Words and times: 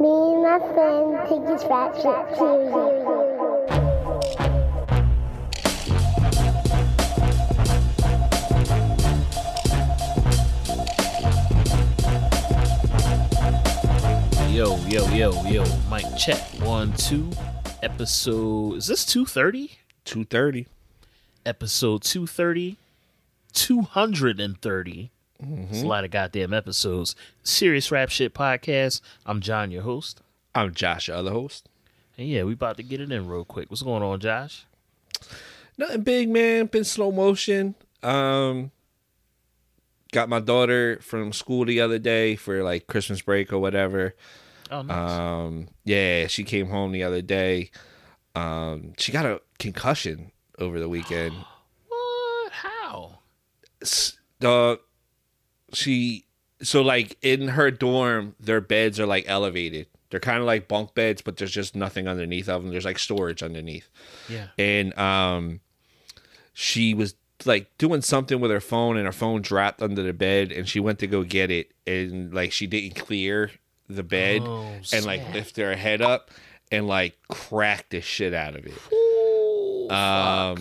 Me 0.00 0.08
and 0.08 0.42
my 0.42 0.58
friend 0.72 1.28
take 1.28 1.46
this 1.46 1.62
rap 1.68 1.94
shit 1.94 2.38
seriously. 2.38 3.20
Yo, 14.56 14.78
yo, 14.86 15.06
yo, 15.10 15.42
yo. 15.44 15.64
Mic 15.90 16.06
check. 16.16 16.40
One, 16.62 16.94
two. 16.94 17.30
Episode. 17.82 18.76
Is 18.76 18.86
this 18.86 19.04
230? 19.04 19.72
230. 20.06 20.66
Episode 21.44 22.00
230. 22.00 22.78
230. 23.52 25.10
It's 25.42 25.82
a 25.82 25.86
lot 25.86 26.04
of 26.04 26.10
goddamn 26.10 26.52
episodes. 26.52 27.16
Serious 27.42 27.90
Rap 27.90 28.10
Shit 28.10 28.34
Podcast. 28.34 29.00
I'm 29.24 29.40
John, 29.40 29.70
your 29.70 29.82
host. 29.82 30.20
I'm 30.54 30.74
Josh, 30.74 31.08
your 31.08 31.16
other 31.16 31.30
host. 31.30 31.68
And 32.18 32.28
yeah, 32.28 32.42
we 32.44 32.52
about 32.52 32.76
to 32.76 32.82
get 32.82 33.00
it 33.00 33.10
in 33.10 33.26
real 33.26 33.44
quick. 33.44 33.70
What's 33.70 33.82
going 33.82 34.02
on, 34.02 34.20
Josh? 34.20 34.66
Nothing 35.78 36.02
big, 36.02 36.28
man. 36.28 36.66
Been 36.66 36.84
slow 36.84 37.10
motion. 37.10 37.74
Um 38.02 38.70
got 40.12 40.28
my 40.28 40.40
daughter 40.40 40.98
from 41.02 41.32
school 41.32 41.64
the 41.64 41.80
other 41.80 41.98
day 41.98 42.34
for 42.36 42.62
like 42.62 42.86
Christmas 42.86 43.22
break 43.22 43.52
or 43.52 43.58
whatever. 43.58 44.14
Oh, 44.70 44.82
nice. 44.82 45.10
Um 45.10 45.68
yeah, 45.84 46.26
she 46.26 46.44
came 46.44 46.68
home 46.68 46.92
the 46.92 47.04
other 47.04 47.22
day. 47.22 47.70
Um 48.34 48.92
she 48.98 49.12
got 49.12 49.24
a 49.24 49.40
concussion 49.58 50.32
over 50.58 50.78
the 50.78 50.88
weekend. 50.88 51.34
what? 51.88 52.52
How? 52.52 53.20
Dog 54.40 54.80
she 55.72 56.24
so 56.62 56.82
like 56.82 57.16
in 57.22 57.48
her 57.48 57.70
dorm, 57.70 58.34
their 58.40 58.60
beds 58.60 59.00
are 59.00 59.06
like 59.06 59.24
elevated. 59.26 59.86
They're 60.10 60.20
kind 60.20 60.38
of 60.38 60.44
like 60.44 60.66
bunk 60.68 60.94
beds, 60.94 61.22
but 61.22 61.36
there's 61.36 61.52
just 61.52 61.76
nothing 61.76 62.08
underneath 62.08 62.48
of 62.48 62.62
them. 62.62 62.70
There's 62.72 62.84
like 62.84 62.98
storage 62.98 63.42
underneath. 63.42 63.88
Yeah. 64.28 64.48
and 64.58 64.96
um 64.98 65.60
she 66.52 66.94
was 66.94 67.14
like 67.46 67.70
doing 67.78 68.02
something 68.02 68.40
with 68.40 68.50
her 68.50 68.60
phone 68.60 68.96
and 68.96 69.06
her 69.06 69.12
phone 69.12 69.40
dropped 69.40 69.80
under 69.80 70.02
the 70.02 70.12
bed 70.12 70.52
and 70.52 70.68
she 70.68 70.78
went 70.80 70.98
to 70.98 71.06
go 71.06 71.22
get 71.22 71.50
it 71.50 71.70
and 71.86 72.34
like 72.34 72.52
she 72.52 72.66
didn't 72.66 72.96
clear 72.96 73.50
the 73.88 74.02
bed 74.02 74.42
Oh, 74.44 74.70
and 74.92 75.06
like 75.06 75.32
lift 75.32 75.56
her 75.56 75.74
head 75.74 76.02
up 76.02 76.30
and 76.70 76.86
like 76.86 77.16
cracked 77.28 77.90
the 77.90 78.00
shit 78.02 78.34
out 78.34 78.56
of 78.56 78.66
it 78.66 78.74
Ooh, 78.92 79.86
fuck. 79.88 80.58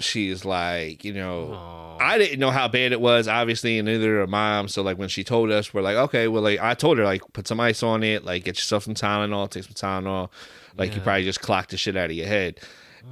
She's 0.00 0.44
like 0.44 1.04
you 1.04 1.12
know 1.12 1.50
Oh. 1.54 1.98
i 2.00 2.18
didn't 2.18 2.40
know 2.40 2.50
how 2.50 2.66
bad 2.66 2.90
it 2.92 3.00
was 3.00 3.28
obviously 3.28 3.78
and 3.78 3.86
neither 3.86 4.06
did 4.06 4.18
her 4.18 4.26
mom. 4.26 4.66
So 4.68 4.82
like 4.82 4.98
when 4.98 5.08
she 5.08 5.22
told 5.22 5.50
us 5.52 5.72
we're 5.72 5.82
like 5.82 5.96
okay 5.96 6.26
well 6.28 6.42
like 6.42 6.58
i 6.60 6.74
told 6.74 6.98
her 6.98 7.04
like 7.04 7.22
put 7.32 7.46
some 7.46 7.60
ice 7.60 7.82
on 7.82 8.02
it 8.02 8.24
like 8.24 8.42
get 8.44 8.56
yourself 8.56 8.82
some 8.84 8.94
tylenol 8.94 9.48
take 9.48 9.64
some 9.64 9.72
tylenol. 9.74 10.30
Like 10.76 10.94
you 10.96 11.00
probably 11.00 11.22
just 11.24 11.40
clocked 11.40 11.70
the 11.70 11.76
shit 11.76 11.96
out 11.96 12.06
of 12.10 12.16
your 12.16 12.26
head. 12.26 12.58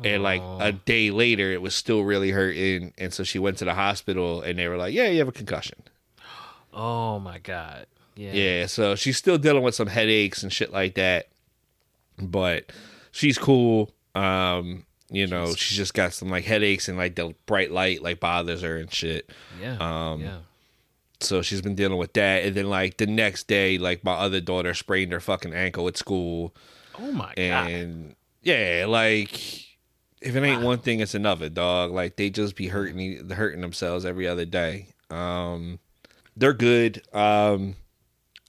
And 0.02 0.22
like 0.24 0.42
a 0.58 0.72
day 0.72 1.10
later 1.12 1.52
it 1.52 1.62
was 1.62 1.74
still 1.76 2.02
really 2.02 2.30
hurting 2.32 2.92
and 2.98 3.12
so 3.14 3.22
she 3.22 3.38
went 3.38 3.58
to 3.58 3.64
the 3.64 3.74
hospital 3.74 4.42
and 4.42 4.58
they 4.58 4.66
were 4.66 4.76
like 4.76 4.92
yeah 4.94 5.06
you 5.06 5.18
have 5.20 5.28
a 5.28 5.32
concussion. 5.32 5.78
Oh 6.72 7.20
my 7.20 7.38
god. 7.38 7.86
Yeah. 8.16 8.32
yeah 8.32 8.66
so 8.66 8.96
she's 8.96 9.16
still 9.16 9.38
dealing 9.38 9.62
with 9.62 9.74
some 9.76 9.86
headaches 9.86 10.42
and 10.42 10.52
shit 10.52 10.72
like 10.72 10.94
that 10.96 11.28
but 12.18 12.72
she's 13.12 13.38
cool. 13.38 13.90
Um 14.16 14.84
you 15.12 15.26
know 15.26 15.44
Jesus. 15.46 15.58
she's 15.60 15.76
just 15.78 15.94
got 15.94 16.12
some 16.12 16.28
like 16.30 16.44
headaches 16.44 16.88
and 16.88 16.96
like 16.98 17.14
the 17.14 17.34
bright 17.46 17.70
light 17.70 18.02
like 18.02 18.18
bothers 18.18 18.62
her 18.62 18.76
and 18.78 18.92
shit 18.92 19.30
Yeah. 19.60 19.76
Um, 19.78 20.20
yeah. 20.22 20.38
so 21.20 21.42
she's 21.42 21.60
been 21.62 21.74
dealing 21.74 21.98
with 21.98 22.14
that 22.14 22.44
and 22.44 22.56
then 22.56 22.68
like 22.68 22.96
the 22.96 23.06
next 23.06 23.46
day 23.46 23.78
like 23.78 24.02
my 24.04 24.12
other 24.14 24.40
daughter 24.40 24.74
sprained 24.74 25.12
her 25.12 25.20
fucking 25.20 25.52
ankle 25.54 25.86
at 25.86 25.96
school 25.96 26.54
Oh 26.98 27.12
my 27.12 27.32
god. 27.36 27.36
and 27.36 28.14
yeah 28.42 28.86
like 28.88 29.32
if 30.20 30.34
it 30.34 30.42
ain't 30.42 30.62
one 30.62 30.78
thing 30.78 31.00
it's 31.00 31.14
another 31.14 31.48
dog 31.48 31.92
like 31.92 32.16
they 32.16 32.30
just 32.30 32.56
be 32.56 32.68
hurting 32.68 33.28
hurting 33.30 33.60
themselves 33.60 34.04
every 34.04 34.26
other 34.26 34.44
day 34.44 34.88
um 35.10 35.78
they're 36.36 36.52
good 36.54 37.02
um 37.12 37.76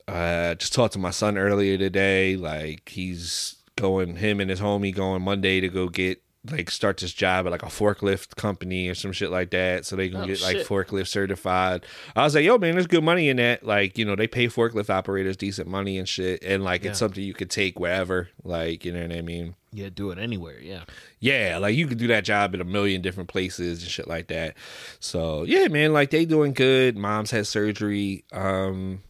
uh 0.08 0.56
just 0.56 0.74
talked 0.74 0.94
to 0.94 1.00
my 1.00 1.12
son 1.12 1.38
earlier 1.38 1.78
today 1.78 2.36
like 2.38 2.90
he's 2.90 3.56
going 3.76 4.16
him 4.16 4.40
and 4.40 4.50
his 4.50 4.60
homie 4.62 4.94
going 4.96 5.22
monday 5.22 5.60
to 5.60 5.68
go 5.70 5.88
get 5.90 6.22
like 6.52 6.70
start 6.70 6.98
this 6.98 7.14
job 7.14 7.46
at 7.46 7.52
like 7.54 7.64
a 7.64 7.68
forklift 7.68 8.36
company 8.36 8.90
or 8.90 8.96
some 8.96 9.14
shit 9.14 9.32
like 9.32 9.52
that 9.52 9.86
so 9.86 9.96
they 9.96 10.10
can 10.10 10.22
Oh, 10.22 10.26
get 10.26 10.42
like 10.42 10.58
forklift 10.58 11.08
certified 11.08 11.86
i 12.18 12.24
was 12.26 12.36
like 12.36 12.44
yo 12.44 12.58
man 12.58 12.74
there's 12.74 12.86
good 12.88 13.04
money 13.04 13.30
in 13.30 13.38
that 13.38 13.66
like 13.66 13.98
you 13.98 14.04
know 14.04 14.18
they 14.18 14.28
pay 14.28 14.48
forklift 14.48 14.90
operators 14.90 15.38
decent 15.38 15.70
money 15.70 15.98
and 15.98 16.10
shit 16.10 16.44
and 16.44 16.62
like 16.62 16.84
Yeah. 16.84 16.90
it's 16.90 17.00
something 17.00 17.24
you 17.24 17.34
could 17.34 17.50
take 17.50 17.80
wherever 17.80 18.28
like 18.44 18.84
you 18.84 18.92
know 18.92 19.04
what 19.08 19.16
i 19.16 19.22
mean 19.22 19.56
yeah, 19.76 19.90
do 19.92 20.12
it 20.12 20.20
anywhere. 20.20 20.60
Yeah. 20.62 20.84
yeah, 21.20 21.58
like 21.58 21.76
you 21.76 21.88
could 21.88 21.98
do 21.98 22.06
that 22.10 22.24
job 22.24 22.54
in 22.54 22.62
a 22.62 22.64
million 22.64 23.02
different 23.02 23.28
places 23.28 23.82
and 23.82 23.90
shit 23.90 24.08
like 24.08 24.28
that. 24.28 24.54
So 25.00 25.46
yeah, 25.46 25.68
man, 25.68 25.92
like 25.94 26.12
they 26.12 26.26
doing 26.26 26.54
good. 26.54 26.96
Mom's 26.96 27.32
had 27.32 27.48
surgery 27.48 28.24
um 28.32 29.02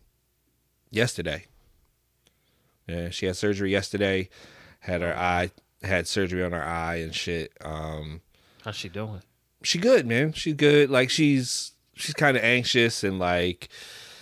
yesterday. 0.89 1.47
Yeah, 2.87 3.09
she 3.09 3.25
had 3.25 3.35
surgery 3.35 3.71
yesterday. 3.71 4.29
Had 4.79 5.01
her 5.01 5.13
eye 5.17 5.51
had 5.83 6.07
surgery 6.07 6.43
on 6.43 6.51
her 6.51 6.63
eye 6.63 6.95
and 6.97 7.13
shit. 7.13 7.51
Um 7.61 8.21
How's 8.63 8.75
she 8.75 8.89
doing? 8.89 9.21
she 9.63 9.77
good, 9.79 10.05
man. 10.07 10.33
She 10.33 10.53
good. 10.53 10.89
Like 10.89 11.09
she's 11.09 11.71
she's 11.95 12.13
kind 12.15 12.35
of 12.37 12.43
anxious 12.43 13.03
and 13.03 13.19
like 13.19 13.69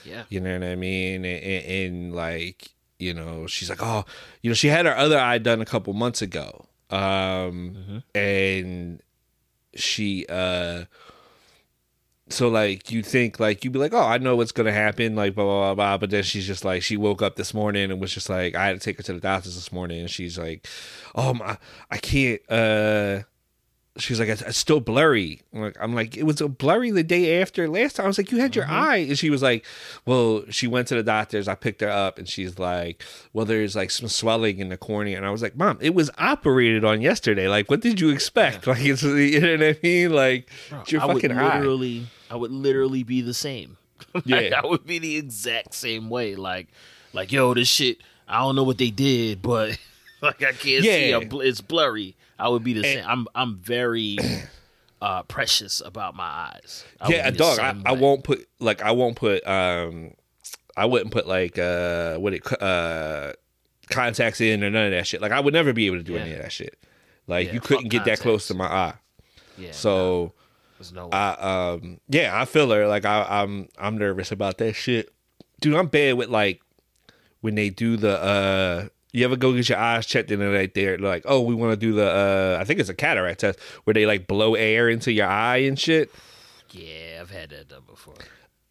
Yeah. 0.05 0.23
you 0.29 0.39
know 0.41 0.53
what 0.53 0.63
I 0.67 0.75
mean? 0.75 1.23
And, 1.25 1.43
and, 1.43 1.65
and, 1.65 2.15
like, 2.15 2.69
you 2.99 3.13
know, 3.13 3.47
she's 3.47 3.69
like, 3.69 3.81
oh, 3.81 4.03
you 4.41 4.49
know, 4.49 4.53
she 4.55 4.67
had 4.67 4.85
her 4.85 4.95
other 4.97 5.17
eye 5.19 5.37
done 5.37 5.61
a 5.61 5.65
couple 5.65 5.93
months 5.93 6.21
ago. 6.21 6.65
Um, 6.89 8.03
and 8.13 9.01
she, 9.75 10.25
uh, 10.27 10.85
so 12.31 12.47
like 12.49 12.91
you 12.91 13.03
think 13.03 13.39
like 13.39 13.63
you'd 13.63 13.73
be 13.73 13.79
like, 13.79 13.93
oh, 13.93 14.01
I 14.05 14.17
know 14.17 14.35
what's 14.35 14.51
gonna 14.51 14.71
happen, 14.71 15.15
like 15.15 15.35
blah 15.35 15.43
blah 15.45 15.59
blah 15.73 15.75
blah. 15.75 15.97
But 15.97 16.09
then 16.09 16.23
she's 16.23 16.47
just 16.47 16.65
like 16.65 16.83
she 16.83 16.97
woke 16.97 17.21
up 17.21 17.35
this 17.35 17.53
morning 17.53 17.91
and 17.91 17.99
was 18.01 18.13
just 18.13 18.29
like 18.29 18.55
I 18.55 18.67
had 18.67 18.79
to 18.79 18.83
take 18.83 18.97
her 18.97 19.03
to 19.03 19.13
the 19.13 19.19
doctors 19.19 19.55
this 19.55 19.71
morning, 19.71 19.99
and 20.01 20.09
she's 20.09 20.37
like, 20.37 20.67
oh 21.15 21.33
my, 21.33 21.57
I 21.89 21.97
can't. 21.97 22.41
uh 22.49 23.21
She's 23.97 24.21
like, 24.21 24.29
it's, 24.29 24.41
it's 24.41 24.57
still 24.57 24.79
blurry. 24.79 25.41
I'm 25.53 25.61
like, 25.61 25.77
I'm 25.79 25.93
like, 25.93 26.15
it 26.15 26.23
was 26.23 26.39
a 26.39 26.47
blurry 26.47 26.91
the 26.91 27.03
day 27.03 27.41
after 27.41 27.67
last 27.67 27.97
time. 27.97 28.05
I 28.05 28.07
was 28.07 28.17
like, 28.17 28.31
you 28.31 28.37
had 28.37 28.55
your 28.55 28.63
mm-hmm. 28.63 28.73
eye, 28.73 28.97
and 28.97 29.19
she 29.19 29.29
was 29.29 29.41
like, 29.41 29.65
well, 30.05 30.43
she 30.49 30.65
went 30.65 30.87
to 30.87 30.95
the 30.95 31.03
doctors. 31.03 31.49
I 31.49 31.55
picked 31.55 31.81
her 31.81 31.89
up, 31.89 32.17
and 32.17 32.27
she's 32.27 32.57
like, 32.57 33.03
well, 33.33 33.45
there's 33.45 33.75
like 33.75 33.91
some 33.91 34.07
swelling 34.07 34.59
in 34.59 34.69
the 34.69 34.77
cornea, 34.77 35.17
and 35.17 35.25
I 35.25 35.29
was 35.29 35.41
like, 35.41 35.57
mom, 35.57 35.77
it 35.81 35.93
was 35.93 36.09
operated 36.17 36.85
on 36.85 37.01
yesterday. 37.01 37.49
Like, 37.49 37.69
what 37.69 37.81
did 37.81 37.99
you 37.99 38.09
expect? 38.09 38.65
Like, 38.71 38.85
it's 38.85 39.03
you 39.03 39.41
know 39.41 39.57
what 39.57 39.75
I 39.75 39.79
mean? 39.83 40.13
Like, 40.13 40.49
it's 40.71 40.91
your 40.93 41.01
I 41.01 41.05
would 41.07 41.21
fucking 41.21 41.37
eye. 41.37 41.57
literally, 41.57 42.07
I 42.29 42.37
would 42.37 42.51
literally 42.51 43.03
be 43.03 43.19
the 43.19 43.33
same. 43.33 43.75
like, 44.13 44.25
Yeah. 44.25 44.61
I 44.63 44.65
would 44.65 44.85
be 44.85 44.99
the 44.99 45.17
exact 45.17 45.73
same 45.73 46.09
way. 46.09 46.35
Like, 46.35 46.67
like, 47.11 47.31
yo, 47.33 47.53
this 47.53 47.67
shit. 47.67 47.97
I 48.27 48.39
don't 48.39 48.55
know 48.55 48.63
what 48.63 48.77
they 48.77 48.91
did, 48.91 49.41
but 49.41 49.77
like, 50.21 50.41
I 50.41 50.53
can't 50.53 50.83
see. 50.83 51.09
Yeah. 51.09 51.17
I'm 51.17 51.29
It's 51.41 51.59
blurry. 51.59 52.15
I 52.41 52.49
would 52.49 52.63
be 52.63 52.73
the 52.73 52.83
same. 52.83 53.05
I'm, 53.07 53.27
I'm 53.35 53.57
very 53.57 54.17
uh 55.01 55.23
precious 55.23 55.81
about 55.83 56.15
my 56.15 56.23
eyes. 56.23 56.83
I 56.99 57.09
yeah, 57.09 57.31
dog. 57.31 57.59
I, 57.59 57.75
I, 57.85 57.91
won't 57.93 58.23
put 58.23 58.47
like 58.59 58.81
I 58.81 58.91
won't 58.91 59.15
put 59.15 59.45
um 59.47 60.13
I 60.75 60.85
wouldn't 60.85 61.11
put 61.11 61.27
like 61.27 61.57
uh 61.57 62.17
what 62.17 62.33
it 62.33 62.61
uh 62.61 63.33
contacts 63.89 64.41
in 64.41 64.63
or 64.63 64.69
none 64.69 64.85
of 64.85 64.91
that 64.91 65.07
shit. 65.07 65.21
Like 65.21 65.31
I 65.31 65.39
would 65.39 65.53
never 65.53 65.73
be 65.73 65.85
able 65.85 65.97
to 65.97 66.03
do 66.03 66.17
any 66.17 66.33
of 66.33 66.41
that 66.41 66.51
shit. 66.51 66.77
Like 67.27 67.47
Yeah, 67.47 67.53
you 67.53 67.61
couldn't 67.61 67.89
get 67.89 68.05
that 68.05 68.19
close 68.19 68.47
to 68.47 68.53
my 68.53 68.65
eye. 68.65 68.93
Yeah, 69.57 69.71
So 69.71 70.33
there's 70.77 70.93
no 70.93 71.05
way. 71.05 71.11
I 71.13 71.73
um 71.73 71.99
yeah, 72.07 72.39
I 72.39 72.45
feel 72.45 72.69
her. 72.71 72.87
Like 72.87 73.05
I, 73.05 73.25
I'm 73.29 73.69
I'm 73.77 73.97
nervous 73.97 74.31
about 74.31 74.57
that 74.59 74.73
shit. 74.73 75.13
Dude, 75.59 75.75
I'm 75.75 75.87
bad 75.87 76.15
with 76.15 76.29
like 76.29 76.61
when 77.41 77.55
they 77.55 77.69
do 77.69 77.97
the 77.97 78.19
uh 78.19 78.87
you 79.13 79.25
ever 79.25 79.35
go 79.35 79.53
get 79.53 79.67
your 79.69 79.77
eyes 79.77 80.05
checked 80.05 80.31
in 80.31 80.41
and 80.41 80.53
like 80.53 80.73
they're 80.73 80.97
like, 80.97 81.23
oh, 81.25 81.41
we 81.41 81.53
want 81.55 81.71
to 81.71 81.77
do 81.77 81.93
the 81.93 82.05
uh 82.09 82.57
I 82.59 82.63
think 82.65 82.79
it's 82.79 82.89
a 82.89 82.93
cataract 82.93 83.41
test 83.41 83.59
where 83.83 83.93
they 83.93 84.05
like 84.05 84.27
blow 84.27 84.55
air 84.55 84.89
into 84.89 85.11
your 85.11 85.27
eye 85.27 85.57
and 85.57 85.77
shit. 85.79 86.11
yeah, 86.71 87.19
I've 87.21 87.29
had 87.31 87.49
that 87.49 87.67
done 87.67 87.83
before. 87.87 88.15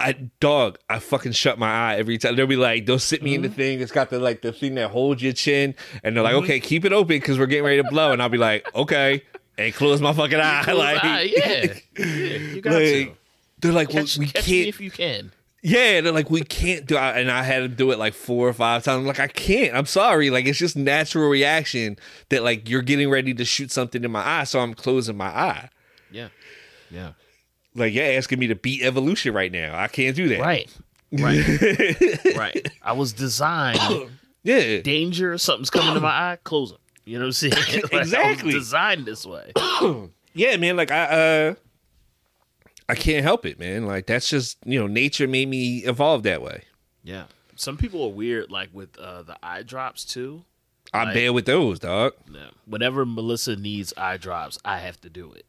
I 0.02 0.12
dog, 0.40 0.78
I 0.88 0.98
fucking 0.98 1.32
shut 1.32 1.58
my 1.58 1.68
eye 1.70 1.96
every 1.96 2.16
time. 2.16 2.34
They'll 2.34 2.46
be 2.46 2.56
like, 2.56 2.86
they'll 2.86 2.98
sit 2.98 3.22
me 3.22 3.34
in 3.34 3.42
the 3.42 3.48
Mm-hmm. 3.48 3.56
thing. 3.56 3.80
It's 3.82 3.92
got 3.92 4.08
the 4.08 4.18
like 4.18 4.40
the 4.40 4.50
thing 4.50 4.76
that 4.76 4.90
holds 4.90 5.22
your 5.22 5.34
chin, 5.34 5.74
and 6.02 6.16
they're 6.16 6.24
like, 6.24 6.36
okay, 6.36 6.58
keep 6.58 6.86
it 6.86 6.92
open 6.94 7.08
because 7.18 7.38
we're 7.38 7.44
getting 7.44 7.64
ready 7.66 7.82
to 7.82 7.88
blow. 7.88 8.12
And 8.12 8.22
I'll 8.22 8.30
be 8.30 8.38
like, 8.38 8.64
okay, 8.74 9.22
and 9.58 9.74
close 9.74 10.00
my 10.00 10.14
fucking 10.14 10.40
eye. 10.40 10.72
like, 10.72 11.04
Ah, 11.04 11.18
yeah, 11.20 11.74
yeah, 11.98 12.04
you 12.06 12.62
got 12.62 12.72
like, 12.72 12.82
to 12.82 13.12
they're 13.58 13.72
like, 13.72 13.88
well, 13.92 14.04
catch, 14.04 14.16
we 14.16 14.28
catch 14.28 14.46
can't. 14.46 14.68
if 14.68 14.80
you 14.80 14.90
can. 14.90 15.32
Yeah, 15.62 16.00
they're 16.00 16.12
like, 16.12 16.30
we 16.30 16.40
can't 16.42 16.86
do 16.86 16.96
it. 16.96 17.00
And 17.00 17.30
I 17.30 17.42
had 17.42 17.58
to 17.60 17.68
do 17.68 17.90
it 17.90 17.98
like 17.98 18.14
four 18.14 18.48
or 18.48 18.52
five 18.54 18.82
times. 18.82 19.00
I'm 19.00 19.06
like, 19.06 19.20
I 19.20 19.26
can't. 19.28 19.74
I'm 19.76 19.84
sorry. 19.86 20.30
Like, 20.30 20.46
it's 20.46 20.58
just 20.58 20.74
natural 20.76 21.28
reaction 21.28 21.96
that 22.30 22.42
like 22.42 22.68
you're 22.68 22.80
getting 22.82 23.10
ready 23.10 23.34
to 23.34 23.44
shoot 23.44 23.70
something 23.70 24.02
in 24.02 24.10
my 24.10 24.26
eye, 24.26 24.44
so 24.44 24.60
I'm 24.60 24.72
closing 24.74 25.16
my 25.18 25.26
eye. 25.28 25.68
Yeah, 26.10 26.28
yeah. 26.90 27.12
Like, 27.74 27.92
you're 27.92 28.04
asking 28.04 28.38
me 28.38 28.46
to 28.48 28.54
beat 28.54 28.82
evolution 28.82 29.34
right 29.34 29.52
now. 29.52 29.78
I 29.78 29.86
can't 29.88 30.16
do 30.16 30.28
that. 30.28 30.40
Right. 30.40 30.68
Right. 31.12 31.44
right. 32.36 32.68
I 32.82 32.92
was 32.92 33.12
designed 33.12 33.78
Yeah. 34.42 34.80
danger, 34.80 35.36
something's 35.38 35.68
coming 35.70 35.92
to 35.94 36.00
my 36.00 36.08
eye, 36.08 36.38
close 36.42 36.70
them. 36.70 36.80
You 37.04 37.18
know 37.18 37.24
what 37.26 37.42
I'm 37.42 37.50
saying? 37.50 37.52
Like, 37.82 37.92
I 37.92 37.98
was 37.98 38.12
Exactly. 38.12 38.52
designed 38.52 39.04
this 39.06 39.26
way. 39.26 39.52
yeah, 40.34 40.56
man. 40.56 40.76
Like 40.76 40.90
I, 40.90 41.04
uh, 41.48 41.54
I 42.90 42.94
can't 42.94 43.22
help 43.22 43.46
it, 43.46 43.58
man. 43.58 43.86
Like 43.86 44.06
that's 44.06 44.28
just 44.28 44.58
you 44.64 44.78
know, 44.80 44.86
nature 44.86 45.26
made 45.28 45.48
me 45.48 45.78
evolve 45.78 46.22
that 46.24 46.42
way. 46.42 46.64
Yeah. 47.02 47.24
Some 47.56 47.76
people 47.76 48.02
are 48.04 48.10
weird, 48.10 48.50
like 48.50 48.70
with 48.72 48.98
uh, 48.98 49.22
the 49.22 49.36
eye 49.42 49.62
drops 49.62 50.04
too. 50.04 50.44
I 50.92 51.04
Like- 51.04 51.14
bear 51.14 51.32
with 51.32 51.44
those, 51.46 51.78
dog. 51.78 52.14
Yeah. 52.32 52.48
Whenever 52.66 53.04
Melissa 53.06 53.54
needs 53.56 53.92
eye 53.96 54.16
drops, 54.16 54.58
I 54.64 54.78
have 54.78 55.00
to 55.02 55.10
do 55.10 55.32
it. 55.32 55.44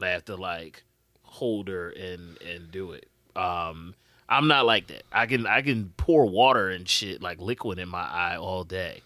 I 0.00 0.08
have 0.08 0.24
to 0.26 0.36
like 0.36 0.84
hold 1.22 1.68
her 1.68 1.90
and 1.90 2.40
and 2.42 2.70
do 2.70 2.92
it. 2.92 3.08
Um, 3.36 3.94
I'm 4.28 4.46
not 4.48 4.66
like 4.66 4.86
that. 4.88 5.02
I 5.12 5.26
can 5.26 5.46
I 5.46 5.62
can 5.62 5.92
pour 5.96 6.26
water 6.26 6.68
and 6.68 6.88
shit 6.88 7.20
like 7.22 7.40
liquid 7.40 7.78
in 7.78 7.88
my 7.88 8.02
eye 8.08 8.36
all 8.36 8.64
day, 8.64 9.02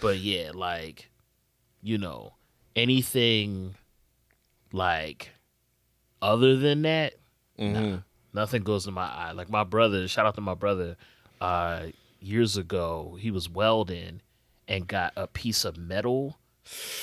but 0.00 0.18
yeah, 0.18 0.52
like 0.54 1.10
you 1.82 1.98
know 1.98 2.32
anything 2.74 3.74
like 4.72 5.30
other 6.22 6.56
than 6.56 6.82
that, 6.82 7.14
Mhm. 7.58 8.04
nothing 8.32 8.62
goes 8.62 8.84
to 8.84 8.90
my 8.90 9.06
eye. 9.06 9.32
Like 9.32 9.48
my 9.50 9.64
brother, 9.64 10.06
shout 10.08 10.26
out 10.26 10.34
to 10.36 10.40
my 10.40 10.54
brother. 10.54 10.96
Uh, 11.40 11.86
years 12.20 12.56
ago, 12.56 13.16
he 13.20 13.30
was 13.30 13.48
welding 13.48 14.20
and 14.68 14.86
got 14.86 15.12
a 15.16 15.26
piece 15.26 15.64
of 15.64 15.76
metal 15.76 16.38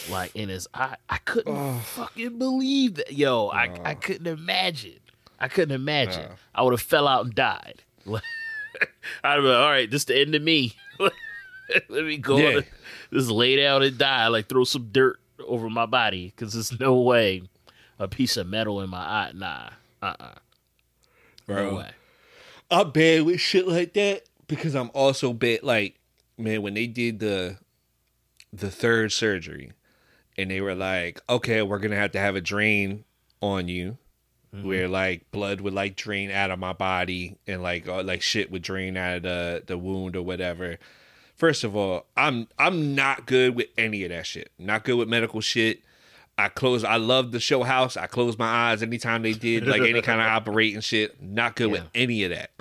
like 0.10 0.36
in 0.36 0.50
his 0.50 0.68
eye. 0.74 0.98
I 1.10 1.18
couldn't 1.20 1.80
fucking 1.82 2.38
believe 2.38 2.96
that. 2.96 3.14
Yo, 3.14 3.48
I 3.50 3.72
I 3.84 3.94
couldn't 3.96 4.28
imagine. 4.28 5.00
I 5.40 5.48
couldn't 5.48 5.76
imagine. 5.76 6.30
I 6.54 6.62
would 6.64 6.74
have 6.74 6.82
fell 6.82 7.08
out 7.08 7.26
and 7.26 7.34
died. 7.36 7.84
I'd 9.24 9.36
have 9.36 9.44
been 9.44 9.52
all 9.56 9.70
right. 9.70 9.90
This 9.90 10.02
is 10.02 10.06
the 10.06 10.20
end 10.20 10.36
of 10.36 10.42
me. 10.42 10.76
Let 11.90 12.06
me 12.06 12.18
go. 12.18 12.38
Yeah. 12.38 12.62
just 13.12 13.30
lay 13.30 13.56
down 13.56 13.84
and 13.84 13.98
die. 13.98 14.28
Like 14.28 14.48
throw 14.50 14.64
some 14.64 14.90
dirt 14.92 15.20
over 15.46 15.70
my 15.70 15.86
body 15.86 16.28
because 16.36 16.54
there's 16.54 16.78
no 16.80 16.96
way 17.00 17.44
a 18.00 18.08
piece 18.08 18.38
of 18.38 18.48
metal 18.48 18.82
in 18.82 18.90
my 18.90 19.00
eye. 19.00 19.32
Nah. 19.34 19.70
Uh. 20.02 20.34
Uh 21.48 21.54
No 21.54 21.70
Bro. 21.70 21.78
way. 21.78 21.90
I'm 22.72 22.92
bad 22.92 23.24
with 23.24 23.40
shit 23.40 23.68
like 23.68 23.94
that 23.94 24.24
because 24.48 24.76
I'm 24.76 24.90
also 24.94 25.34
bad. 25.34 25.64
Like, 25.64 26.00
man, 26.38 26.62
when 26.62 26.74
they 26.74 26.88
did 26.88 27.20
the 27.20 27.58
the 28.52 28.72
third 28.72 29.12
surgery, 29.12 29.72
and 30.38 30.50
they 30.50 30.62
were 30.62 30.76
like, 30.76 31.22
"Okay, 31.30 31.62
we're 31.62 31.80
gonna 31.80 31.96
have 31.96 32.12
to 32.14 32.20
have 32.20 32.36
a 32.36 32.42
drain 32.42 33.04
on 33.42 33.68
you, 33.68 33.98
where 34.52 34.88
like 34.88 35.30
blood 35.32 35.62
would 35.62 35.74
like 35.74 35.96
drain 35.96 36.30
out 36.32 36.52
of 36.52 36.60
my 36.60 36.74
body, 36.74 37.38
and 37.48 37.62
like 37.62 37.88
uh, 37.88 38.04
like 38.04 38.22
shit 38.22 38.52
would 38.52 38.62
drain 38.62 38.96
out 38.98 39.18
of 39.18 39.24
the 39.24 39.64
the 39.66 39.78
wound 39.78 40.16
or 40.16 40.22
whatever." 40.24 40.78
First 41.36 41.64
of 41.64 41.76
all, 41.76 42.06
I'm 42.16 42.48
I'm 42.58 42.96
not 42.96 43.26
good 43.26 43.56
with 43.56 43.68
any 43.78 44.04
of 44.04 44.10
that 44.10 44.26
shit. 44.26 44.52
Not 44.58 44.84
good 44.84 44.96
with 44.96 45.10
medical 45.10 45.42
shit. 45.42 45.82
I 46.38 46.50
close. 46.50 46.84
I 46.84 46.98
love 46.98 47.32
the 47.32 47.40
show 47.40 47.64
house. 47.64 47.96
I 47.96 48.08
close 48.08 48.38
my 48.38 48.48
eyes 48.72 48.82
anytime 48.82 49.22
they 49.22 49.34
did 49.34 49.68
like 49.68 49.82
any 49.82 50.02
kind 50.02 50.20
of 50.20 50.28
operating 50.28 50.82
shit. 50.82 51.22
Not 51.22 51.56
good 51.56 51.72
with 51.72 51.84
any 51.94 52.24
of 52.24 52.32
that. 52.32 52.52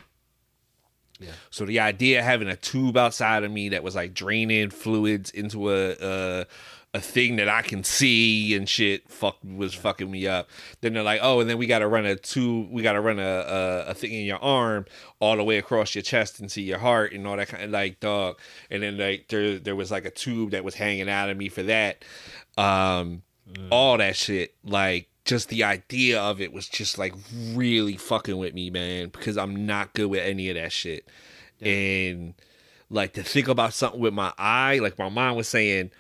Yeah. 1.18 1.30
So 1.50 1.64
the 1.64 1.80
idea 1.80 2.18
of 2.18 2.24
having 2.24 2.48
a 2.48 2.56
tube 2.56 2.96
outside 2.96 3.44
of 3.44 3.50
me 3.50 3.70
that 3.70 3.82
was 3.82 3.94
like 3.94 4.12
draining 4.12 4.70
fluids 4.70 5.30
into 5.30 5.70
a 5.70 5.92
a, 5.92 6.46
a 6.94 7.00
thing 7.00 7.36
that 7.36 7.48
I 7.48 7.62
can 7.62 7.84
see 7.84 8.54
and 8.54 8.68
shit, 8.68 9.08
fuck 9.08 9.38
was 9.42 9.72
fucking 9.72 10.10
me 10.10 10.26
up. 10.26 10.50
Then 10.80 10.92
they're 10.92 11.02
like, 11.02 11.20
oh, 11.22 11.40
and 11.40 11.48
then 11.48 11.56
we 11.58 11.66
got 11.66 11.78
to 11.78 11.88
run 11.88 12.04
a 12.04 12.16
tube. 12.16 12.70
We 12.70 12.82
got 12.82 12.92
to 12.92 13.00
run 13.00 13.18
a, 13.18 13.22
a 13.22 13.84
a 13.90 13.94
thing 13.94 14.12
in 14.12 14.26
your 14.26 14.42
arm 14.42 14.84
all 15.20 15.36
the 15.36 15.44
way 15.44 15.58
across 15.58 15.94
your 15.94 16.02
chest 16.02 16.40
into 16.40 16.60
your 16.60 16.78
heart 16.78 17.12
and 17.12 17.26
all 17.26 17.36
that 17.36 17.48
kind 17.48 17.64
of 17.64 17.70
like 17.70 18.00
dog. 18.00 18.38
And 18.70 18.82
then 18.82 18.98
like 18.98 19.28
there 19.28 19.58
there 19.58 19.76
was 19.76 19.90
like 19.90 20.04
a 20.04 20.10
tube 20.10 20.50
that 20.50 20.64
was 20.64 20.74
hanging 20.74 21.08
out 21.08 21.30
of 21.30 21.36
me 21.36 21.48
for 21.48 21.62
that. 21.62 22.04
Um, 22.58 23.22
all 23.70 23.98
that 23.98 24.16
shit. 24.16 24.54
Like 24.64 25.08
just 25.24 25.48
the 25.48 25.62
idea 25.64 26.20
of 26.20 26.40
it 26.40 26.52
was 26.52 26.68
just 26.68 26.98
like 26.98 27.14
really 27.54 27.96
fucking 27.96 28.36
with 28.38 28.52
me 28.54 28.70
man 28.70 29.08
because 29.08 29.36
i'm 29.36 29.64
not 29.66 29.92
good 29.94 30.06
with 30.06 30.20
any 30.20 30.48
of 30.50 30.56
that 30.56 30.72
shit. 30.72 31.06
And 31.60 32.34
like 32.90 33.12
to 33.14 33.22
think 33.22 33.46
about 33.48 33.72
something 33.72 34.00
with 34.00 34.12
my 34.12 34.32
eye 34.36 34.80
like 34.80 34.98
my 34.98 35.08
mom 35.08 35.36
was 35.36 35.46
saying 35.48 35.92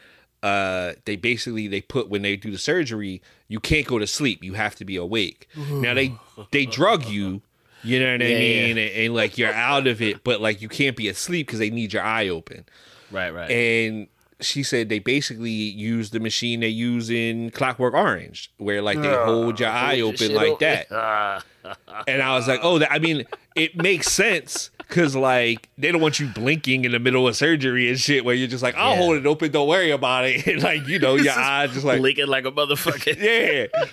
uh 0.42 0.94
they 1.04 1.14
basically 1.14 1.68
they 1.68 1.80
put 1.80 2.08
when 2.08 2.22
they 2.22 2.34
do 2.36 2.50
the 2.50 2.58
surgery 2.58 3.22
you 3.46 3.60
can't 3.60 3.86
go 3.86 3.98
to 4.00 4.06
sleep. 4.08 4.42
You 4.42 4.54
have 4.54 4.74
to 4.76 4.84
be 4.84 4.96
awake. 4.96 5.46
Now 5.56 5.94
they 5.94 6.14
they 6.50 6.66
drug 6.66 7.04
you. 7.06 7.42
You 7.84 8.00
know 8.00 8.12
what 8.12 8.22
i 8.22 8.26
Yeah, 8.26 8.38
mean? 8.38 8.78
And, 8.78 8.90
and 8.90 9.14
like 9.14 9.38
you're 9.38 9.52
out 9.52 9.86
of 9.86 10.02
it 10.02 10.24
but 10.24 10.40
like 10.40 10.60
you 10.60 10.68
can't 10.68 10.96
be 10.96 11.06
asleep 11.08 11.46
because 11.46 11.60
they 11.60 11.70
need 11.70 11.92
your 11.92 12.02
eye 12.02 12.28
open. 12.28 12.64
Right, 13.12 13.30
right. 13.30 13.50
and 13.50 14.08
she 14.42 14.62
said 14.62 14.88
they 14.88 14.98
basically 14.98 15.50
use 15.50 16.10
the 16.10 16.20
machine 16.20 16.60
they 16.60 16.68
use 16.68 17.08
in 17.10 17.50
Clockwork 17.50 17.94
Orange, 17.94 18.52
where 18.58 18.82
like 18.82 19.00
they 19.00 19.08
hold 19.14 19.58
your 19.60 19.68
eye 19.70 19.98
Hold 20.00 20.14
open 20.14 20.34
like 20.34 20.48
open. 20.48 20.84
that. 20.90 21.44
And 22.08 22.20
I 22.20 22.34
was 22.34 22.48
like, 22.48 22.58
oh, 22.64 22.80
that, 22.80 22.90
I 22.90 22.98
mean, 22.98 23.24
it 23.54 23.76
makes 23.80 24.10
sense 24.10 24.70
because 24.78 25.14
like 25.14 25.68
they 25.78 25.92
don't 25.92 26.00
want 26.00 26.18
you 26.18 26.26
blinking 26.26 26.84
in 26.84 26.90
the 26.90 26.98
middle 26.98 27.28
of 27.28 27.36
surgery 27.36 27.88
and 27.88 27.98
shit, 28.00 28.24
where 28.24 28.34
you're 28.34 28.48
just 28.48 28.64
like, 28.64 28.74
I'll 28.74 28.90
Yeah. 28.92 28.96
hold 28.96 29.16
it 29.18 29.26
open, 29.26 29.52
don't 29.52 29.68
worry 29.68 29.92
about 29.92 30.24
it, 30.24 30.44
and 30.48 30.60
like 30.62 30.88
you 30.88 30.98
know, 30.98 31.14
your 31.16 31.32
eye 31.34 31.68
just 31.68 31.84
like 31.84 32.00
blinking 32.00 32.26
like 32.26 32.44
a 32.46 32.50
motherfucker. 32.50 33.16
yeah. 33.16 33.84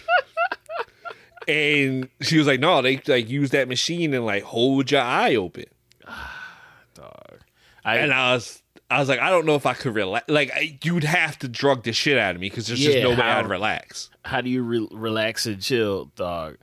And 1.48 2.10
she 2.22 2.38
was 2.38 2.46
like, 2.48 2.60
no, 2.60 2.82
they 2.82 3.02
like 3.08 3.30
use 3.30 3.50
that 3.52 3.68
machine 3.68 4.14
and 4.14 4.26
like 4.26 4.44
hold 4.44 4.92
your 4.92 5.02
eye 5.02 5.36
open. 5.36 5.66
Dog. 6.94 7.40
I, 7.84 7.98
and 7.98 8.14
I 8.14 8.34
was 8.34 8.62
I 8.92 9.00
was 9.00 9.08
like, 9.10 9.20
I 9.20 9.30
don't 9.30 9.46
know 9.46 9.56
if 9.56 9.66
I 9.66 9.74
could 9.76 9.94
relax. 9.94 10.28
Like, 10.30 10.52
I, 10.54 10.78
you'd 10.84 11.04
have 11.04 11.38
to 11.40 11.48
drug 11.48 11.84
the 11.84 11.94
shit 11.94 12.18
out 12.18 12.36
of 12.36 12.42
me 12.42 12.50
because 12.50 12.68
there's 12.68 12.80
just 12.80 12.98
Yeah, 12.98 13.04
no 13.04 13.10
way 13.12 13.16
how- 13.18 13.40
I'd 13.40 13.48
relax. 13.50 14.10
how 14.26 14.42
do 14.42 14.50
you 14.50 14.64
re- 14.64 14.88
relax 14.92 15.46
and 15.46 15.62
chill, 15.62 16.06
dog? 16.16 16.58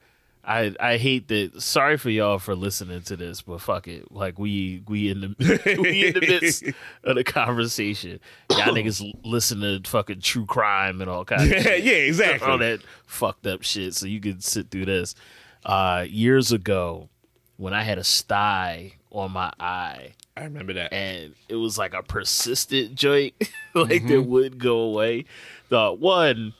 I 0.49 0.77
I 0.79 0.97
hate 0.97 1.27
that. 1.27 1.61
Sorry 1.61 1.97
for 1.97 2.09
y'all 2.09 2.39
for 2.39 2.55
listening 2.55 3.03
to 3.03 3.17
this, 3.17 3.43
but 3.43 3.61
fuck 3.61 3.89
it. 3.89 4.13
Like 4.13 4.39
we 4.39 4.81
we 4.87 5.11
in 5.11 5.21
the 5.21 5.79
we 5.83 6.07
in 6.07 6.15
the 6.15 6.21
midst 6.21 6.63
of 7.03 7.17
the 7.17 7.25
conversation. 7.25 8.21
Y'all 8.51 8.61
niggas 8.75 9.03
listen 9.25 9.61
to 9.63 9.81
fucking 9.91 10.21
true 10.21 10.47
crime 10.47 11.01
and 11.01 11.11
all 11.11 11.25
kinds. 11.25 11.43
of 11.45 11.49
yeah, 11.49 11.61
shit. 11.63 11.85
yeah, 11.85 11.93
exactly. 11.95 12.49
all 12.49 12.59
that 12.59 12.79
fucked 13.07 13.47
up 13.49 13.63
shit. 13.63 13.95
So 13.95 14.07
you 14.07 14.21
could 14.21 14.45
sit 14.45 14.71
through 14.71 14.85
this. 14.87 15.17
Uh, 15.65 16.05
years 16.09 16.53
ago, 16.53 17.09
when 17.57 17.75
I 17.75 17.83
had 17.83 17.99
a 17.99 18.05
sty 18.05 18.93
on 19.17 19.33
my 19.33 19.53
eye, 19.59 20.15
I 20.37 20.45
remember 20.45 20.75
that. 20.75 20.93
and 20.93 21.35
it 21.49 21.57
was 21.57 21.79
like 21.79 21.95
a 21.95 22.03
persistent 22.03 22.95
joint, 22.95 23.35
like 23.75 24.07
that 24.07 24.13
mm-hmm. 24.13 24.31
would 24.31 24.59
go 24.59 24.81
away. 24.81 25.25
The 25.69 25.93
one 25.93 26.55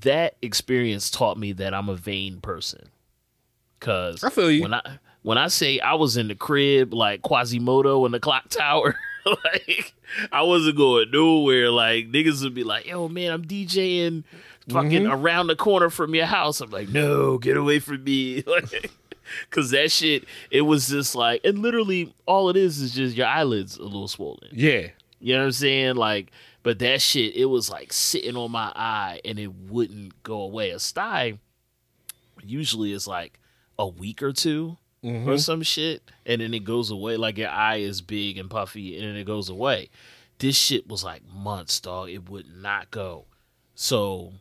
that 0.00 0.36
experience 0.42 1.10
taught 1.10 1.38
me 1.38 1.52
that 1.52 1.74
I'm 1.74 1.88
a 1.88 1.96
vain 1.96 2.40
person. 2.40 2.88
Cause 3.80 4.24
I 4.24 4.30
feel 4.30 4.50
you. 4.50 4.62
when 4.62 4.74
I 4.74 4.82
when 5.22 5.38
I 5.38 5.48
say 5.48 5.78
I 5.78 5.94
was 5.94 6.16
in 6.16 6.28
the 6.28 6.34
crib 6.34 6.92
like 6.92 7.22
Quasimodo 7.22 8.04
in 8.06 8.12
the 8.12 8.18
clock 8.18 8.48
tower, 8.48 8.96
like 9.44 9.94
I 10.32 10.42
wasn't 10.42 10.76
going 10.76 11.10
nowhere. 11.10 11.70
Like 11.70 12.10
niggas 12.10 12.42
would 12.42 12.54
be 12.54 12.64
like, 12.64 12.86
"Yo, 12.86 13.08
man, 13.08 13.32
I'm 13.32 13.44
DJing 13.44 14.24
fucking 14.68 15.04
mm-hmm. 15.04 15.12
around 15.12 15.46
the 15.46 15.56
corner 15.56 15.90
from 15.90 16.14
your 16.14 16.26
house." 16.26 16.60
I'm 16.60 16.70
like, 16.70 16.88
"No, 16.88 17.38
get 17.38 17.56
away 17.56 17.78
from 17.78 18.02
me!" 18.02 18.42
Like, 18.46 18.90
Cause 19.50 19.70
that 19.70 19.90
shit, 19.90 20.24
it 20.50 20.62
was 20.62 20.88
just 20.88 21.14
like, 21.14 21.40
and 21.44 21.58
literally 21.60 22.14
all 22.26 22.48
it 22.50 22.56
is 22.56 22.80
is 22.80 22.92
just 22.94 23.16
your 23.16 23.26
eyelids 23.26 23.76
a 23.76 23.82
little 23.82 24.08
swollen. 24.08 24.48
yeah. 24.52 24.88
You 25.20 25.34
know 25.34 25.40
what 25.40 25.46
I'm 25.46 25.52
saying? 25.52 25.96
Like, 25.96 26.30
but 26.62 26.78
that 26.78 27.02
shit, 27.02 27.34
it 27.34 27.46
was 27.46 27.68
like 27.68 27.92
sitting 27.92 28.36
on 28.36 28.52
my 28.52 28.72
eye 28.76 29.20
and 29.24 29.38
it 29.38 29.52
wouldn't 29.52 30.22
go 30.22 30.42
away. 30.42 30.70
A 30.70 30.78
sty 30.78 31.38
usually 32.44 32.92
is 32.92 33.06
like 33.06 33.38
a 33.78 33.86
week 33.86 34.22
or 34.22 34.32
2 34.32 34.76
Mm-hmm. 35.04 35.30
or 35.30 35.38
some 35.38 35.62
shit, 35.62 36.02
and 36.26 36.40
then 36.40 36.52
it 36.52 36.64
goes 36.64 36.90
away. 36.90 37.16
Like 37.16 37.38
your 37.38 37.50
eye 37.50 37.76
is 37.76 38.00
big 38.02 38.36
and 38.36 38.50
puffy, 38.50 38.98
and 38.98 39.06
then 39.06 39.14
it 39.14 39.26
goes 39.26 39.48
away. 39.48 39.90
This 40.40 40.56
shit 40.56 40.88
was 40.88 41.04
like 41.04 41.22
months, 41.32 41.78
dog. 41.78 42.08
It 42.10 42.28
would 42.28 42.46
not 42.52 42.90
go. 42.90 43.26
So, 43.76 44.32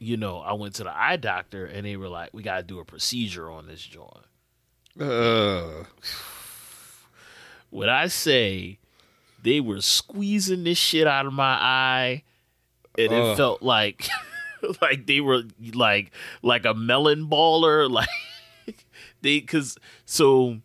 you 0.00 0.16
know, 0.16 0.38
I 0.38 0.54
went 0.54 0.74
to 0.76 0.84
the 0.84 0.96
eye 0.96 1.16
doctor, 1.16 1.66
and 1.66 1.86
they 1.86 1.96
were 1.96 2.08
like, 2.08 2.30
"We 2.32 2.42
gotta 2.42 2.62
do 2.62 2.80
a 2.80 2.84
procedure 2.84 3.50
on 3.50 3.66
this 3.66 3.82
joint." 3.82 4.24
Uh, 4.98 5.84
when 7.68 7.88
I 7.88 8.08
say 8.08 8.78
they 9.42 9.60
were 9.60 9.82
squeezing 9.82 10.64
this 10.64 10.78
shit 10.78 11.06
out 11.06 11.26
of 11.26 11.34
my 11.34 11.52
eye, 11.52 12.22
and 12.98 13.12
it 13.12 13.36
felt 13.36 13.62
like 13.62 14.08
like 14.82 15.06
they 15.06 15.20
were 15.20 15.42
like 15.74 16.12
like 16.42 16.64
a 16.64 16.74
melon 16.74 17.26
baller, 17.26 17.88
like 18.66 18.86
they 19.20 19.40
because 19.40 19.76
so 20.06 20.58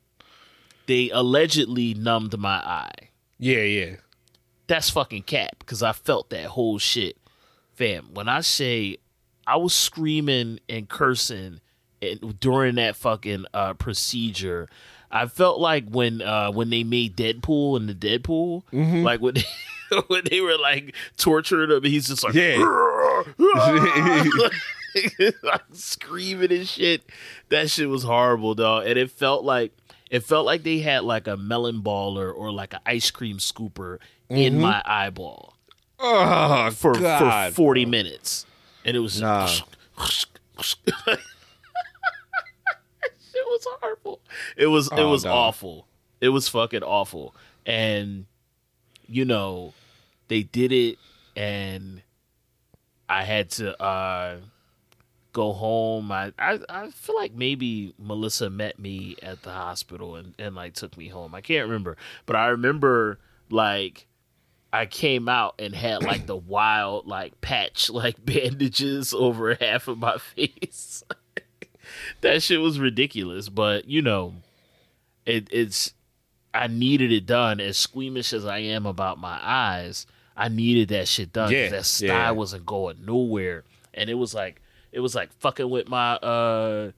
they 0.88 1.10
allegedly 1.10 1.94
numbed 1.94 2.38
my 2.38 2.58
eye. 2.58 3.10
yeah, 3.38 3.62
yeah. 3.62 3.96
That's 4.68 4.90
fucking 4.90 5.24
cap 5.24 5.60
because 5.60 5.84
I 5.84 5.92
felt 5.92 6.32
that 6.32 6.46
whole 6.48 6.80
shit, 6.80 7.18
fam. 7.76 8.10
When 8.14 8.28
I 8.28 8.42
say 8.42 8.98
I 9.48 9.58
was 9.58 9.74
screaming 9.74 10.60
and 10.70 10.88
cursing 10.90 11.62
and 12.02 12.40
during 12.40 12.76
that 12.76 12.96
fucking 12.96 13.46
uh, 13.54 13.74
procedure, 13.74 14.68
I 15.12 15.28
felt 15.28 15.60
like 15.60 15.88
when 15.90 16.22
uh, 16.22 16.52
when 16.52 16.70
they 16.70 16.84
made 16.84 17.16
Deadpool 17.16 17.78
and 17.78 17.88
the 17.90 17.94
Deadpool, 17.96 18.64
Mm-hmm. 18.74 19.04
like 19.04 19.22
when 19.22 19.36
they, 19.36 19.44
when 20.08 20.24
they 20.30 20.42
were 20.42 20.58
like 20.58 20.94
torturing 21.18 21.72
him, 21.72 21.84
he's 21.84 22.08
just 22.08 22.24
like 22.24 22.34
Yeah. 22.34 22.58
like 25.44 25.62
screaming 25.74 26.52
and 26.52 26.68
shit. 26.68 27.04
That 27.50 27.70
shit 27.70 27.90
was 27.90 28.04
horrible, 28.04 28.56
dog. 28.56 28.86
And 28.88 28.98
it 28.98 29.12
felt 29.12 29.44
like 29.44 29.72
it 30.10 30.22
felt 30.24 30.46
like 30.46 30.64
they 30.64 30.80
had 30.80 31.04
like 31.04 31.28
a 31.28 31.38
melon 31.38 31.82
baller 31.82 32.34
or 32.34 32.52
like 32.52 32.74
an 32.74 32.80
ice 32.86 33.12
cream 33.12 33.38
scooper 33.38 34.00
in 34.30 34.60
my 34.60 34.82
eyeball 34.86 35.54
oh 36.00 36.70
for 36.72 36.94
God, 36.94 37.50
for 37.52 37.56
forty 37.56 37.86
minutes, 37.86 38.46
and 38.86 38.96
it 38.96 39.02
was 39.02 39.20
Nah. 39.20 39.50
it 39.98 40.26
was 43.46 43.68
horrible. 43.82 44.20
It 44.58 44.68
was 44.68 44.88
it 44.88 45.00
Oh, 45.00 45.12
was 45.12 45.24
dog. 45.24 45.34
awful. 45.34 45.88
It 46.22 46.30
was 46.30 46.48
fucking 46.48 46.84
awful. 46.84 47.36
And 47.66 48.26
you 49.08 49.26
know, 49.26 49.74
they 50.28 50.44
did 50.44 50.72
it 50.72 50.98
and 51.36 52.02
I 53.10 53.24
had 53.24 53.50
to 53.52 53.80
uh 53.82 54.38
go 55.34 55.54
home. 55.54 56.12
I, 56.12 56.32
I 56.40 56.60
I 56.70 56.90
feel 56.92 57.16
like 57.16 57.34
maybe 57.34 57.94
Melissa 58.00 58.50
met 58.50 58.80
me 58.80 59.16
at 59.22 59.44
the 59.44 59.52
hospital 59.52 60.16
and, 60.16 60.34
and 60.40 60.56
like 60.56 60.74
took 60.74 60.98
me 60.98 61.10
home. 61.10 61.36
I 61.36 61.42
can't 61.42 61.68
remember. 61.68 61.98
But 62.26 62.38
I 62.38 62.48
remember 62.48 63.20
like 63.50 64.08
I 64.76 64.86
came 64.88 65.30
out 65.30 65.56
and 65.60 65.74
had 65.74 66.04
like 66.04 66.26
the 66.26 66.36
wild 66.36 67.08
like 67.08 67.40
patch 67.40 67.90
like 68.04 68.24
bandages 68.24 69.14
over 69.14 69.56
half 69.56 69.88
of 69.88 69.98
my 69.98 70.18
face. 70.36 71.02
that 72.22 72.44
shit 72.44 72.60
was 72.60 72.78
ridiculous, 72.78 73.48
but 73.48 73.88
you 73.88 74.02
know, 74.02 74.34
it 75.26 75.48
it's 75.52 75.94
I 76.54 76.68
needed 76.68 77.12
it 77.14 77.26
done 77.26 77.62
as 77.62 77.78
squeamish 77.78 78.34
as 78.34 78.46
I 78.46 78.60
am 78.60 78.86
about 78.86 79.18
my 79.18 79.40
eyes. 79.42 80.06
I 80.36 80.50
needed 80.50 80.90
that 80.90 81.08
shit 81.08 81.32
done. 81.32 81.52
Yeah, 81.52 81.70
that 81.70 81.86
sty 81.86 82.08
yeah. 82.08 82.32
wasn't 82.32 82.66
going 82.66 83.06
nowhere, 83.06 83.64
and 83.94 84.10
it 84.10 84.16
was 84.16 84.34
like 84.34 84.62
it 84.92 85.00
was 85.00 85.16
like 85.16 85.32
fucking 85.40 85.70
with 85.70 85.88
my 85.88 86.16
uh 86.16 86.92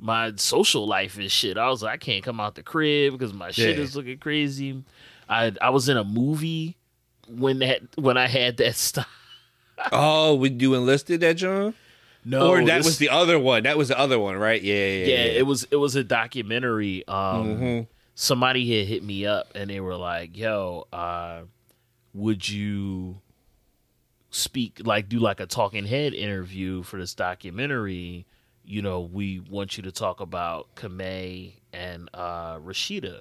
my 0.00 0.32
social 0.36 0.86
life 0.86 1.16
and 1.16 1.30
shit. 1.30 1.58
I 1.58 1.68
was 1.68 1.82
like, 1.82 1.94
I 1.94 1.96
can't 1.96 2.22
come 2.22 2.38
out 2.38 2.54
the 2.54 2.62
crib 2.62 3.12
because 3.12 3.32
my 3.32 3.50
shit 3.50 3.76
Yeah. 3.76 3.82
is 3.82 3.96
looking 3.96 4.18
crazy. 4.18 4.84
I 5.28 5.52
I 5.60 5.70
was 5.70 5.88
in 5.88 5.96
a 5.96 6.04
movie 6.04 6.76
when 7.28 7.58
that 7.60 7.82
when 7.96 8.16
I 8.16 8.26
had 8.28 8.56
that 8.58 8.76
stuff. 8.88 9.08
Oh, 9.92 10.34
when 10.34 10.60
you 10.60 10.74
enlisted 10.74 11.20
that 11.20 11.34
John? 11.34 11.74
No, 12.24 12.48
or 12.48 12.64
that 12.64 12.78
this- 12.78 12.86
was 12.86 12.98
the 12.98 13.10
other 13.10 13.38
one. 13.38 13.64
That 13.64 13.76
was 13.76 13.88
the 13.88 13.98
other 13.98 14.18
one, 14.18 14.36
right? 14.36 14.62
Yeah, 14.62 14.74
yeah, 14.74 15.04
yeah, 15.04 15.06
yeah. 15.06 15.24
it 15.40 15.46
was 15.46 15.66
it 15.70 15.76
was 15.76 15.94
a 15.96 16.04
documentary. 16.04 17.06
Um, 17.06 17.46
Mhm. 17.58 17.86
somebody 18.14 18.78
had 18.78 18.88
hit 18.88 19.02
me 19.02 19.26
up 19.26 19.48
and 19.54 19.68
they 19.68 19.80
were 19.80 19.96
like, 19.96 20.36
"Yo, 20.36 20.86
uh, 20.92 21.42
would 22.14 22.48
you 22.48 23.20
speak 24.30 24.80
like 24.84 25.08
do 25.08 25.18
like 25.18 25.40
a 25.40 25.46
talking 25.46 25.84
head 25.84 26.14
interview 26.14 26.82
for 26.82 26.98
this 26.98 27.14
documentary? 27.14 28.26
You 28.64 28.80
know, 28.80 29.00
we 29.02 29.40
want 29.40 29.76
you 29.76 29.82
to 29.82 29.92
talk 29.92 30.20
about 30.20 30.74
Camae 30.74 31.60
and 31.74 32.08
uh, 32.14 32.56
Rasheedah, 32.58 33.20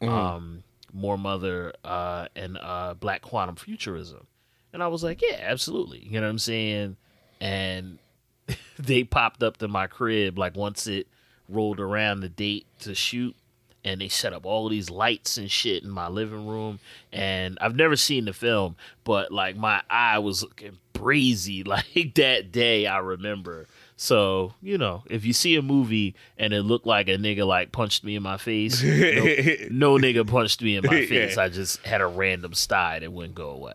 um, 0.00 0.62
Moor 0.92 1.18
Mother, 1.18 1.72
uh, 1.84 2.28
and 2.34 2.58
uh, 2.58 2.94
Black 2.94 3.22
Quantum 3.22 3.56
Futurism." 3.56 4.26
And 4.72 4.82
I 4.82 4.88
was 4.88 5.02
like, 5.02 5.22
"Yeah, 5.22 5.38
absolutely." 5.40 6.00
You 6.00 6.20
know 6.20 6.26
what 6.26 6.30
I'm 6.30 6.38
saying? 6.38 6.96
And 7.40 7.98
they 8.78 9.04
popped 9.04 9.42
up 9.42 9.58
to 9.58 9.68
my 9.68 9.86
crib 9.86 10.38
like 10.38 10.56
once 10.56 10.86
it 10.86 11.06
rolled 11.48 11.80
around 11.80 12.20
the 12.20 12.28
date 12.28 12.66
to 12.80 12.94
shoot 12.94 13.34
and 13.84 14.00
they 14.00 14.08
set 14.08 14.32
up 14.32 14.44
all 14.44 14.68
these 14.68 14.90
lights 14.90 15.38
and 15.38 15.50
shit 15.50 15.82
in 15.82 15.90
my 15.90 16.08
living 16.08 16.46
room 16.46 16.78
and 17.12 17.56
I've 17.60 17.76
never 17.76 17.96
seen 17.96 18.26
the 18.26 18.32
film 18.32 18.76
but 19.04 19.32
like 19.32 19.56
my 19.56 19.82
eye 19.88 20.18
was 20.18 20.42
looking 20.42 20.78
brazy 20.92 21.66
like 21.94 22.14
that 22.16 22.52
day 22.52 22.86
I 22.86 22.98
remember 22.98 23.66
so 24.00 24.54
you 24.62 24.78
know 24.78 25.02
if 25.10 25.24
you 25.24 25.32
see 25.32 25.56
a 25.56 25.62
movie 25.62 26.14
and 26.38 26.52
it 26.52 26.62
looked 26.62 26.86
like 26.86 27.08
a 27.08 27.16
nigga 27.16 27.46
like 27.46 27.72
punched 27.72 28.04
me 28.04 28.16
in 28.16 28.22
my 28.22 28.38
face 28.38 28.82
no, 29.70 29.96
no 29.96 29.98
nigga 29.98 30.26
punched 30.26 30.62
me 30.62 30.76
in 30.76 30.86
my 30.86 31.04
face. 31.06 31.36
I 31.36 31.48
just 31.48 31.84
had 31.84 32.00
a 32.00 32.06
random 32.06 32.54
sty 32.54 33.00
that 33.00 33.12
wouldn't 33.12 33.34
go 33.34 33.50
away 33.50 33.74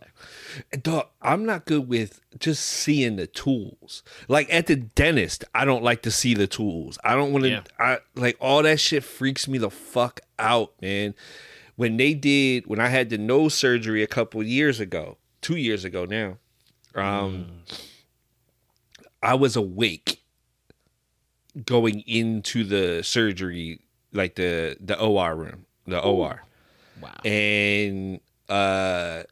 Dog, 0.81 1.07
I'm 1.21 1.45
not 1.45 1.65
good 1.65 1.87
with 1.87 2.21
just 2.39 2.63
seeing 2.65 3.15
the 3.15 3.27
tools. 3.27 4.03
Like 4.27 4.51
at 4.53 4.67
the 4.67 4.75
dentist, 4.75 5.43
I 5.53 5.65
don't 5.65 5.83
like 5.83 6.01
to 6.03 6.11
see 6.11 6.33
the 6.33 6.47
tools. 6.47 6.97
I 7.03 7.15
don't 7.15 7.31
want 7.31 7.43
to. 7.45 7.49
Yeah. 7.49 7.61
I 7.79 7.99
like 8.15 8.37
all 8.39 8.63
that 8.63 8.79
shit 8.79 9.03
freaks 9.03 9.47
me 9.47 9.57
the 9.57 9.69
fuck 9.69 10.21
out, 10.39 10.73
man. 10.81 11.15
When 11.75 11.97
they 11.97 12.13
did, 12.13 12.67
when 12.67 12.79
I 12.79 12.89
had 12.89 13.09
the 13.09 13.17
nose 13.17 13.53
surgery 13.53 14.03
a 14.03 14.07
couple 14.07 14.43
years 14.43 14.79
ago, 14.79 15.17
two 15.41 15.55
years 15.55 15.83
ago 15.83 16.05
now, 16.05 16.37
um, 16.95 17.63
I 19.23 19.35
was 19.35 19.55
awake 19.55 20.21
going 21.65 22.01
into 22.01 22.63
the 22.63 23.03
surgery, 23.03 23.79
like 24.11 24.35
the 24.35 24.77
the 24.79 24.99
OR 24.99 25.35
room, 25.35 25.65
the 25.87 25.99
OR 25.99 26.43
wow. 27.01 27.13
And 27.23 28.19
uh 28.49 29.23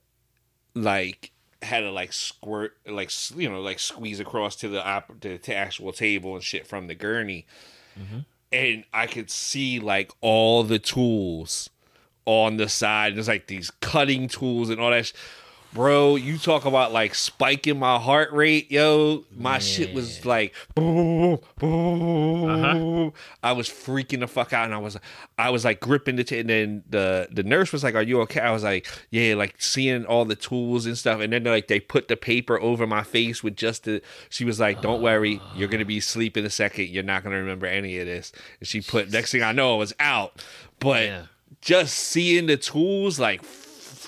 like 0.74 1.32
had 1.62 1.82
to 1.82 1.92
like 1.92 2.14
squirt 2.14 2.76
like 2.88 3.12
you 3.36 3.50
know 3.50 3.62
like 3.62 3.80
squeeze 3.80 4.20
across 4.20 4.56
to 4.58 4.70
the 4.70 4.84
op- 4.84 5.20
to, 5.20 5.38
to 5.38 5.56
actual 5.56 5.92
table 5.92 6.34
and 6.36 6.44
shit 6.44 6.66
from 6.66 6.88
the 6.88 6.96
gurney. 6.96 7.46
And 8.54 8.84
i 8.94 9.08
could 9.08 9.30
see 9.30 9.80
like 9.80 10.12
all 10.22 10.64
the 10.64 10.80
tools 10.80 11.70
on 12.26 12.58
the 12.58 12.70
side. 12.70 13.16
There's 13.16 13.28
like 13.28 13.48
these 13.48 13.72
cutting 13.82 14.28
tools 14.28 14.70
and 14.70 14.80
all 14.80 14.92
that 14.92 15.08
sh- 15.08 15.14
bro 15.74 16.16
you 16.16 16.38
talk 16.38 16.66
about 16.66 16.92
like 16.92 17.16
spiking 17.16 17.80
my 17.80 17.98
heart 17.98 18.32
rate 18.34 18.70
yo 18.72 19.24
my 19.38 19.58
shit 19.58 19.94
was 19.94 20.26
like 20.26 20.54
boom, 20.76 21.40
boom. 21.58 23.14
i 23.42 23.52
was 23.54 23.70
freaking 23.70 24.20
the 24.20 24.28
fuck 24.28 24.52
out 24.52 24.66
and 24.66 24.74
i 24.74 24.78
was 24.78 24.98
i 25.38 25.50
was 25.50 25.64
like 25.64 25.80
gripping 25.80 26.18
the 26.18 26.24
t- 26.24 26.40
and 26.40 26.50
then 26.50 26.84
the 26.90 27.28
the 27.32 27.44
nurse 27.44 27.72
was 27.72 27.84
like 27.84 27.96
are 27.96 28.02
you 28.02 28.20
okay 28.22 28.42
i 28.42 28.52
was 28.52 28.64
like 28.64 28.86
yeah 29.12 29.34
like 29.34 29.56
seeing 29.62 30.06
all 30.06 30.26
the 30.26 30.36
tools 30.36 30.86
and 30.86 30.98
stuff 30.98 31.22
and 31.22 31.32
then 31.32 31.44
like 31.46 31.68
they 31.68 31.80
put 31.80 32.08
the 32.10 32.18
paper 32.18 32.60
over 32.60 32.86
my 32.86 33.04
face 33.04 33.42
with 33.42 33.56
just 33.56 33.86
the 33.86 34.02
she 34.30 34.44
was 34.44 34.60
like 34.60 34.82
don't 34.82 35.02
worry 35.02 35.42
you're 35.56 35.70
gonna 35.70 35.86
be 35.86 35.96
ah. 35.98 36.00
asleep 36.00 36.36
in 36.36 36.46
a 36.46 36.50
second 36.50 36.90
you're 36.90 37.04
not 37.04 37.24
gonna 37.24 37.38
remember 37.38 37.66
any 37.66 37.98
of 37.98 38.06
this 38.06 38.32
and 38.60 38.68
she 38.68 38.82
put 38.82 39.10
next 39.12 39.32
thing 39.32 39.42
i 39.44 39.52
know 39.52 39.74
i 39.76 39.78
was 39.78 39.94
out 40.00 40.44
but 40.80 41.06
Yeah. 41.06 41.24
just 41.62 41.94
seeing 41.98 42.48
the 42.48 42.58
tools 42.58 43.20
like 43.20 43.42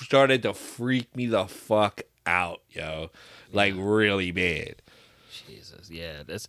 started 0.04 0.42
to 0.42 0.54
freak 0.54 1.14
me 1.16 1.26
the 1.26 1.46
fuck 1.46 2.02
out, 2.26 2.60
yo. 2.70 3.10
Like 3.52 3.74
really 3.76 4.30
bad. 4.30 4.76
Jesus, 5.30 5.90
yeah, 5.90 6.22
that's. 6.26 6.48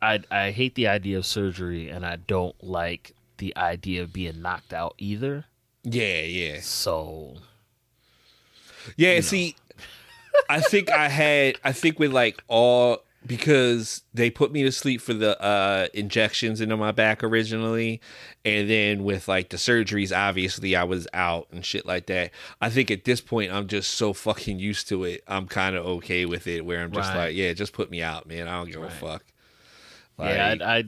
I 0.00 0.20
I 0.30 0.50
hate 0.50 0.74
the 0.74 0.88
idea 0.88 1.18
of 1.18 1.26
surgery, 1.26 1.88
and 1.88 2.06
I 2.06 2.16
don't 2.16 2.54
like 2.62 3.14
the 3.38 3.56
idea 3.56 4.02
of 4.02 4.12
being 4.12 4.42
knocked 4.42 4.72
out 4.72 4.94
either. 4.98 5.44
Yeah, 5.84 6.22
yeah. 6.22 6.60
So 6.60 7.36
Yeah, 8.96 9.20
see 9.20 9.56
I 10.48 10.60
think 10.60 10.90
I 10.90 11.08
had 11.08 11.56
I 11.64 11.72
think 11.72 11.98
with 11.98 12.12
like 12.12 12.42
all 12.48 12.98
because 13.28 14.02
they 14.12 14.30
put 14.30 14.50
me 14.50 14.64
to 14.64 14.72
sleep 14.72 15.00
for 15.00 15.14
the 15.14 15.40
uh 15.40 15.86
injections 15.94 16.60
into 16.60 16.76
my 16.76 16.90
back 16.90 17.22
originally 17.22 18.00
and 18.44 18.68
then 18.68 19.04
with 19.04 19.28
like 19.28 19.50
the 19.50 19.56
surgeries 19.56 20.16
obviously 20.16 20.74
I 20.74 20.82
was 20.84 21.06
out 21.14 21.46
and 21.52 21.64
shit 21.64 21.86
like 21.86 22.06
that. 22.06 22.32
I 22.60 22.70
think 22.70 22.90
at 22.90 23.04
this 23.04 23.20
point 23.20 23.52
I'm 23.52 23.68
just 23.68 23.94
so 23.94 24.12
fucking 24.12 24.58
used 24.58 24.88
to 24.88 25.04
it. 25.04 25.22
I'm 25.28 25.46
kind 25.46 25.76
of 25.76 25.86
okay 25.86 26.24
with 26.26 26.46
it 26.48 26.64
where 26.64 26.82
I'm 26.82 26.90
just 26.90 27.10
Right. 27.10 27.26
like, 27.28 27.36
yeah, 27.36 27.52
just 27.52 27.72
put 27.72 27.90
me 27.90 28.02
out, 28.02 28.26
man. 28.26 28.48
I 28.48 28.56
don't 28.58 28.72
give 28.72 28.82
a 28.82 28.90
fuck. 28.90 29.24
yeah, 30.18 30.24
Like- 30.54 30.62
I, 30.62 30.76
I 30.78 30.84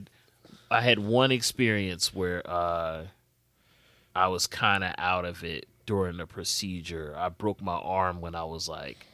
I 0.73 0.81
had 0.81 0.99
one 1.01 1.33
experience 1.33 2.15
where 2.15 2.43
uh, 2.49 3.07
I 4.15 4.29
was 4.29 4.47
kind 4.47 4.83
of 4.85 4.95
out 4.99 5.25
of 5.25 5.43
it 5.45 5.67
during 5.85 6.17
the 6.17 6.27
procedure. 6.27 7.13
I 7.19 7.29
broke 7.29 7.61
my 7.61 7.75
arm 7.77 8.21
when 8.21 8.35
I 8.37 8.45
was 8.45 8.69
like 8.69 9.07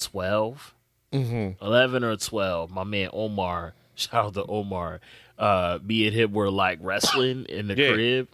12, 0.00 0.74
Mhm. 1.12 1.56
11 1.62 2.04
or 2.04 2.16
12. 2.16 2.70
My 2.70 2.84
man 2.84 3.10
Omar, 3.12 3.74
shout 3.94 4.26
out 4.26 4.34
to 4.34 4.44
Omar, 4.46 5.00
uh, 5.38 5.78
me 5.82 6.06
and 6.06 6.14
him 6.16 6.32
were 6.32 6.50
like 6.50 6.78
wrestling 6.82 7.46
in 7.48 7.68
the 7.68 7.76
Yeah. 7.78 7.92
crib, 7.92 8.28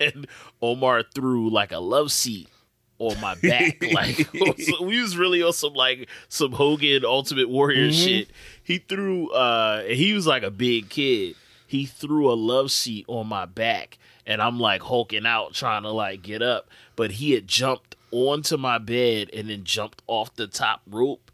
and 0.00 0.26
Omar 0.62 1.02
threw 1.14 1.50
like 1.50 1.72
a 1.72 1.78
love 1.78 2.10
seat 2.12 2.48
on 2.98 3.20
my 3.20 3.34
back. 3.36 3.82
like 3.92 4.28
so 4.60 4.82
we 4.82 5.00
was 5.00 5.16
really 5.16 5.42
on 5.42 5.52
some 5.52 5.74
like 5.74 6.08
some 6.28 6.52
Hogan 6.52 7.04
Ultimate 7.04 7.48
Warrior 7.48 7.92
shit. 7.92 8.28
He 8.62 8.78
threw 8.78 9.30
uh 9.32 9.82
he 9.84 10.12
was 10.14 10.26
like 10.26 10.42
a 10.42 10.50
big 10.50 10.88
kid. 10.88 11.34
He 11.66 11.86
threw 11.86 12.30
a 12.30 12.34
love 12.34 12.70
seat 12.70 13.04
on 13.08 13.26
my 13.26 13.46
back 13.46 13.98
and 14.26 14.40
I'm 14.40 14.60
like 14.60 14.80
hulking 14.82 15.26
out 15.26 15.54
trying 15.54 15.82
to 15.82 15.90
like 15.90 16.22
get 16.22 16.40
up, 16.40 16.68
but 16.96 17.12
he 17.12 17.32
had 17.32 17.48
jumped 17.48 17.96
onto 18.12 18.56
my 18.56 18.78
bed 18.78 19.28
and 19.34 19.50
then 19.50 19.64
jumped 19.64 20.00
off 20.06 20.34
the 20.36 20.46
top 20.46 20.80
rope 20.86 21.32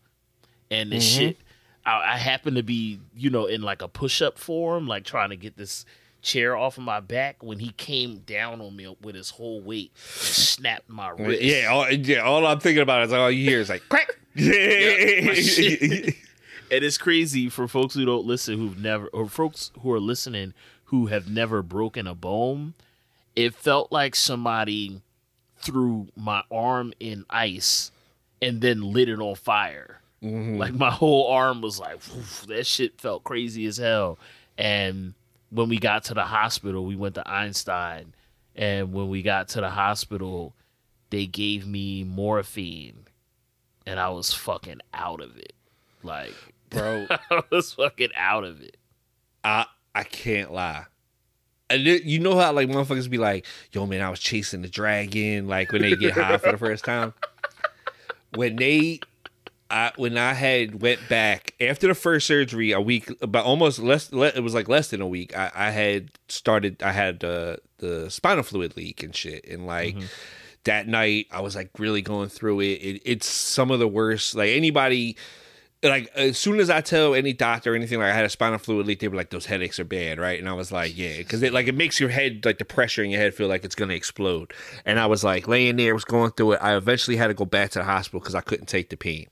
and 0.71 0.93
the 0.93 0.97
mm-hmm. 0.97 1.19
shit 1.19 1.37
I, 1.85 2.15
I 2.15 2.17
happened 2.17 2.57
to 2.57 2.63
be, 2.63 3.01
you 3.15 3.31
know, 3.31 3.47
in 3.47 3.63
like 3.63 3.83
a 3.83 3.89
push 3.89 4.23
up 4.23 4.39
form, 4.39 4.87
like 4.87 5.05
trying 5.05 5.31
to 5.31 5.37
get 5.37 5.57
this 5.57 5.85
chair 6.23 6.57
off 6.57 6.77
of 6.77 6.85
my 6.85 7.01
back 7.01 7.43
when 7.43 7.59
he 7.59 7.71
came 7.73 8.19
down 8.19 8.61
on 8.61 8.77
me 8.77 8.95
with 9.01 9.15
his 9.15 9.31
whole 9.31 9.61
weight 9.61 9.91
and 9.95 10.35
snapped 10.35 10.89
my 10.89 11.11
wrist. 11.11 11.43
Yeah, 11.43 11.69
all, 11.71 11.91
yeah. 11.91 12.19
All 12.19 12.47
I'm 12.47 12.61
thinking 12.61 12.83
about 12.83 13.05
is 13.05 13.13
all 13.13 13.31
you 13.31 13.49
hear 13.49 13.61
is 13.61 13.69
like 13.69 13.83
crack. 13.89 14.11
my 14.35 15.35
shit. 15.35 16.15
And 16.73 16.85
it's 16.85 16.99
crazy 16.99 17.49
for 17.49 17.67
folks 17.67 17.95
who 17.95 18.05
don't 18.05 18.27
listen, 18.27 18.57
who've 18.57 18.79
never, 18.79 19.09
or 19.09 19.27
folks 19.27 19.73
who 19.81 19.91
are 19.91 19.99
listening 19.99 20.55
who 20.85 21.07
have 21.07 21.29
never 21.29 21.65
broken 21.65 22.07
a 22.07 22.15
bone. 22.15 22.75
It 23.35 23.55
felt 23.55 23.91
like 23.91 24.15
somebody 24.15 25.03
threw 25.57 26.09
my 26.15 26.45
arm 26.49 26.93
in 27.01 27.25
ice 27.29 27.91
and 28.41 28.61
then 28.61 28.93
lit 28.93 29.09
it 29.09 29.19
on 29.19 29.35
fire. 29.35 30.00
Mm-hmm. 30.23 30.59
Like 30.59 30.75
my 30.75 30.91
whole 30.91 31.29
arm 31.29 31.63
was 31.63 31.79
like, 31.79 32.01
that 32.47 32.67
shit 32.67 33.01
felt 33.01 33.25
crazy 33.25 33.67
as 33.67 33.79
hell. 33.79 34.19
And 34.59 35.15
when 35.51 35.69
we 35.69 35.79
got 35.79 36.05
to 36.05 36.15
the 36.15 36.25
hospital, 36.25 36.85
we 36.85 36.97
went 36.97 37.15
to 37.15 37.29
Einstein. 37.29 38.15
And 38.55 38.93
when 38.93 39.09
we 39.09 39.23
got 39.23 39.49
to 39.49 39.61
the 39.61 39.71
hospital, 39.71 40.55
they 41.11 41.27
gave 41.27 41.67
me 41.67 42.05
morphine 42.05 43.07
and 43.87 43.99
I 43.99 44.11
was 44.11 44.33
fucking 44.33 44.81
out 44.95 45.21
of 45.21 45.37
it. 45.37 45.55
Like, 46.03 46.35
bro. 46.71 47.07
I 47.31 47.43
was 47.51 47.73
fucking 47.73 48.11
out 48.15 48.45
of 48.45 48.63
it. 48.63 48.77
I 49.43 49.67
I 49.95 50.05
can't 50.05 50.53
lie. 50.53 50.85
And 51.69 51.83
you 51.83 52.19
know 52.19 52.39
how 52.39 52.53
like 52.53 52.69
motherfuckers 52.69 53.09
be 53.09 53.19
like, 53.19 53.47
"Yo, 53.73 53.87
man, 53.87 54.01
I 54.01 54.11
was 54.11 54.21
chasing 54.21 54.63
the 54.63 54.69
dragon." 54.69 55.49
Like 55.49 55.73
when 55.73 55.83
they 55.83 55.97
get 55.97 56.13
high 56.13 56.39
for 56.39 56.53
the 56.53 56.59
first 56.59 56.85
time. 56.85 57.15
When 58.37 58.55
they, 58.55 59.01
I 59.71 59.93
when 59.97 60.19
I 60.19 60.35
had 60.35 60.83
went 60.83 61.01
back 61.09 61.55
after 61.61 61.87
the 61.87 61.95
first 61.95 62.27
surgery, 62.27 62.73
a 62.73 62.81
week 62.81 63.11
about 63.23 63.45
almost 63.47 63.79
less. 63.79 64.13
le- 64.13 64.27
It 64.35 64.43
was 64.43 64.55
like 64.55 64.69
less 64.69 64.89
than 64.91 65.01
a 65.01 65.07
week. 65.07 65.37
I, 65.37 65.51
I 65.55 65.71
had 65.71 66.11
started. 66.29 66.83
I 66.83 66.93
had 66.93 67.23
uh, 67.25 67.57
the 67.79 68.11
spinal 68.11 68.43
fluid 68.43 68.77
leak 68.77 69.03
and 69.03 69.15
shit, 69.15 69.47
and 69.49 69.67
like. 69.67 69.97
That 70.65 70.87
night, 70.87 71.27
I 71.31 71.41
was 71.41 71.57
like 71.57 71.71
really 71.79 72.03
going 72.03 72.29
through 72.29 72.61
it. 72.61 72.75
it. 72.83 73.03
It's 73.07 73.27
some 73.27 73.71
of 73.71 73.79
the 73.79 73.89
worst. 73.89 74.35
Like 74.35 74.51
anybody, 74.51 75.17
like 75.83 76.11
as 76.15 76.39
soon 76.39 76.61
as 76.61 76.69
I 76.69 76.83
tell 76.83 77.15
any 77.15 77.33
doctor 77.33 77.73
or 77.73 77.77
anything 77.77 77.99
like 77.99 78.13
I 78.13 78.15
had 78.15 78.27
a 78.27 78.29
spinal 78.29 78.59
fluid 78.59 78.87
leak, 78.87 79.01
they 79.01 79.09
were 79.09 79.17
like, 79.17 79.31
"Those 79.31 79.47
headaches 79.47 79.81
are 79.81 79.85
bad, 79.85 80.19
right?" 80.19 80.39
And 80.39 80.49
I 80.49 80.53
was 80.53 80.71
like, 80.71 80.97
"Yeah," 80.97 81.17
because 81.19 81.43
it 81.43 81.55
like 81.55 81.69
it 81.69 81.75
makes 81.75 81.99
your 81.99 82.11
head 82.11 82.45
like 82.45 82.59
the 82.59 82.67
pressure 82.67 83.03
in 83.03 83.11
your 83.11 83.21
head 83.21 83.35
feel 83.35 83.49
like 83.49 83.65
it's 83.65 83.75
gonna 83.75 83.95
explode. 83.95 84.53
And 84.85 84.99
I 84.99 85.07
was 85.07 85.25
like 85.25 85.49
laying 85.49 85.77
there, 85.77 85.95
was 85.95 86.05
going 86.05 86.33
through 86.33 86.53
it. 86.53 86.59
I 86.63 86.77
eventually 86.77 87.17
had 87.17 87.29
to 87.29 87.35
go 87.35 87.47
back 87.47 87.71
to 87.71 87.79
the 87.79 87.85
hospital 87.85 88.21
because 88.21 88.35
I 88.35 88.43
couldn't 88.43 88.67
take 88.67 88.91
the 88.91 88.97
pain. 88.97 89.29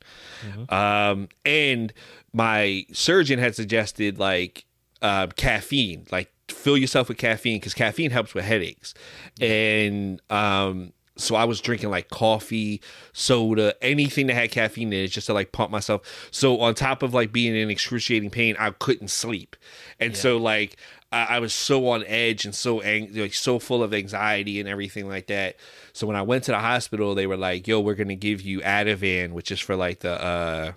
Um, 0.71 1.29
and 1.45 1.93
my 2.33 2.87
surgeon 2.93 3.39
had 3.39 3.55
suggested 3.55 4.19
like 4.19 4.65
uh, 5.03 5.27
caffeine, 5.29 6.07
like 6.11 6.33
fill 6.49 6.79
yourself 6.79 7.09
with 7.09 7.19
caffeine 7.19 7.57
because 7.57 7.75
caffeine 7.75 8.11
helps 8.11 8.33
with 8.33 8.45
headaches. 8.45 8.95
And 9.39 10.23
um, 10.31 10.93
so 11.19 11.35
I 11.35 11.45
was 11.45 11.61
drinking 11.61 11.91
like 11.91 12.09
coffee, 12.09 12.81
soda, 13.13 13.75
anything 13.83 14.29
that 14.29 14.35
had 14.35 14.51
caffeine 14.51 14.93
in 14.93 15.05
it 15.05 15.09
just 15.09 15.27
to 15.27 15.35
like 15.35 15.53
pump 15.53 15.71
myself. 15.71 16.29
So 16.31 16.61
on 16.61 16.75
top 16.75 17.03
of 17.03 17.13
like 17.13 17.33
being 17.33 17.55
in 17.55 17.71
excruciating 17.71 18.31
pain, 18.31 18.57
I 18.59 18.71
couldn't 18.71 19.09
sleep. 19.09 19.57
And 20.01 20.17
so 20.17 20.37
like 20.39 20.77
I, 21.13 21.25
I 21.25 21.39
was 21.41 21.53
so 21.53 21.89
on 21.89 22.05
edge 22.07 22.45
and 22.45 22.55
so 22.55 22.81
ang- 22.81 23.13
like 23.15 23.35
so 23.35 23.59
full 23.59 23.83
of 23.83 23.93
anxiety 23.93 24.61
and 24.61 24.69
everything 24.69 25.09
like 25.09 25.27
that. 25.27 25.57
So 25.93 26.07
when 26.07 26.17
I 26.17 26.23
went 26.23 26.45
to 26.45 26.53
the 26.53 26.59
hospital, 26.61 27.15
they 27.17 27.27
were 27.27 27.37
like, 27.37 27.67
"Yo, 27.67 27.81
we're 27.81 27.95
gonna 27.97 28.15
give 28.15 28.41
you 28.43 28.61
Ativan, 28.61 29.33
which 29.33 29.51
is 29.51 29.59
for 29.59 29.75
like 29.75 30.01
the 30.01 30.13
uh 30.23 30.73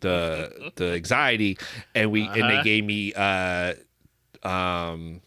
the 0.00 0.72
the 0.76 0.92
anxiety," 0.92 1.56
and 1.94 2.10
we 2.12 2.26
and 2.26 2.42
they 2.42 2.54
Uh-huh. 2.54 2.62
gave 2.62 2.84
me 2.84 3.12
uh 3.14 3.74
um 4.42 5.20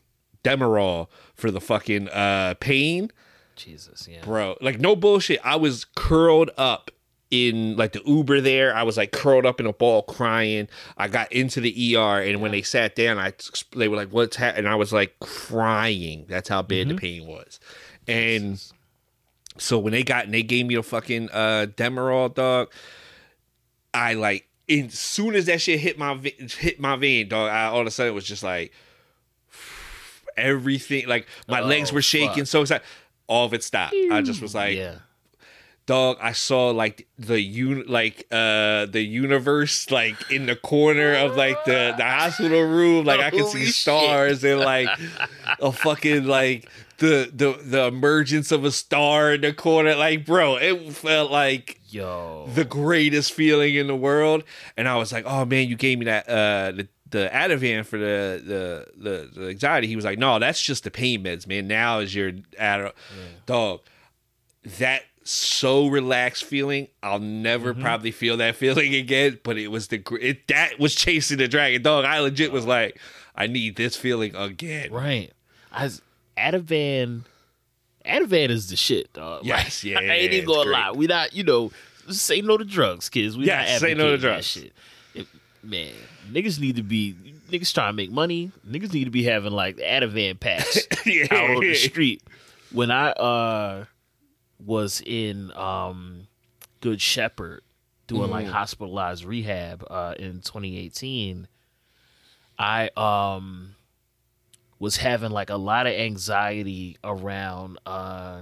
Demerol 0.44 1.08
for 1.36 1.52
the 1.52 1.62
fucking 1.62 2.10
uh 2.10 2.56
pain 2.60 3.12
Jesus, 3.64 4.08
yeah. 4.10 4.22
bro 4.24 4.58
like 4.62 4.80
no 4.80 4.96
bullshit. 4.96 5.40
I 5.44 5.56
was 5.56 5.86
curled 5.96 6.52
up 6.58 6.92
in 7.32 7.76
like 7.78 7.94
the 7.94 8.02
uber 8.06 8.42
there. 8.42 8.76
I 8.76 8.84
was 8.84 8.96
like 8.98 9.12
curled 9.12 9.46
up 9.46 9.60
in 9.60 9.66
a 9.66 9.74
ball 9.74 10.04
crying. 10.04 10.68
I 10.98 11.08
got 11.08 11.32
into 11.32 11.62
the 11.62 11.96
er 11.98 12.20
and 12.22 12.42
when 12.42 12.52
they 12.52 12.62
sat 12.62 12.96
down 12.96 13.18
i 13.18 13.34
they 13.76 13.88
were 13.88 13.98
like 13.98 14.10
what's 14.10 14.36
happening 14.36 14.66
and 14.66 14.74
i 14.74 14.76
was 14.76 14.94
like 14.94 15.20
crying. 15.20 16.26
That's 16.30 16.50
how 16.50 16.62
bad 16.62 16.90
the 16.90 16.96
pain 16.96 17.26
was. 17.26 17.60
And 18.08 18.62
so 19.58 19.80
when 19.80 19.94
they 19.94 20.04
got 20.04 20.26
and 20.26 20.34
they 20.34 20.44
gave 20.44 20.66
me 20.66 20.76
the 20.76 20.84
fucking 20.84 21.30
uh 21.32 21.68
demerol 21.78 22.34
dog 22.34 22.72
i 23.94 24.14
like 24.16 24.48
as 24.68 24.94
soon 24.98 25.36
as 25.36 25.46
that 25.46 25.62
shit 25.62 25.80
hit 25.80 25.98
my 26.00 26.16
hit 26.16 26.80
my 26.80 26.96
vein 26.96 27.30
dog 27.30 27.52
I, 27.52 27.66
all 27.66 27.82
of 27.82 27.88
a 27.88 27.92
sudden 27.92 28.12
it 28.12 28.16
was 28.16 28.26
just 28.26 28.42
like 28.42 28.74
everything 30.38 31.08
like 31.08 31.28
my 31.48 31.62
legs 31.62 31.92
Oh, 31.92 31.96
were 31.96 32.02
shaking 32.02 32.46
fuck. 32.46 32.48
so 32.48 32.62
excited 32.62 32.86
all 33.34 33.46
of 33.46 33.54
it 33.54 33.64
stopped 33.64 33.96
i 34.12 34.22
just 34.22 34.42
was 34.42 34.54
like 34.54 34.78
yeah. 34.78 34.96
dog 35.88 36.18
i 36.22 36.32
saw 36.32 36.70
like 36.70 37.08
the 37.18 37.40
un 37.40 37.84
like 37.88 38.28
uh 38.32 38.86
the 38.86 39.02
universe 39.02 39.90
like 39.90 40.16
in 40.32 40.46
the 40.46 40.56
corner 40.56 41.16
of 41.16 41.36
like 41.36 41.58
the 41.66 41.96
the 41.98 42.04
hospital 42.04 42.62
room 42.62 43.06
like 43.06 43.20
i 43.20 43.32
could 43.32 43.48
see 43.48 43.60
Holy 43.60 43.66
shit. 43.66 43.74
stars 43.74 44.44
and 44.44 44.60
like 44.60 44.88
a 45.60 45.72
fucking 45.72 46.26
like 46.26 46.70
the 47.00 47.32
the 47.34 47.60
the 47.64 47.88
emergence 47.88 48.52
of 48.52 48.64
a 48.66 48.72
star 48.72 49.34
in 49.34 49.42
the 49.42 49.52
corner 49.52 49.96
like 49.96 50.26
bro 50.26 50.58
it 50.58 50.94
felt 50.94 51.32
like 51.32 51.80
Yo. 51.90 52.48
the 52.54 52.64
greatest 52.64 53.34
feeling 53.34 53.74
in 53.76 53.88
the 53.88 53.96
world 53.96 54.44
and 54.78 54.88
i 54.88 54.96
was 54.96 55.12
like 55.12 55.26
oh 55.26 55.44
man 55.44 55.68
you 55.68 55.76
gave 55.76 55.98
me 55.98 56.06
that 56.06 56.30
uh 56.30 56.72
the 56.72 56.88
the 57.14 57.30
Ativan 57.32 57.86
for 57.86 57.98
the, 57.98 58.42
the 58.44 58.88
the 58.98 59.40
the 59.40 59.50
anxiety, 59.50 59.88
he 59.88 59.96
was 59.96 60.04
like, 60.04 60.20
"No, 60.20 60.40
that's 60.40 60.62
just 60.62 60.84
the 60.84 60.92
pain 60.92 61.24
meds, 61.24 61.48
man. 61.48 61.68
Now 61.68 62.00
is 62.00 62.14
your 62.14 62.32
Ati- 62.60 62.94
dog." 63.46 63.82
that 64.80 65.04
so 65.24 65.88
relaxed 65.88 66.46
feeling. 66.46 66.88
I'll 67.02 67.20
never 67.20 67.74
mm-hmm. 67.74 67.82
probably 67.82 68.12
feel 68.12 68.38
that 68.38 68.56
feeling 68.58 68.96
again. 68.96 69.40
But 69.44 69.58
it 69.58 69.70
was 69.70 69.88
the 69.88 70.04
it 70.22 70.48
that 70.48 70.80
was 70.80 70.96
chasing 70.96 71.38
the 71.38 71.48
dragon 71.48 71.82
dog. 71.82 72.06
I 72.06 72.20
legit 72.20 72.52
was 72.52 72.66
like, 72.66 73.00
I 73.36 73.48
need 73.48 73.76
this 73.76 73.96
feeling 73.96 74.36
again. 74.36 74.92
Right. 74.92 75.32
I 75.72 75.84
was, 75.84 76.02
Ativan 76.38 77.24
Ativan 78.06 78.50
is 78.50 78.70
the 78.70 78.76
shit, 78.76 79.14
dog. 79.14 79.46
Yes, 79.46 79.84
yeah, 79.84 80.00
I 80.00 80.04
ain't 80.04 80.34
even 80.34 80.48
gonna 80.48 80.62
it's 80.62 80.70
lie. 80.70 80.92
We 80.92 81.08
not, 81.08 81.34
you 81.34 81.44
know, 81.44 81.72
say 82.10 82.42
no 82.42 82.58
to 82.58 82.66
drugs, 82.66 83.10
kids. 83.10 83.38
We 83.38 83.46
Yes, 83.46 83.82
not 83.82 83.88
say 83.88 83.94
no 83.94 84.12
to 84.12 84.18
drugs. 84.18 84.46
Shit. 84.46 84.74
If- 85.14 85.34
man, 85.64 85.94
niggas 86.32 86.60
need 86.60 86.76
to 86.76 86.84
be 86.84 87.16
niggas 87.50 87.74
trying 87.74 87.90
to 87.90 87.94
make 87.96 88.12
money. 88.12 88.52
Niggas 88.68 88.94
need 88.94 89.06
to 89.06 89.12
be 89.12 89.24
having 89.24 89.52
like 89.54 89.78
Ativan 89.78 90.40
packs 90.40 90.80
Yeah. 91.06 91.28
out 91.32 91.50
on 91.52 91.60
the 91.62 91.76
street. 91.76 92.22
When 92.72 92.92
I 92.92 93.10
uh 93.12 93.86
was 94.64 95.02
in 95.06 95.52
um 95.56 96.28
Good 96.82 97.02
Shepherd 97.02 97.62
doing 98.08 98.30
like 98.30 98.48
hospitalized 98.48 99.24
rehab 99.26 99.86
uh 99.90 100.16
in 100.20 100.42
2018, 100.42 101.48
I 102.60 102.90
um 102.98 103.76
was 104.80 104.98
having 104.98 105.32
like 105.32 105.50
a 105.50 105.56
lot 105.56 105.88
of 105.88 105.94
anxiety 105.94 106.98
around 107.04 107.78
uh 107.86 108.42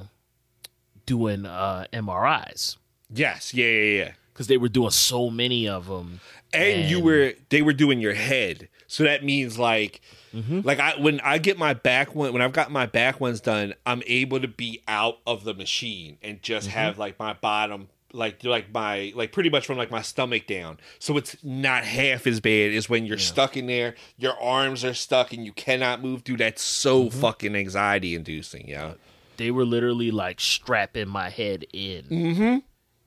doing 1.06 1.46
uh 1.46 1.86
MRIs 1.94 2.78
Yes, 3.14 3.54
yeah, 3.54 3.66
yeah, 3.68 4.04
yeah. 4.06 4.12
Because 4.34 4.48
they 4.48 4.58
were 4.58 4.70
doing 4.70 4.92
so 4.92 5.30
many 5.30 5.68
of 5.68 5.88
them. 5.88 6.20
And, 6.54 6.90
you 6.90 7.00
were 7.02 7.34
they 7.50 7.62
were 7.62 7.74
doing 7.74 8.02
your 8.02 8.14
head, 8.14 8.68
so 8.88 9.04
that 9.04 9.24
means 9.24 9.58
like. 9.60 10.02
Mm-hmm. 10.34 10.62
Like 10.64 10.80
I 10.80 10.94
when 10.98 11.20
I 11.22 11.40
get 11.40 11.58
my 11.58 11.74
back 11.74 12.16
one 12.16 12.32
when 12.32 12.42
I've 12.42 12.54
got 12.54 12.72
my 12.72 12.86
back 12.86 13.20
ones 13.20 13.42
done, 13.42 13.74
I'm 13.86 14.02
able 14.08 14.40
to 14.40 14.48
be 14.48 14.82
out 14.88 15.18
of 15.28 15.44
the 15.44 15.54
machine 15.54 16.18
and 16.22 16.42
just 16.42 16.70
Mm-hmm. 16.70 16.78
have 16.78 16.98
like 16.98 17.20
my 17.20 17.34
bottom 17.34 17.90
like 18.14 18.42
like 18.46 18.74
my 18.74 19.12
like 19.14 19.34
pretty 19.34 19.50
much 19.50 19.66
from 19.66 19.78
like 19.78 19.92
my 19.92 20.02
stomach 20.02 20.48
down. 20.48 20.78
So 21.00 21.18
it's 21.18 21.36
not 21.44 21.84
half 21.84 22.26
as 22.28 22.40
bad 22.40 22.72
as 22.74 22.88
when 22.90 23.06
you're 23.06 23.18
stuck 23.18 23.58
in 23.58 23.68
there, 23.68 23.96
your 24.18 24.42
arms 24.42 24.86
are 24.86 24.94
stuck 24.94 25.34
and 25.34 25.46
you 25.46 25.52
cannot 25.52 26.02
move 26.02 26.24
Dude, 26.24 26.40
That's 26.40 26.62
so 26.62 27.06
Mm-hmm. 27.06 27.20
fucking 27.20 27.56
anxiety 27.58 28.16
inducing, 28.16 28.70
yeah. 28.70 28.94
They 29.36 29.52
were 29.52 29.66
literally 29.66 30.12
like 30.12 30.40
strapping 30.40 31.10
my 31.10 31.30
head 31.30 31.66
in 31.74 32.04
Mm-hmm. 32.06 32.58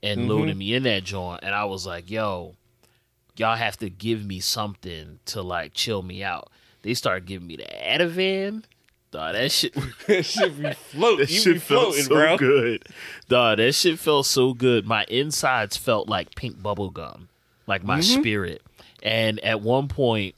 And 0.04 0.28
loading 0.28 0.58
me 0.58 0.74
in 0.74 0.82
that 0.84 1.04
joint, 1.04 1.40
and 1.42 1.54
I 1.54 1.64
was 1.64 1.86
like, 1.86 2.10
"Yo, 2.10 2.54
y'all 3.36 3.56
have 3.56 3.76
to 3.78 3.90
give 3.90 4.24
me 4.24 4.40
something 4.40 5.18
to 5.26 5.42
like 5.42 5.74
chill 5.74 6.02
me 6.02 6.22
out." 6.22 6.50
They 6.82 6.94
started 6.94 7.26
giving 7.26 7.48
me 7.48 7.56
the 7.56 7.64
Ativan. 7.64 8.64
Dog, 9.10 9.34
that 9.34 9.50
shit. 9.52 9.74
that 10.06 10.24
should 10.24 10.60
be 10.60 10.72
floating. 10.90 11.18
That 11.26 11.30
You 11.30 11.40
shit 11.40 11.62
felt 11.62 11.94
so 11.94 12.08
bro. 12.08 12.36
good. 12.36 12.84
Dog, 13.28 13.58
that 13.58 13.72
shit 13.74 13.98
felt 13.98 14.26
so 14.26 14.52
good. 14.54 14.86
My 14.86 15.04
insides 15.08 15.76
felt 15.76 16.08
like 16.08 16.34
pink 16.34 16.60
bubble 16.62 16.90
gum, 16.90 17.28
like 17.66 17.84
my 17.84 18.00
Mm-hmm. 18.00 18.20
spirit. 18.20 18.62
And 19.02 19.38
at 19.40 19.60
one 19.60 19.86
point, 19.88 20.34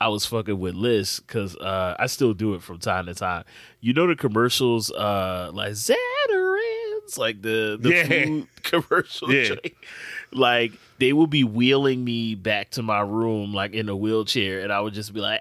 I 0.00 0.08
was 0.08 0.24
fucking 0.26 0.58
with 0.58 0.74
Liz 0.74 1.20
because 1.26 1.56
uh, 1.56 1.96
I 1.98 2.06
still 2.06 2.32
do 2.34 2.54
it 2.54 2.62
from 2.62 2.78
time 2.78 3.06
to 3.06 3.14
time. 3.14 3.44
You 3.80 3.92
know 3.94 4.06
the 4.06 4.14
commercials, 4.14 4.90
uh, 4.92 5.50
like 5.52 5.72
Zatarain's, 7.06 7.18
like 7.18 7.42
the 7.42 7.78
the 7.80 7.90
Yeah. 7.90 8.04
food 8.24 8.48
commercial. 8.62 9.32
Yeah. 9.32 9.44
joint? 9.48 9.74
like 10.32 10.72
they 10.98 11.12
would 11.12 11.30
be 11.30 11.44
wheeling 11.44 12.04
me 12.04 12.34
back 12.34 12.70
to 12.70 12.82
my 12.82 13.00
room 13.00 13.52
like 13.54 13.72
in 13.72 13.88
a 13.88 13.96
wheelchair, 13.96 14.60
and 14.60 14.72
I 14.72 14.80
would 14.80 14.94
just 14.94 15.12
be 15.14 15.20
like, 15.20 15.40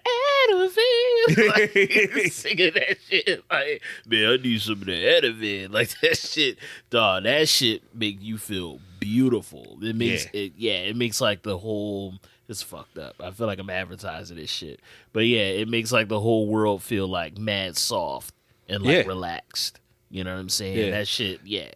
Ativan, 0.49 1.47
like, 1.47 1.71
singing 2.31 2.71
that 2.73 2.97
shit. 3.09 3.43
Like, 3.49 3.81
man, 4.07 4.29
I 4.31 4.37
need 4.37 4.61
some 4.61 4.73
of 4.81 4.85
the 4.85 4.91
Ativan. 4.91 5.71
Like 5.71 5.89
that 6.01 6.17
shit, 6.17 6.57
dog. 6.89 7.23
That 7.23 7.47
shit 7.49 7.81
make 7.95 8.21
you 8.21 8.37
feel 8.37 8.79
beautiful. 8.99 9.77
It 9.81 9.95
makes 9.95 10.25
Yeah. 10.25 10.41
it, 10.41 10.53
yeah. 10.57 10.73
It 10.73 10.95
makes 10.95 11.21
like 11.21 11.43
the 11.43 11.57
whole. 11.57 12.15
It's 12.47 12.61
fucked 12.61 12.99
up. 12.99 13.15
I 13.19 13.31
feel 13.31 13.47
like 13.47 13.57
I'm 13.57 13.71
advertising 13.71 14.37
this 14.37 14.51
shit, 14.51 14.79
but 15.13 15.21
yeah, 15.21 15.39
it 15.47 15.67
makes 15.67 15.91
like 15.91 16.09
the 16.09 16.19
whole 16.19 16.47
world 16.47 16.83
feel 16.83 17.07
like 17.07 17.39
mad 17.39 17.75
soft 17.75 18.35
and 18.69 18.83
like 18.83 18.97
Yeah. 18.97 19.07
relaxed. 19.07 19.79
You 20.15 20.23
know 20.23 20.33
what 20.33 20.39
I'm 20.39 20.49
saying? 20.49 20.77
Yeah. 20.77 20.91
That 20.91 21.09
shit, 21.09 21.41
yeah. 21.43 21.71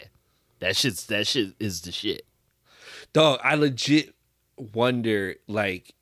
That 0.60 0.78
shit's 0.78 1.08
that 1.08 1.28
shit 1.28 1.56
is 1.60 1.82
the 1.82 1.92
shit. 1.92 2.26
Dog, 3.12 3.42
I 3.44 3.56
legit 3.56 4.16
wonder 4.74 5.36
like 5.50 5.94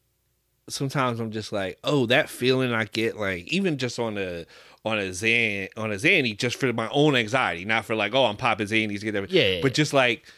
sometimes 0.70 1.20
I'm 1.20 1.32
just 1.32 1.52
like, 1.52 1.80
oh, 1.84 2.06
that 2.06 2.30
feeling 2.30 2.74
I 2.74 2.86
get 2.86 3.18
like 3.18 3.52
even 3.52 3.80
just 3.80 3.98
on 3.98 4.20
a 4.20 4.46
on 4.86 5.00
a 5.00 5.14
Zan 5.14 5.70
on 5.78 5.92
a 5.92 5.96
Zanny 5.96 6.38
just 6.38 6.60
for 6.60 6.72
my 6.74 6.88
own 6.90 7.16
anxiety, 7.16 7.66
not 7.66 7.86
for 7.86 7.96
like, 7.96 8.14
oh, 8.14 8.26
I'm 8.26 8.38
popping 8.38 8.68
Zannies, 8.68 9.02
get 9.02 9.14
that. 9.14 9.32
Yeah. 9.32 9.62
But 9.64 9.74
just 9.74 9.94
like 9.94 10.32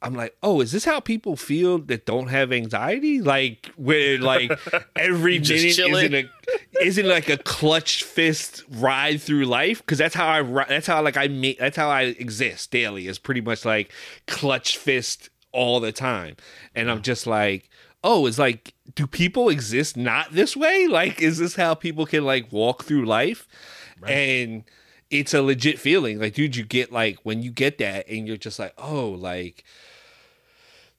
I'm 0.00 0.14
like, 0.14 0.36
oh, 0.42 0.60
is 0.60 0.70
this 0.70 0.84
how 0.84 1.00
people 1.00 1.34
feel 1.34 1.78
that 1.78 2.06
don't 2.06 2.28
have 2.28 2.52
anxiety? 2.52 3.20
Like 3.20 3.70
where 3.76 4.18
like 4.18 4.52
every 4.96 5.38
minute 5.40 5.78
isn't 5.78 6.14
a 6.14 6.24
isn't 6.80 7.06
like 7.06 7.28
a 7.28 7.38
clutch 7.38 8.04
fist 8.04 8.62
ride 8.70 9.20
through 9.20 9.44
life? 9.46 9.78
Because 9.78 9.98
that's 9.98 10.14
how 10.14 10.26
I 10.28 10.38
ri- 10.38 10.66
that's 10.68 10.86
how 10.86 11.02
like 11.02 11.16
I 11.16 11.26
make 11.28 11.58
that's 11.58 11.76
how 11.76 11.88
I 11.88 12.02
exist 12.02 12.70
daily. 12.70 13.08
Is 13.08 13.18
pretty 13.18 13.40
much 13.40 13.64
like 13.64 13.92
clutch 14.26 14.76
fist 14.76 15.30
all 15.52 15.80
the 15.80 15.92
time, 15.92 16.36
and 16.76 16.90
I'm 16.90 17.02
just 17.02 17.26
like, 17.26 17.68
oh, 18.04 18.26
it's 18.26 18.38
like, 18.38 18.74
do 18.94 19.06
people 19.06 19.48
exist 19.48 19.96
not 19.96 20.32
this 20.32 20.56
way? 20.56 20.86
Like, 20.86 21.20
is 21.20 21.38
this 21.38 21.56
how 21.56 21.74
people 21.74 22.06
can 22.06 22.24
like 22.24 22.52
walk 22.52 22.84
through 22.84 23.04
life? 23.04 23.48
And 24.06 24.62
it's 25.10 25.34
a 25.34 25.42
legit 25.42 25.78
feeling. 25.78 26.20
Like, 26.20 26.34
dude, 26.34 26.56
you 26.56 26.64
get 26.64 26.92
like 26.92 27.18
when 27.22 27.42
you 27.42 27.50
get 27.50 27.78
that, 27.78 28.08
and 28.08 28.26
you're 28.26 28.36
just 28.36 28.58
like, 28.58 28.74
oh, 28.78 29.08
like 29.08 29.64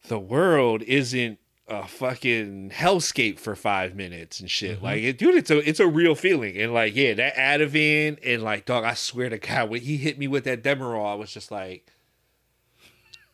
the 0.08 0.20
world 0.20 0.82
isn't 0.84 1.40
a 1.68 1.88
fucking 1.88 2.72
hellscape 2.72 3.40
for 3.40 3.56
five 3.56 3.96
minutes 3.96 4.40
and 4.40 4.50
shit. 4.50 4.78
Mm-hmm. 4.78 4.86
Like, 4.86 5.04
it, 5.04 5.18
dude, 5.18 5.36
it's 5.36 5.52
a 5.52 5.58
it's 5.68 5.80
a 5.80 5.88
real 5.88 6.16
feeling. 6.16 6.58
And 6.58 6.74
like, 6.74 6.96
yeah, 6.96 7.14
that 7.14 7.36
Ativan 7.36 8.18
and 8.26 8.44
like, 8.44 8.66
dog, 8.66 8.84
I 8.84 8.96
swear 8.96 9.30
to 9.30 9.38
God, 9.38 9.70
when 9.70 9.82
he 9.82 9.98
hit 9.98 10.18
me 10.18 10.28
with 10.28 10.46
that 10.46 10.64
Demerol, 10.64 11.06
I 11.06 11.16
was 11.16 11.32
just 11.32 11.52
like, 11.52 11.86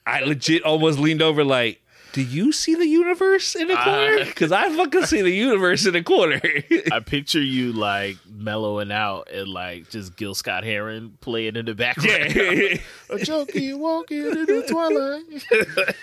I 0.05 0.21
legit 0.21 0.63
almost 0.63 0.99
leaned 0.99 1.21
over 1.21 1.43
like. 1.43 1.81
Do 2.15 2.21
you 2.23 2.53
see 2.53 2.75
the 2.75 2.87
universe 2.87 3.55
in 3.55 3.69
a 3.69 3.75
corner? 3.75 4.19
Uh, 4.21 4.25
Because 4.25 4.53
I 4.53 4.69
fucking 4.73 5.05
see 5.05 5.21
the 5.21 5.31
universe 5.31 5.85
in 5.85 5.95
a 5.97 6.01
corner. 6.03 6.39
I 6.91 7.01
picture 7.01 7.41
you 7.41 7.73
like 7.73 8.15
mellowing 8.33 8.89
out 8.89 9.29
and 9.29 9.49
like 9.49 9.89
just 9.89 10.15
Gil 10.15 10.33
Scott 10.33 10.63
Heron 10.63 11.17
playing 11.19 11.57
in 11.57 11.65
the 11.65 11.75
background. 11.75 12.33
yeah. 12.33 12.77
A 13.09 13.19
junkie 13.19 13.73
walking 13.73 14.19
in 14.27 14.45
the 14.45 14.65
twilight. 14.65 15.95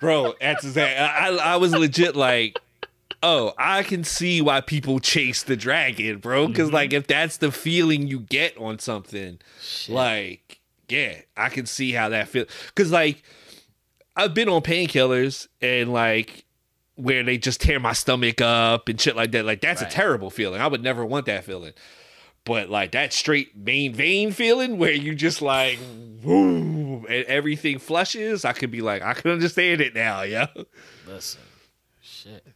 bro 0.00 0.34
that's 0.40 0.64
exact 0.64 1.00
I, 1.00 1.28
I 1.28 1.54
i 1.54 1.56
was 1.56 1.72
legit 1.72 2.14
like 2.14 2.58
oh 3.22 3.54
i 3.56 3.82
can 3.84 4.04
see 4.04 4.42
why 4.42 4.60
people 4.60 4.98
chase 4.98 5.42
the 5.44 5.56
dragon 5.56 6.18
bro 6.18 6.46
because 6.48 6.72
like 6.72 6.92
if 6.92 7.06
that's 7.06 7.38
the 7.38 7.50
feeling 7.52 8.06
you 8.06 8.20
get 8.20 8.56
on 8.58 8.78
something 8.80 9.38
like 9.88 10.60
yeah 10.88 11.20
i 11.36 11.48
can 11.48 11.64
see 11.64 11.92
how 11.92 12.08
that 12.10 12.28
feels 12.28 12.48
because 12.74 12.90
like 12.90 13.22
i've 14.16 14.34
been 14.34 14.48
on 14.48 14.62
painkillers 14.62 15.48
and 15.60 15.92
like 15.92 16.44
where 16.96 17.22
they 17.24 17.36
just 17.38 17.60
tear 17.60 17.80
my 17.80 17.92
stomach 17.92 18.40
up 18.40 18.88
and 18.88 19.00
shit 19.00 19.16
like 19.16 19.32
that 19.32 19.44
like 19.44 19.60
that's 19.60 19.82
Right. 19.82 19.90
a 19.90 19.94
terrible 19.94 20.30
feeling 20.30 20.60
i 20.60 20.66
would 20.66 20.82
never 20.82 21.04
want 21.04 21.26
that 21.26 21.44
feeling 21.44 21.72
but 22.44 22.68
like 22.68 22.92
that 22.92 23.12
straight 23.12 23.56
main 23.56 23.92
vein 23.94 24.30
feeling 24.30 24.76
where 24.78 24.92
you 24.92 25.14
just 25.14 25.40
like 25.42 25.78
woo, 26.22 27.04
and 27.08 27.24
everything 27.26 27.78
flushes, 27.78 28.44
I 28.44 28.52
could 28.52 28.70
be 28.70 28.80
like, 28.82 29.02
I 29.02 29.12
can 29.14 29.30
understand 29.30 29.80
it 29.80 29.94
now, 29.94 30.22
yeah. 30.22 30.46
Listen, 31.06 31.40
shit. 32.02 32.46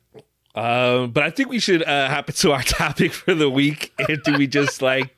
Um, 0.54 1.10
but 1.12 1.22
I 1.22 1.30
think 1.30 1.48
we 1.50 1.58
should 1.58 1.82
uh, 1.82 2.08
hop 2.08 2.28
into 2.28 2.52
our 2.52 2.62
topic 2.64 3.12
for 3.12 3.34
the 3.34 3.48
week. 3.50 3.92
And 4.08 4.22
do 4.22 4.36
we 4.38 4.46
just 4.46 4.80
like 4.82 5.10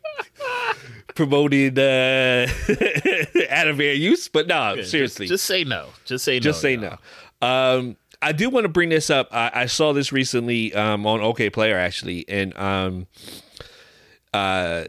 promoted 1.14 1.78
uh, 1.78 2.46
Ativan 2.46 3.98
use? 3.98 4.28
But 4.28 4.46
no, 4.46 4.76
Just- 4.76 4.90
seriously, 4.90 5.26
just, 5.26 5.44
say 5.44 5.64
no. 5.64 5.88
Just 6.04 6.24
say 6.24 6.34
no. 6.36 6.40
just 6.40 6.60
say 6.60 6.74
y'all. 6.74 6.98
no. 7.42 7.46
Um, 7.46 7.96
I 8.22 8.32
do 8.32 8.50
want 8.50 8.64
to 8.64 8.68
bring 8.68 8.90
this 8.90 9.08
up. 9.08 9.28
I, 9.32 9.50
I 9.54 9.66
saw 9.66 9.92
this 9.92 10.12
recently 10.12 10.74
um, 10.74 11.06
on 11.06 11.20
Okayplayer 11.20 11.74
actually, 11.74 12.28
and 12.28 12.56
um, 12.58 13.06
uh, 14.34 14.84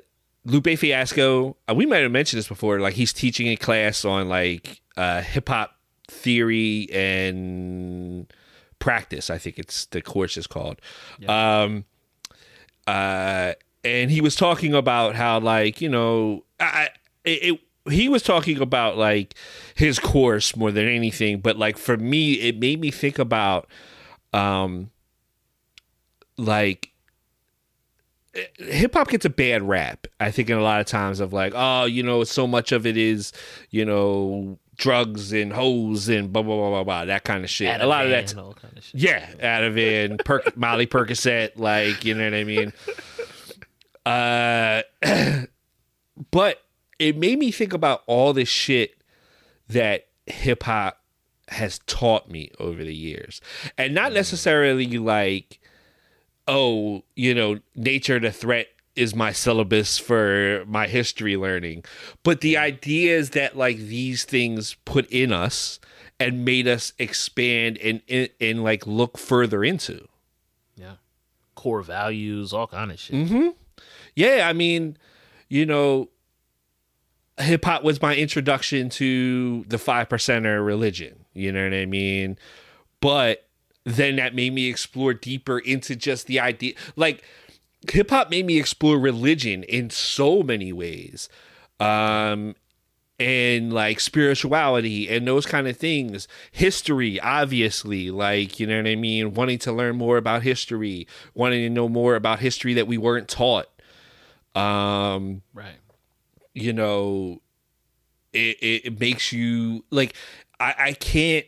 Lupe 0.45 0.77
Fiasco. 0.77 1.55
Uh, 1.69 1.73
we 1.75 1.85
might 1.85 1.99
have 2.03 2.11
mentioned 2.11 2.39
this 2.39 2.47
before. 2.47 2.79
Like 2.79 2.95
he's 2.95 3.13
teaching 3.13 3.47
a 3.47 3.55
class 3.55 4.03
on 4.03 4.27
like 4.27 4.81
uh, 4.97 5.21
hip 5.21 5.47
hop 5.49 5.75
theory 6.09 6.89
and 6.91 8.31
practice. 8.79 9.29
I 9.29 9.37
think 9.37 9.57
it's 9.57 9.85
the 9.87 10.01
course 10.01 10.35
is 10.35 10.45
called. 10.47 10.81
Um, 11.27 11.85
uh, 12.85 13.53
and 13.83 14.11
he 14.11 14.21
was 14.21 14.35
talking 14.35 14.73
about 14.73 15.15
how 15.15 15.39
like 15.39 15.81
you 15.81 15.89
know 15.89 16.43
I 16.59 16.89
it, 17.23 17.53
it 17.53 17.59
he 17.91 18.09
was 18.09 18.21
talking 18.21 18.59
about 18.59 18.97
like 18.97 19.33
his 19.75 19.99
course 19.99 20.55
more 20.55 20.71
than 20.71 20.87
anything 20.87 21.39
but 21.39 21.57
like 21.57 21.77
for 21.77 21.97
me 21.97 22.33
it 22.33 22.59
made 22.59 22.79
me 22.79 22.91
think 22.91 23.17
about 23.17 23.67
um 24.33 24.91
like 26.37 26.91
hip 28.57 28.93
hop 28.93 29.09
gets 29.09 29.25
a 29.25 29.29
bad 29.29 29.61
rap 29.63 30.07
i 30.19 30.31
think 30.31 30.49
in 30.49 30.57
a 30.57 30.61
lot 30.61 30.79
of 30.79 30.85
times 30.85 31.19
of 31.19 31.33
like 31.33 31.53
oh 31.55 31.85
you 31.85 32.01
know 32.03 32.23
so 32.23 32.47
much 32.47 32.71
of 32.71 32.85
it 32.85 32.95
is 32.95 33.33
you 33.71 33.83
know 33.83 34.57
drugs 34.77 35.33
and 35.33 35.51
hoes 35.51 36.07
and 36.07 36.31
blah 36.31 36.41
blah 36.41 36.55
blah 36.55 36.69
blah 36.69 36.83
blah 36.83 37.05
that 37.05 37.23
kind 37.23 37.43
of 37.43 37.49
shit 37.49 37.81
a 37.81 37.85
lot 37.85 38.05
of 38.05 38.09
that, 38.09 38.21
that's 38.21 38.31
and 38.31 38.41
all 38.41 38.53
kind 38.53 38.77
of 38.77 38.83
shit. 38.83 38.99
yeah, 38.99 39.29
Ativan, 39.33 40.17
Perc- 40.23 40.55
Molly 40.57 40.87
Percocet, 40.87 41.51
like 41.57 42.03
you 42.03 42.15
know 42.15 42.23
what 42.23 42.33
I 42.33 42.43
mean. 42.43 42.73
Uh, 44.05 44.81
but 46.31 46.63
it 46.99 47.17
made 47.17 47.39
me 47.39 47.51
think 47.51 47.73
about 47.73 48.03
all 48.07 48.33
this 48.33 48.49
shit 48.49 49.01
that 49.67 50.07
hip 50.25 50.63
hop 50.63 51.01
has 51.49 51.79
taught 51.79 52.29
me 52.29 52.51
over 52.59 52.83
the 52.83 52.95
years, 52.95 53.41
and 53.77 53.93
not 53.93 54.13
necessarily 54.13 54.97
like, 54.97 55.59
oh, 56.47 57.03
you 57.15 57.33
know, 57.33 57.59
nature 57.75 58.19
the 58.19 58.31
threat 58.31 58.67
is 58.95 59.15
my 59.15 59.31
syllabus 59.31 59.97
for 59.97 60.63
my 60.67 60.87
history 60.87 61.37
learning, 61.37 61.83
but 62.23 62.41
the 62.41 62.57
ideas 62.57 63.31
that 63.31 63.57
like 63.57 63.77
these 63.77 64.23
things 64.25 64.75
put 64.85 65.09
in 65.09 65.31
us 65.31 65.79
and 66.19 66.45
made 66.45 66.67
us 66.67 66.93
expand 66.99 67.77
and 67.79 68.01
and, 68.07 68.29
and 68.39 68.63
like 68.63 68.85
look 68.85 69.17
further 69.17 69.63
into. 69.63 70.07
Yeah. 70.75 70.95
Core 71.55 71.81
values, 71.81 72.53
all 72.53 72.67
kind 72.67 72.91
of 72.91 72.99
shit. 72.99 73.15
Mm-hmm. 73.15 73.49
Yeah, 74.15 74.47
I 74.47 74.53
mean, 74.53 74.97
you 75.49 75.65
know, 75.65 76.09
hip 77.37 77.65
hop 77.65 77.83
was 77.83 78.01
my 78.01 78.15
introduction 78.15 78.89
to 78.89 79.63
the 79.67 79.77
five 79.77 80.09
percenter 80.09 80.65
religion. 80.65 81.25
You 81.33 81.51
know 81.51 81.63
what 81.63 81.73
I 81.73 81.85
mean? 81.85 82.37
But 82.99 83.47
then 83.83 84.17
that 84.17 84.35
made 84.35 84.53
me 84.53 84.67
explore 84.67 85.13
deeper 85.13 85.59
into 85.59 85.95
just 85.95 86.27
the 86.27 86.39
idea. 86.39 86.73
Like, 86.95 87.23
hip 87.89 88.09
hop 88.09 88.29
made 88.29 88.45
me 88.45 88.59
explore 88.59 88.99
religion 88.99 89.63
in 89.63 89.89
so 89.89 90.43
many 90.43 90.71
ways. 90.71 91.29
Um, 91.79 92.55
and 93.21 93.71
like 93.71 93.99
spirituality 93.99 95.07
and 95.07 95.27
those 95.27 95.45
kind 95.45 95.67
of 95.67 95.77
things. 95.77 96.27
History, 96.51 97.19
obviously, 97.19 98.09
like, 98.09 98.59
you 98.59 98.65
know 98.65 98.77
what 98.77 98.87
I 98.87 98.95
mean? 98.95 99.35
Wanting 99.35 99.59
to 99.59 99.71
learn 99.71 99.95
more 99.95 100.17
about 100.17 100.41
history, 100.41 101.07
wanting 101.35 101.61
to 101.61 101.69
know 101.69 101.87
more 101.87 102.15
about 102.15 102.39
history 102.39 102.73
that 102.73 102.87
we 102.87 102.97
weren't 102.97 103.27
taught. 103.27 103.67
Um, 104.55 105.41
Right. 105.53 105.75
you 106.53 106.73
know, 106.73 107.41
it, 108.33 108.57
it, 108.61 108.85
it 108.85 108.99
makes 108.99 109.31
you 109.31 109.83
like, 109.91 110.15
I, 110.59 110.75
I 110.77 110.93
can't, 110.93 111.45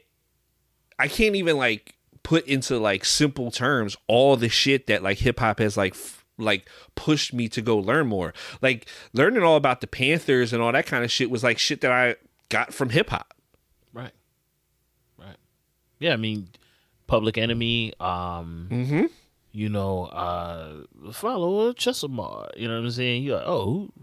I 1.00 1.08
can't 1.08 1.36
even 1.36 1.58
like 1.58 1.96
put 2.24 2.46
into 2.48 2.78
like 2.80 3.04
simple 3.06 3.52
terms 3.52 3.98
all 4.08 4.38
the 4.38 4.50
shit 4.50 4.88
that 4.88 5.04
like 5.04 5.18
hip 5.20 5.40
hop 5.40 5.60
has 5.60 5.76
like, 5.76 5.94
f- 5.94 6.24
like 6.38 6.70
pushed 6.96 7.34
me 7.34 7.48
to 7.50 7.62
go 7.62 7.78
learn 7.78 8.08
more. 8.08 8.34
Like 8.62 8.88
learning 9.14 9.44
all 9.44 9.56
about 9.58 9.82
the 9.82 9.88
Panthers 9.88 10.54
and 10.54 10.62
all 10.62 10.72
that 10.72 10.86
kind 10.86 11.04
of 11.04 11.12
shit 11.12 11.30
was 11.30 11.44
like 11.44 11.58
shit 11.60 11.82
that 11.82 11.92
I 11.92 12.16
got 12.50 12.74
from 12.74 12.90
hip 12.90 13.10
hop. 13.10 13.34
Right. 13.94 14.12
Right. 15.18 15.36
Yeah, 16.00 16.14
I 16.14 16.18
mean, 16.18 16.48
Public 17.08 17.38
Enemy, 17.38 17.94
um, 18.00 18.68
Mm-hmm. 18.72 19.06
You 19.56 19.70
know, 19.70 20.06
uh, 20.06 21.12
follow 21.12 21.72
Chesimard. 21.74 22.58
You 22.58 22.68
know 22.68 22.76
what 22.80 22.86
I'm 22.86 22.92
saying? 22.92 23.24
You're 23.24 23.38
like, 23.38 23.46
oh, 23.48 23.66
who- 23.66 23.94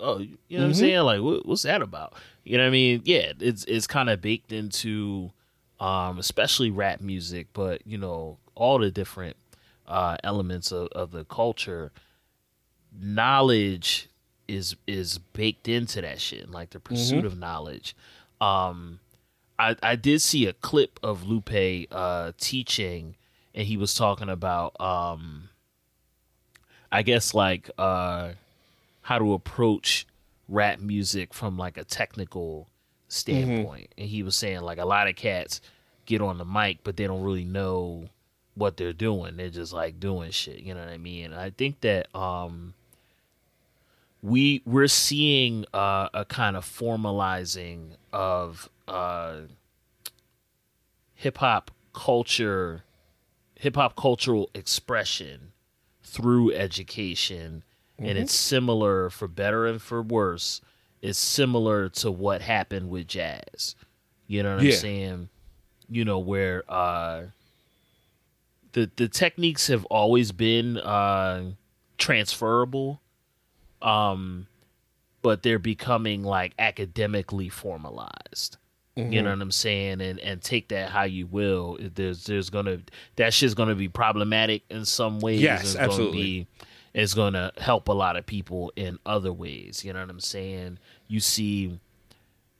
oh, 0.00 0.18
you 0.18 0.28
know 0.58 0.64
what 0.64 0.64
I'm 0.64 0.70
Mhm. 0.72 0.76
saying? 0.76 1.00
Like, 1.04 1.20
what, 1.22 1.46
what's 1.46 1.62
that 1.62 1.80
about? 1.80 2.14
You 2.44 2.56
know 2.58 2.64
what 2.64 2.68
I 2.68 2.72
mean? 2.72 3.02
Yeah, 3.04 3.32
it's 3.38 3.64
it's 3.64 3.86
kind 3.86 4.10
of 4.10 4.20
baked 4.20 4.50
into 4.52 5.30
um, 5.78 6.18
especially 6.18 6.70
rap 6.70 7.00
music, 7.00 7.46
but 7.52 7.86
you 7.86 7.96
know 7.98 8.38
all 8.56 8.78
the 8.80 8.90
different 8.90 9.36
uh, 9.86 10.16
elements 10.24 10.72
of, 10.72 10.88
of 10.88 11.12
the 11.12 11.24
culture. 11.24 11.92
Knowledge 12.98 14.08
is 14.48 14.74
is 14.88 15.18
baked 15.18 15.68
into 15.68 16.00
that 16.00 16.20
shit, 16.20 16.50
like 16.50 16.70
the 16.70 16.80
pursuit 16.80 17.24
of 17.24 17.38
knowledge. 17.38 17.94
Um, 18.40 18.98
I 19.58 19.76
I 19.82 19.94
did 19.94 20.20
see 20.20 20.46
a 20.46 20.52
clip 20.54 20.98
of 21.02 21.24
Lupe 21.28 21.86
uh, 21.92 22.32
teaching, 22.38 23.14
and 23.54 23.66
he 23.66 23.76
was 23.76 23.94
talking 23.94 24.28
about 24.28 24.78
um, 24.80 25.48
I 26.90 27.02
guess 27.02 27.34
like 27.34 27.70
uh, 27.78 28.30
how 29.02 29.18
to 29.18 29.32
approach 29.32 30.06
rap 30.48 30.80
music 30.80 31.32
from 31.32 31.56
like 31.56 31.76
a 31.76 31.84
technical 31.84 32.68
standpoint. 33.08 33.92
And 33.96 34.08
he 34.08 34.22
was 34.22 34.36
saying 34.36 34.60
like 34.60 34.78
a 34.78 34.84
lot 34.84 35.08
of 35.08 35.16
cats 35.16 35.60
get 36.06 36.20
on 36.20 36.38
the 36.38 36.44
mic, 36.44 36.78
but 36.82 36.96
they 36.96 37.06
don't 37.06 37.22
really 37.22 37.44
know 37.44 38.08
what 38.54 38.76
they're 38.76 38.92
doing. 38.92 39.36
They're 39.36 39.48
just 39.48 39.72
like 39.72 40.00
doing 40.00 40.30
shit. 40.32 40.58
You 40.58 40.74
know 40.74 40.80
what 40.80 40.90
I 40.90 40.98
mean? 40.98 41.26
And 41.26 41.40
I 41.40 41.50
think 41.50 41.80
that 41.80 42.14
um, 42.14 42.74
we 44.22 44.62
we're 44.66 44.88
seeing 44.88 45.64
uh, 45.72 46.08
a 46.12 46.24
kind 46.24 46.56
of 46.56 46.64
formalizing 46.64 47.92
of 48.12 48.68
uh, 48.88 49.42
hip 51.14 51.38
hop 51.38 51.70
culture, 51.94 52.84
hip 53.60 53.76
hop 53.76 53.94
cultural 53.94 54.48
expression 54.54 55.52
through 56.02 56.52
education, 56.52 57.62
and 57.98 58.16
it's 58.16 58.34
similar 58.34 59.10
for 59.10 59.28
better 59.28 59.66
and 59.66 59.80
for 59.82 60.00
worse. 60.02 60.62
It's 61.02 61.18
similar 61.18 61.88
to 61.90 62.10
what 62.10 62.40
happened 62.40 62.88
with 62.88 63.06
jazz. 63.06 63.74
You 64.26 64.42
know 64.42 64.56
what 64.56 64.64
Yeah. 64.64 64.72
I'm 64.72 64.78
saying? 64.78 65.28
You 65.90 66.04
know 66.06 66.18
where 66.18 66.64
uh, 66.68 67.24
the 68.72 68.90
the 68.96 69.08
techniques 69.08 69.66
have 69.66 69.84
always 69.86 70.32
been 70.32 70.78
uh, 70.78 71.50
transferable, 71.98 73.00
um, 73.82 74.46
but 75.20 75.42
they're 75.42 75.58
becoming 75.58 76.22
like 76.22 76.54
academically 76.58 77.48
formalized. 77.50 78.56
You 78.96 79.22
know 79.22 79.30
what 79.30 79.40
I'm 79.40 79.50
saying? 79.50 80.00
And 80.02 80.18
and 80.20 80.42
take 80.42 80.68
that 80.68 80.90
how 80.90 81.04
you 81.04 81.26
will. 81.26 81.78
There's 81.80 82.24
there's 82.24 82.50
gonna 82.50 82.80
that 83.16 83.32
shit's 83.32 83.54
gonna 83.54 83.74
be 83.74 83.88
problematic 83.88 84.62
in 84.68 84.84
some 84.84 85.20
ways. 85.20 85.40
Yes, 85.40 85.62
It's 85.62 85.74
gonna 85.74 85.86
absolutely. 85.86 86.22
be- 86.22 86.46
it's 86.92 87.14
gonna 87.14 87.52
help 87.56 87.88
a 87.88 87.92
lot 87.92 88.16
of 88.16 88.26
people 88.26 88.72
in 88.76 88.98
other 89.06 89.32
ways. 89.32 89.84
You 89.84 89.92
know 89.92 90.00
what 90.00 90.10
I'm 90.10 90.20
saying? 90.20 90.78
You 91.06 91.20
see, 91.20 91.78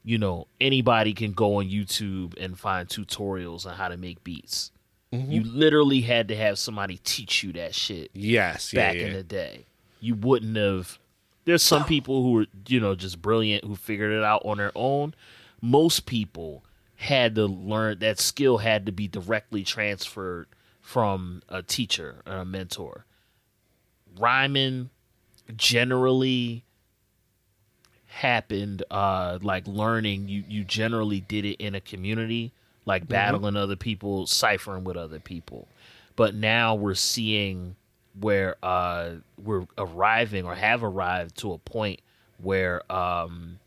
you 0.04 0.18
know, 0.18 0.46
anybody 0.60 1.12
can 1.14 1.32
go 1.32 1.56
on 1.56 1.68
YouTube 1.68 2.34
and 2.40 2.58
find 2.58 2.88
tutorials 2.88 3.66
on 3.66 3.74
how 3.74 3.88
to 3.88 3.96
make 3.96 4.22
beats. 4.24 4.70
Mm-hmm. 5.12 5.32
You 5.32 5.42
literally 5.42 6.00
had 6.02 6.28
to 6.28 6.36
have 6.36 6.58
somebody 6.60 7.00
teach 7.02 7.42
you 7.42 7.52
that 7.54 7.74
shit 7.74 8.12
Yes, 8.14 8.72
yeah, 8.72 8.80
back 8.80 8.94
yeah. 8.96 9.06
in 9.08 9.12
the 9.14 9.24
day. 9.24 9.66
You 10.00 10.14
wouldn't 10.14 10.56
have. 10.56 10.98
There's 11.44 11.64
some 11.64 11.84
people 11.86 12.22
who 12.22 12.38
are, 12.42 12.46
you 12.68 12.78
know, 12.78 12.94
just 12.94 13.20
brilliant 13.20 13.64
who 13.64 13.74
figured 13.74 14.12
it 14.12 14.22
out 14.22 14.42
on 14.44 14.58
their 14.58 14.72
own. 14.76 15.12
Most 15.60 16.06
people 16.06 16.64
had 16.96 17.34
to 17.36 17.46
learn 17.46 17.98
that 18.00 18.18
skill 18.18 18.58
had 18.58 18.86
to 18.86 18.92
be 18.92 19.08
directly 19.08 19.64
transferred 19.64 20.46
from 20.80 21.42
a 21.48 21.62
teacher 21.62 22.22
or 22.26 22.34
a 22.34 22.44
mentor. 22.44 23.06
Rhyming 24.18 24.90
generally 25.56 26.64
happened 28.06 28.82
uh 28.90 29.38
like 29.40 29.66
learning 29.68 30.28
you 30.28 30.42
you 30.48 30.64
generally 30.64 31.20
did 31.20 31.44
it 31.44 31.54
in 31.62 31.76
a 31.76 31.80
community 31.80 32.52
like 32.84 33.06
battling 33.06 33.54
other 33.54 33.76
people 33.76 34.26
ciphering 34.26 34.82
with 34.82 34.96
other 34.96 35.20
people 35.20 35.68
but 36.16 36.34
now 36.34 36.74
we're 36.74 36.92
seeing 36.92 37.76
where 38.18 38.56
uh 38.64 39.10
we're 39.42 39.64
arriving 39.78 40.44
or 40.44 40.56
have 40.56 40.82
arrived 40.82 41.36
to 41.36 41.52
a 41.52 41.58
point 41.58 42.00
where 42.42 42.82
um 42.92 43.59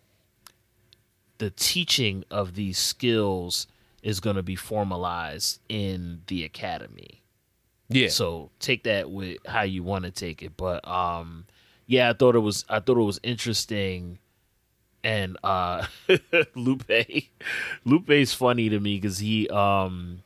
the 1.43 1.49
teaching 1.49 2.23
of 2.31 2.55
these 2.55 2.77
skills 2.77 3.67
is 4.01 4.19
going 4.19 4.35
to 4.35 4.43
be 4.43 4.55
formalized 4.55 5.59
in 5.67 6.21
the 6.27 6.43
academy 6.43 7.23
yeah. 7.89 8.09
so 8.09 8.49
take 8.59 8.83
that 8.83 9.09
with 9.09 9.37
how 9.45 9.63
you 9.63 9.83
want 9.83 10.05
to 10.05 10.11
take 10.11 10.41
it. 10.41 10.55
But 10.57 10.87
um 10.87 11.45
yeah, 11.85 12.09
I 12.09 12.13
thought 12.13 12.35
it 12.35 12.39
was 12.39 12.65
I 12.69 12.79
thought 12.79 12.97
it 12.97 13.03
was 13.03 13.19
interesting 13.23 14.19
and 15.03 15.37
uh 15.43 15.85
Lupe 16.55 16.91
Lupe's 17.85 18.33
funny 18.33 18.69
to 18.69 18.79
me 18.79 18.99
cuz 18.99 19.19
he 19.19 19.49
um 19.49 20.23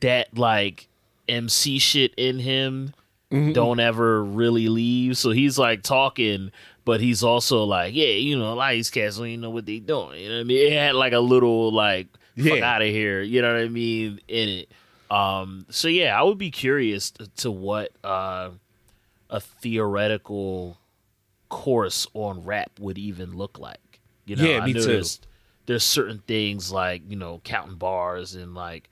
that 0.00 0.36
like 0.36 0.88
MC 1.28 1.78
shit 1.78 2.14
in 2.16 2.38
him 2.38 2.94
don't 3.30 3.78
ever 3.78 4.24
really 4.24 4.70
leave. 4.70 5.18
So 5.18 5.32
he's 5.32 5.58
like 5.58 5.82
talking, 5.82 6.50
but 6.88 7.02
he's 7.02 7.22
also 7.22 7.64
like, 7.64 7.94
yeah, 7.94 8.06
you 8.06 8.38
know, 8.38 8.50
a 8.50 8.54
lot 8.54 8.72
of 8.72 8.78
these 8.78 8.88
cats 8.88 9.18
don't 9.18 9.26
even 9.26 9.42
know 9.42 9.50
what 9.50 9.66
they 9.66 9.78
doing. 9.78 10.22
You 10.22 10.30
know 10.30 10.36
what 10.36 10.40
I 10.40 10.44
mean? 10.44 10.72
It 10.72 10.72
had 10.72 10.94
like 10.94 11.12
a 11.12 11.18
little 11.20 11.70
like 11.70 12.06
fuck 12.42 12.62
out 12.62 12.80
of 12.80 12.88
here. 12.88 13.20
You 13.20 13.42
know 13.42 13.52
what 13.52 13.60
I 13.60 13.68
mean? 13.68 14.20
In 14.26 14.48
it. 14.48 14.72
Um. 15.10 15.66
So 15.68 15.88
yeah, 15.88 16.18
I 16.18 16.22
would 16.22 16.38
be 16.38 16.50
curious 16.50 17.10
to, 17.10 17.50
what 17.50 17.92
uh, 18.02 18.48
a 19.28 19.38
theoretical 19.38 20.78
course 21.50 22.06
on 22.14 22.42
rap 22.44 22.70
would 22.80 22.96
even 22.96 23.36
look 23.36 23.58
like. 23.58 24.00
You 24.24 24.36
know, 24.36 24.44
Yeah, 24.44 24.60
I 24.60 24.64
me 24.64 24.72
know 24.72 24.80
too. 24.80 25.04
There's 25.66 25.84
certain 25.84 26.22
things 26.26 26.72
like 26.72 27.02
you 27.06 27.16
know 27.16 27.42
counting 27.44 27.76
bars 27.76 28.34
and 28.34 28.54
like 28.54 28.88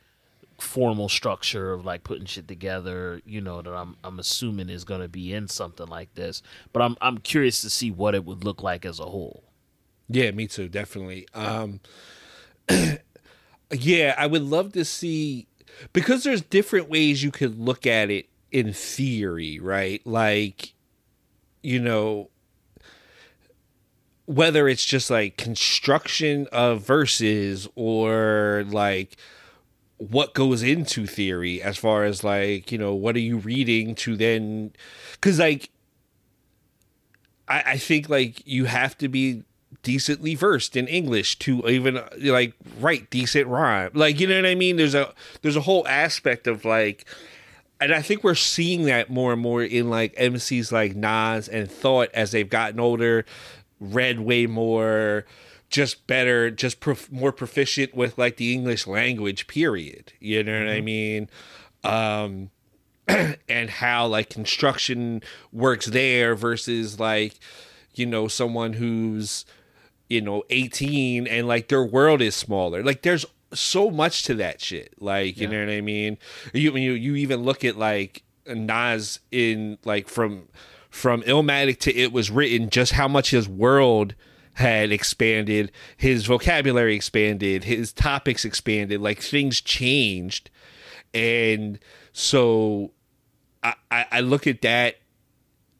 formal 0.58 1.08
structure 1.08 1.72
of 1.72 1.84
like 1.84 2.04
putting 2.04 2.24
shit 2.24 2.48
together, 2.48 3.20
you 3.24 3.40
know, 3.40 3.62
that 3.62 3.74
I'm 3.74 3.96
I'm 4.02 4.18
assuming 4.18 4.68
is 4.68 4.84
going 4.84 5.00
to 5.00 5.08
be 5.08 5.32
in 5.32 5.48
something 5.48 5.86
like 5.86 6.14
this. 6.14 6.42
But 6.72 6.82
I'm 6.82 6.96
I'm 7.00 7.18
curious 7.18 7.60
to 7.62 7.70
see 7.70 7.90
what 7.90 8.14
it 8.14 8.24
would 8.24 8.44
look 8.44 8.62
like 8.62 8.84
as 8.84 8.98
a 8.98 9.04
whole. 9.04 9.44
Yeah, 10.08 10.30
me 10.30 10.46
too, 10.46 10.68
definitely. 10.68 11.26
Um 11.34 11.80
yeah, 13.72 14.14
I 14.16 14.26
would 14.26 14.42
love 14.42 14.72
to 14.72 14.84
see 14.84 15.46
because 15.92 16.24
there's 16.24 16.42
different 16.42 16.88
ways 16.88 17.22
you 17.22 17.30
could 17.30 17.58
look 17.58 17.86
at 17.86 18.10
it 18.10 18.28
in 18.50 18.72
theory, 18.72 19.58
right? 19.60 20.00
Like 20.06 20.74
you 21.62 21.80
know 21.80 22.30
whether 24.26 24.68
it's 24.68 24.84
just 24.84 25.08
like 25.08 25.36
construction 25.36 26.48
of 26.50 26.82
verses 26.82 27.68
or 27.76 28.64
like 28.68 29.16
what 29.98 30.34
goes 30.34 30.62
into 30.62 31.06
theory 31.06 31.62
as 31.62 31.76
far 31.78 32.04
as 32.04 32.22
like 32.22 32.70
you 32.70 32.76
know 32.76 32.94
what 32.94 33.16
are 33.16 33.20
you 33.20 33.38
reading 33.38 33.94
to 33.94 34.16
then 34.16 34.70
because 35.12 35.38
like 35.38 35.70
I, 37.48 37.62
I 37.66 37.76
think 37.78 38.08
like 38.08 38.46
you 38.46 38.66
have 38.66 38.98
to 38.98 39.08
be 39.08 39.44
decently 39.82 40.34
versed 40.34 40.76
in 40.76 40.86
English 40.88 41.38
to 41.40 41.66
even 41.68 42.00
like 42.20 42.54
write 42.80 43.10
decent 43.10 43.46
rhyme. 43.46 43.90
Like 43.94 44.20
you 44.20 44.26
know 44.26 44.36
what 44.36 44.46
I 44.46 44.54
mean? 44.54 44.76
There's 44.76 44.94
a 44.94 45.12
there's 45.42 45.56
a 45.56 45.62
whole 45.62 45.86
aspect 45.86 46.46
of 46.46 46.64
like 46.64 47.06
and 47.80 47.92
I 47.92 48.02
think 48.02 48.24
we're 48.24 48.34
seeing 48.34 48.86
that 48.86 49.10
more 49.10 49.32
and 49.32 49.40
more 49.40 49.62
in 49.62 49.90
like 49.90 50.14
MCs 50.16 50.72
like 50.72 50.96
Nas 50.96 51.48
and 51.48 51.70
Thought 51.70 52.08
as 52.14 52.30
they've 52.30 52.48
gotten 52.48 52.80
older, 52.80 53.24
read 53.78 54.20
way 54.20 54.46
more, 54.46 55.26
just 55.70 56.06
better, 56.06 56.50
just 56.50 56.80
prof- 56.80 57.10
more 57.10 57.32
proficient 57.32 57.94
with 57.94 58.16
like 58.18 58.36
the 58.36 58.52
English 58.52 58.86
language. 58.86 59.46
Period. 59.46 60.12
You 60.20 60.42
know 60.42 60.58
what 60.58 60.68
I 60.68 60.80
mean? 60.80 61.28
Um, 61.84 62.50
and 63.48 63.70
how 63.70 64.06
like 64.06 64.30
construction 64.30 65.22
works 65.52 65.86
there 65.86 66.34
versus 66.34 66.98
like 66.98 67.38
you 67.94 68.04
know 68.04 68.26
someone 68.26 68.72
who's 68.74 69.44
you 70.08 70.20
know 70.20 70.42
18 70.50 71.26
and 71.28 71.46
like 71.46 71.68
their 71.68 71.84
world 71.84 72.20
is 72.20 72.34
smaller 72.34 72.82
like 72.82 73.02
there's 73.02 73.24
so 73.54 73.90
much 73.90 74.24
to 74.24 74.34
that 74.34 74.60
shit 74.60 74.92
like 75.00 75.38
you 75.38 75.46
know 75.46 75.60
what 75.60 75.70
i 75.70 75.80
mean 75.80 76.18
you 76.52 76.72
when 76.72 76.82
you 76.82 76.92
you 76.92 77.14
even 77.14 77.44
look 77.44 77.64
at 77.64 77.76
like 77.76 78.24
Nas 78.48 79.20
in 79.30 79.78
like 79.84 80.08
from 80.08 80.48
from 80.90 81.22
Illmatic 81.22 81.78
to 81.80 81.94
it 81.94 82.12
was 82.12 82.30
written 82.30 82.70
just 82.70 82.92
how 82.92 83.08
much 83.08 83.30
his 83.30 83.48
world 83.48 84.14
had 84.56 84.92
expanded 84.92 85.72
his 85.96 86.26
vocabulary 86.26 86.96
expanded 86.96 87.64
his 87.64 87.92
topics 87.92 88.44
expanded 88.44 89.00
like 89.00 89.20
things 89.20 89.60
changed 89.60 90.50
and 91.14 91.78
so 92.12 92.90
I, 93.62 93.74
I, 93.90 94.06
I 94.12 94.20
look 94.20 94.46
at 94.46 94.62
that 94.62 94.96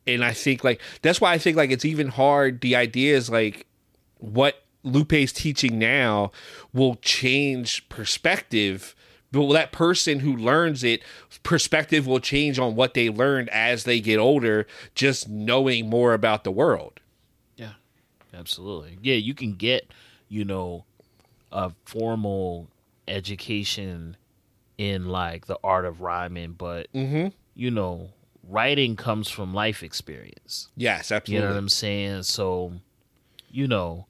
and 0.07 0.25
I 0.25 0.33
think 0.33 0.65
like 0.65 0.81
that's 1.03 1.21
why 1.21 1.33
I 1.33 1.39
think 1.39 1.57
like 1.57 1.71
it's 1.71 1.85
even 1.85 2.09
hard. 2.09 2.61
The 2.61 2.77
idea 2.77 3.17
is 3.17 3.29
like 3.29 3.67
what 4.19 4.65
Lupe's 4.83 5.33
teaching 5.33 5.79
now 5.79 6.31
will 6.73 6.97
change 6.97 7.89
perspective. 7.89 8.95
But 9.33 9.53
that 9.53 9.73
person 9.73 10.21
who 10.21 10.37
learns 10.37 10.85
it, 10.85 11.03
perspective 11.43 12.07
will 12.07 12.21
change 12.21 12.59
on 12.59 12.77
what 12.77 12.95
they 12.95 13.11
learned 13.11 13.51
as 13.51 13.85
they 13.85 14.01
get 14.01 14.19
older, 14.19 14.67
just 14.95 15.29
knowing 15.29 15.91
more 15.91 16.15
about 16.15 16.45
the 16.45 16.53
world. 16.53 16.96
Absolutely. 18.37 18.99
Yeah, 19.03 19.15
you 19.17 19.35
can 19.35 19.55
get, 19.55 19.91
you 20.29 20.45
know, 20.45 20.85
a 21.53 21.71
formal 21.85 22.69
education 23.09 24.17
in 24.79 25.07
like 25.09 25.47
the 25.47 25.59
art 25.65 25.85
of 25.85 26.01
rhyming, 26.01 26.53
but 26.53 26.93
Mm-hmm. 26.93 27.29
you 27.55 27.71
know, 27.71 28.11
writing 28.49 28.97
comes 28.97 29.29
from 29.31 29.55
life 29.55 29.83
experience. 29.83 30.69
Yes, 30.77 31.11
absolutely. 31.11 31.35
You 31.43 31.49
know 31.49 31.55
what 31.55 31.59
I'm 31.59 31.69
saying? 31.69 32.23
So, 32.25 32.73
you 33.51 33.67
know, 33.67 34.07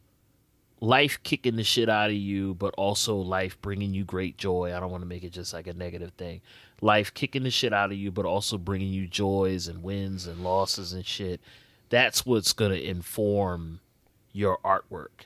life 0.80 1.18
kicking 1.22 1.56
the 1.56 1.64
shit 1.64 1.88
out 1.88 2.10
of 2.10 2.16
you, 2.16 2.54
but 2.54 2.74
also 2.76 3.16
life 3.16 3.60
bringing 3.62 3.94
you 3.94 4.04
great 4.04 4.36
joy. 4.38 4.74
I 4.76 4.80
don't 4.80 4.90
want 4.90 5.02
to 5.02 5.08
make 5.08 5.22
it 5.24 5.30
just 5.32 5.54
like 5.54 5.66
a 5.66 5.72
negative 5.72 6.12
thing. 6.18 6.40
Life 6.82 7.14
kicking 7.14 7.44
the 7.44 7.50
shit 7.50 7.72
out 7.72 7.92
of 7.92 7.96
you, 7.98 8.10
but 8.10 8.26
also 8.26 8.58
bringing 8.58 8.92
you 8.92 9.06
joys 9.06 9.68
and 9.68 9.82
wins 9.82 10.26
and 10.26 10.42
losses 10.42 10.92
and 10.92 11.06
shit. 11.06 11.40
That's 11.88 12.26
what's 12.26 12.52
going 12.52 12.72
to 12.72 12.82
inform 12.90 13.80
your 14.36 14.58
artwork. 14.58 15.24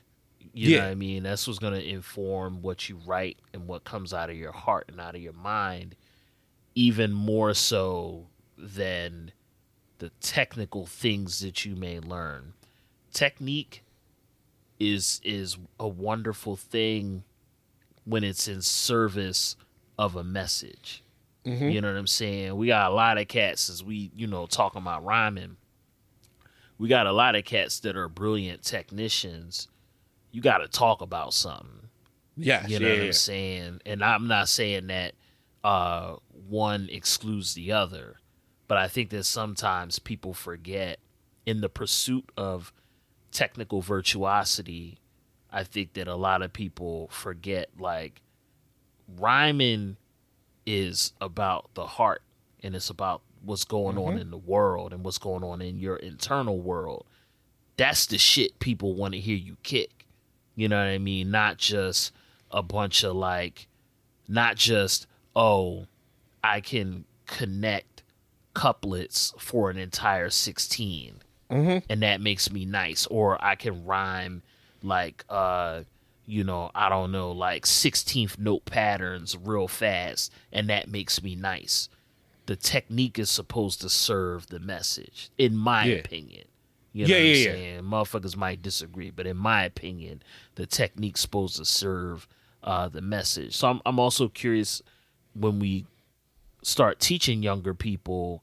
You 0.52 0.76
know 0.76 0.84
what 0.84 0.90
I 0.90 0.94
mean? 0.94 1.24
That's 1.24 1.46
what's 1.46 1.58
going 1.58 1.74
to 1.74 1.84
inform 1.84 2.62
what 2.62 2.88
you 2.88 2.98
write 3.04 3.38
and 3.52 3.66
what 3.66 3.84
comes 3.84 4.14
out 4.14 4.30
of 4.30 4.36
your 4.36 4.52
heart 4.52 4.86
and 4.88 5.00
out 5.00 5.16
of 5.16 5.20
your 5.20 5.32
mind, 5.32 5.96
even 6.74 7.12
more 7.12 7.54
so 7.54 8.26
than 8.56 9.32
the 9.98 10.10
technical 10.20 10.86
things 10.86 11.40
that 11.40 11.64
you 11.64 11.74
may 11.74 11.98
learn. 11.98 12.52
Technique 13.12 13.82
is 14.78 15.20
is 15.24 15.58
a 15.78 15.88
wonderful 15.88 16.56
thing 16.56 17.24
when 18.04 18.24
it's 18.24 18.48
in 18.48 18.62
service 18.62 19.56
of 19.98 20.16
a 20.16 20.24
message. 20.24 21.02
Mm-hmm. 21.44 21.68
You 21.68 21.80
know 21.80 21.88
what 21.92 21.98
I'm 21.98 22.06
saying? 22.06 22.56
We 22.56 22.68
got 22.68 22.90
a 22.90 22.94
lot 22.94 23.18
of 23.18 23.28
cats 23.28 23.68
as 23.70 23.82
we, 23.82 24.10
you 24.14 24.26
know, 24.26 24.46
talking 24.46 24.80
about 24.80 25.04
rhyming. 25.04 25.56
We 26.80 26.88
got 26.88 27.06
a 27.06 27.12
lot 27.12 27.34
of 27.34 27.44
cats 27.44 27.80
that 27.80 27.94
are 27.94 28.08
brilliant 28.08 28.62
technicians. 28.62 29.68
You 30.32 30.40
got 30.40 30.58
to 30.58 30.66
talk 30.66 31.02
about 31.02 31.34
something. 31.34 31.90
yes, 32.38 32.70
You 32.70 32.78
know 32.78 32.86
yeah, 32.86 32.92
what 32.92 33.00
yeah. 33.00 33.06
I'm 33.08 33.12
saying? 33.12 33.80
And 33.84 34.02
I'm 34.02 34.26
not 34.26 34.48
saying 34.48 34.86
that 34.86 35.12
uh, 35.62 36.16
one 36.48 36.88
excludes 36.90 37.52
the 37.52 37.72
other, 37.72 38.16
but 38.66 38.78
I 38.78 38.88
think 38.88 39.10
that 39.10 39.24
sometimes 39.24 39.98
people 39.98 40.32
forget 40.32 41.00
in 41.44 41.60
the 41.60 41.68
pursuit 41.68 42.24
of 42.34 42.72
technical 43.30 43.82
virtuosity. 43.82 45.00
I 45.50 45.64
think 45.64 45.92
that 45.92 46.08
a 46.08 46.14
lot 46.14 46.40
of 46.40 46.50
people 46.50 47.08
forget 47.12 47.68
like 47.78 48.22
rhyming 49.18 49.98
is 50.64 51.12
about 51.20 51.74
the 51.74 51.84
heart 51.84 52.22
and 52.62 52.74
it's 52.74 52.88
about 52.88 53.20
what's 53.42 53.64
going 53.64 53.96
on 53.98 54.18
in 54.18 54.30
the 54.30 54.38
world 54.38 54.92
and 54.92 55.04
what's 55.04 55.18
going 55.18 55.42
on 55.42 55.60
in 55.62 55.78
your 55.78 55.96
internal 55.96 56.60
world. 56.60 57.06
That's 57.76 58.06
the 58.06 58.18
shit 58.18 58.58
people 58.58 58.94
want 58.94 59.14
to 59.14 59.20
hear 59.20 59.36
you 59.36 59.56
kick. 59.62 60.06
You 60.54 60.68
know 60.68 60.76
what 60.78 60.90
I 60.90 60.98
mean? 60.98 61.30
Not 61.30 61.56
just 61.56 62.12
a 62.50 62.62
bunch 62.62 63.02
of 63.04 63.16
like, 63.16 63.66
not 64.28 64.56
just, 64.56 65.06
oh, 65.34 65.86
I 66.44 66.60
can 66.60 67.04
connect 67.26 68.02
couplets 68.54 69.32
for 69.38 69.70
an 69.70 69.78
entire 69.78 70.28
16 70.30 71.22
and 71.88 72.02
that 72.02 72.20
makes 72.20 72.50
me 72.50 72.64
nice. 72.64 73.06
Or 73.06 73.42
I 73.42 73.54
can 73.56 73.84
rhyme 73.84 74.42
like, 74.82 75.24
uh, 75.28 75.82
you 76.26 76.44
know, 76.44 76.70
I 76.74 76.88
don't 76.88 77.10
know, 77.12 77.32
like 77.32 77.64
16th 77.64 78.38
note 78.38 78.64
patterns 78.66 79.36
real 79.36 79.66
fast 79.68 80.32
and 80.52 80.68
that 80.68 80.88
makes 80.88 81.22
me 81.22 81.34
nice. 81.34 81.88
The 82.50 82.56
technique 82.56 83.16
is 83.16 83.30
supposed 83.30 83.80
to 83.82 83.88
serve 83.88 84.48
the 84.48 84.58
message, 84.58 85.30
in 85.38 85.56
my 85.56 85.84
Yeah. 85.84 85.94
opinion. 85.98 86.48
You 86.92 87.06
Yeah, 87.06 87.06
know 87.06 87.14
what 87.14 87.20
yeah, 87.20 87.30
I'm 87.30 87.36
yeah. 87.36 87.44
saying? 87.44 87.82
Motherfuckers 87.84 88.36
might 88.36 88.60
disagree, 88.60 89.10
but 89.10 89.24
in 89.28 89.36
my 89.36 89.62
opinion, 89.62 90.20
the 90.56 90.66
technique's 90.66 91.20
supposed 91.20 91.58
to 91.58 91.64
serve 91.64 92.26
uh, 92.64 92.88
the 92.88 93.02
message. 93.02 93.54
So 93.54 93.70
I'm 93.70 93.80
I'm 93.86 94.00
also 94.00 94.26
curious 94.26 94.82
when 95.32 95.60
we 95.60 95.86
start 96.60 96.98
teaching 96.98 97.40
younger 97.40 97.72
people 97.72 98.42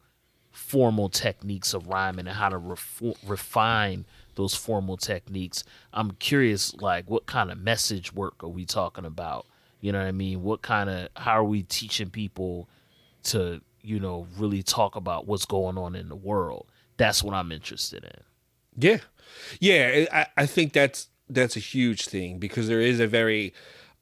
formal 0.52 1.10
techniques 1.10 1.74
of 1.74 1.88
rhyming 1.88 2.28
and 2.28 2.38
how 2.38 2.48
to 2.48 2.78
refine 3.26 4.06
those 4.36 4.56
formal 4.56 4.96
techniques. 4.96 5.66
I'm 5.92 6.12
curious, 6.12 6.74
like, 6.76 7.10
what 7.10 7.26
kind 7.26 7.52
of 7.52 7.58
message 7.60 8.14
work 8.14 8.42
are 8.42 8.48
we 8.48 8.64
talking 8.64 9.04
about? 9.04 9.46
You 9.82 9.92
know 9.92 10.00
what 10.00 10.08
I 10.08 10.14
mean? 10.14 10.44
What 10.44 10.62
kind 10.62 10.90
of 10.90 11.10
how 11.18 11.34
are 11.34 11.44
we 11.44 11.64
teaching 11.64 12.10
people 12.10 12.70
to 13.24 13.60
you 13.88 14.00
know 14.00 14.28
really 14.38 14.62
talk 14.62 14.96
about 14.96 15.28
what's 15.28 15.46
going 15.46 15.78
on 15.78 15.96
in 15.96 16.10
the 16.10 16.16
world? 16.16 16.70
That's 16.98 17.24
what 17.24 17.34
I'm 17.34 17.52
interested 17.52 18.04
in. 18.04 18.22
Yeah, 18.76 19.00
yeah. 19.60 20.06
I, 20.12 20.26
I 20.36 20.46
think 20.46 20.74
that's 20.74 21.08
that's 21.30 21.56
a 21.56 21.62
huge 21.62 22.06
thing 22.06 22.38
because 22.38 22.68
there 22.68 22.82
is 22.82 23.00
a 23.00 23.08
very 23.08 23.54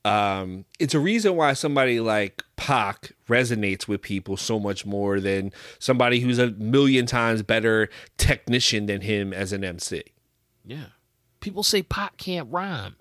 um 0.04 0.66
it's 0.80 0.94
a 0.94 1.00
reason 1.00 1.36
why 1.36 1.54
somebody 1.54 2.00
like 2.00 2.44
Pac 2.56 3.14
resonates 3.28 3.88
with 3.88 4.02
people 4.02 4.38
so 4.38 4.60
much 4.60 4.86
more 4.86 5.20
than 5.20 5.52
somebody 5.80 6.20
who's 6.20 6.40
a 6.40 6.52
million 6.52 7.06
times 7.06 7.44
better 7.44 7.90
technician 8.18 8.88
than 8.88 9.02
him 9.02 9.34
as 9.34 9.54
an 9.54 9.64
MC. 9.64 10.04
Yeah. 10.64 10.88
People 11.42 11.64
say 11.64 11.84
Pac 11.84 12.18
can't 12.18 12.52
rhyme. 12.52 12.96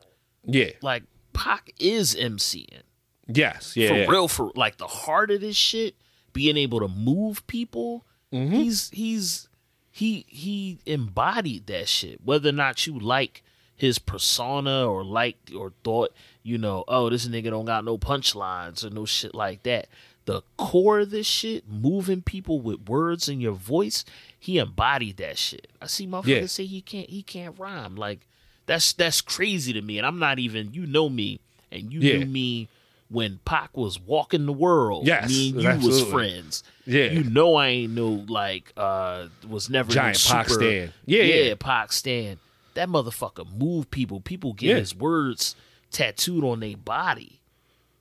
Yeah. 0.45 0.71
Like 0.83 1.05
Pac 1.33 1.73
is 1.79 2.15
MCing. 2.15 2.83
Yes. 3.27 3.75
Yeah. 3.77 3.89
for 3.89 3.95
yeah. 3.95 4.07
real, 4.11 4.29
for 4.29 4.53
like 4.55 4.77
the 4.77 4.87
heart 4.87 5.31
of 5.31 5.41
this 5.41 5.57
shit, 5.57 5.97
being 6.35 6.59
able 6.59 6.81
to 6.81 6.89
move 6.89 7.47
people, 7.47 8.05
Mm-hmm. 8.33 8.53
he's 8.55 8.91
he's 8.91 9.49
he 9.93 10.27
he 10.29 10.79
embodied 10.87 11.67
that 11.69 11.89
shit. 11.89 12.19
Whether 12.25 12.49
or 12.49 12.53
not 12.53 12.87
you 12.87 12.99
like 12.99 13.43
his 13.77 13.99
persona 14.01 14.87
or 14.87 15.05
like 15.05 15.37
or 15.57 15.73
thought, 15.85 16.13
you 16.43 16.59
know, 16.59 16.83
oh, 16.89 17.09
this 17.11 17.29
nigga 17.29 17.51
don't 17.51 17.65
got 17.65 17.85
no 17.85 17.97
punchlines 17.97 18.85
or 18.85 18.91
no 18.91 19.05
shit 19.05 19.35
like 19.37 19.63
that. 19.63 19.87
The 20.27 20.43
core 20.57 21.01
of 21.01 21.11
this 21.11 21.27
shit, 21.27 21.69
moving 21.69 22.23
people 22.23 22.61
with 22.61 22.89
words 22.89 23.29
in 23.29 23.41
your 23.41 23.53
voice, 23.53 24.05
he 24.39 24.59
embodied 24.59 25.19
that 25.19 25.39
shit. 25.39 25.69
I 25.83 25.87
see 25.87 26.07
motherfuckers 26.07 26.27
Yeah. 26.27 26.47
say 26.47 26.65
he 26.67 26.81
can't 26.81 27.09
he 27.11 27.23
can't 27.23 27.57
rhyme. 27.59 27.95
Like 27.95 28.27
that's 28.67 28.93
that's 28.95 29.21
crazy 29.21 29.73
to 29.75 29.83
me. 29.83 29.99
And 29.99 30.07
I'm 30.07 30.19
not 30.19 30.39
even 30.41 30.75
you 30.75 30.87
know 30.87 31.09
me 31.09 31.39
and 31.71 31.93
you 31.93 32.01
Yeah. 32.01 32.19
knew 32.19 32.27
me 32.27 32.69
when 33.09 33.39
Pac 33.45 33.77
was 33.77 34.01
walking 34.01 34.47
the 34.47 34.53
world. 34.53 35.07
Yes, 35.07 35.29
me 35.29 35.51
and 35.51 35.83
you 35.83 35.89
was 35.89 36.03
friends. 36.05 36.63
Yeah. 36.87 37.05
you 37.13 37.25
know 37.25 37.55
I 37.57 37.69
ain't 37.69 37.93
no 37.93 38.25
like 38.29 38.73
uh 38.77 39.27
was 39.49 39.69
never 39.71 39.89
no 39.89 39.95
Giant 39.95 40.25
Pac 40.27 40.49
super, 40.49 40.61
stan. 40.61 40.93
Yeah, 41.07 41.23
yeah, 41.23 41.35
yeah. 41.45 41.55
Pac 41.59 41.93
stan. 41.93 42.39
That 42.75 42.89
motherfucker 42.89 43.47
move 43.57 43.91
people. 43.91 44.21
People 44.21 44.53
get 44.53 44.71
Yeah. 44.71 44.77
his 44.77 44.95
words 44.95 45.55
tattooed 45.91 46.43
on 46.45 46.61
their 46.61 46.77
body. 46.77 47.41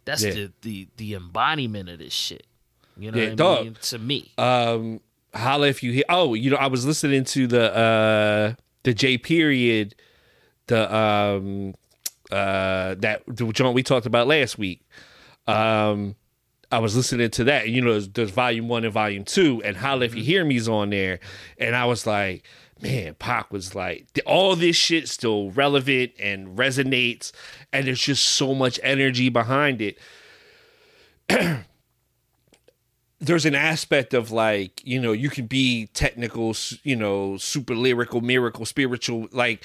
That's 0.06 0.24
Yeah. 0.24 0.32
the, 0.34 0.52
the 0.62 0.88
the 0.98 1.14
embodiment 1.16 1.90
of 1.90 2.00
this 2.00 2.14
shit. 2.14 2.46
You 2.98 3.12
know 3.12 3.18
Yeah, 3.18 3.24
what 3.26 3.32
I 3.34 3.36
dog. 3.36 3.64
mean? 3.66 3.78
To 3.82 4.00
me. 4.00 4.32
um 4.38 5.00
holla 5.36 5.68
if 5.68 5.82
you 5.82 5.92
hear 5.92 6.04
oh 6.10 6.36
you 6.36 6.52
know 6.52 6.58
i 6.58 6.68
was 6.68 6.86
listening 6.86 7.24
to 7.24 7.48
the 7.48 7.76
uh 7.76 8.54
the 8.84 8.94
J.Period 8.94 9.96
the 10.68 10.96
um 10.96 11.74
uh 12.32 12.96
that 13.00 13.24
the 13.28 13.52
joint 13.52 13.76
we 13.76 13.84
talked 13.84 14.06
about 14.06 14.28
last 14.28 14.58
week. 14.58 14.82
Um 15.48 16.16
i 16.72 16.80
was 16.80 16.96
listening 16.96 17.30
to 17.30 17.44
that 17.44 17.70
you 17.70 17.82
know 17.82 17.92
there's, 17.92 18.10
there's 18.10 18.32
volume 18.32 18.68
one 18.68 18.84
and 18.84 18.94
volume 18.94 19.24
two 19.24 19.62
and 19.64 19.78
holla 19.78 20.06
if 20.06 20.16
you 20.16 20.24
hear 20.24 20.44
me's 20.44 20.68
on 20.68 20.90
there. 20.90 21.20
And 21.58 21.76
i 21.76 21.86
was 21.86 22.08
like 22.08 22.46
man 22.82 23.16
Pac 23.16 23.52
was 23.52 23.74
like 23.76 24.08
all 24.26 24.56
this 24.56 24.76
shit 24.76 25.08
still 25.08 25.52
relevant 25.52 26.12
and 26.20 26.58
resonates 26.58 27.32
and 27.72 27.88
there's 27.88 28.02
just 28.02 28.26
so 28.26 28.54
much 28.54 28.80
energy 28.84 29.30
behind 29.30 29.82
it. 29.82 29.98
There's 33.20 33.46
an 33.46 33.56
aspect 33.56 34.14
of 34.14 34.32
like 34.32 34.82
you 34.86 35.00
know 35.00 35.14
you 35.14 35.30
can 35.30 35.48
be 35.48 35.88
technical 35.94 36.54
you 36.84 36.98
know 36.98 37.38
super 37.38 37.74
lyrical 37.74 38.20
miracle 38.20 38.66
spiritual 38.66 39.30
like 39.32 39.64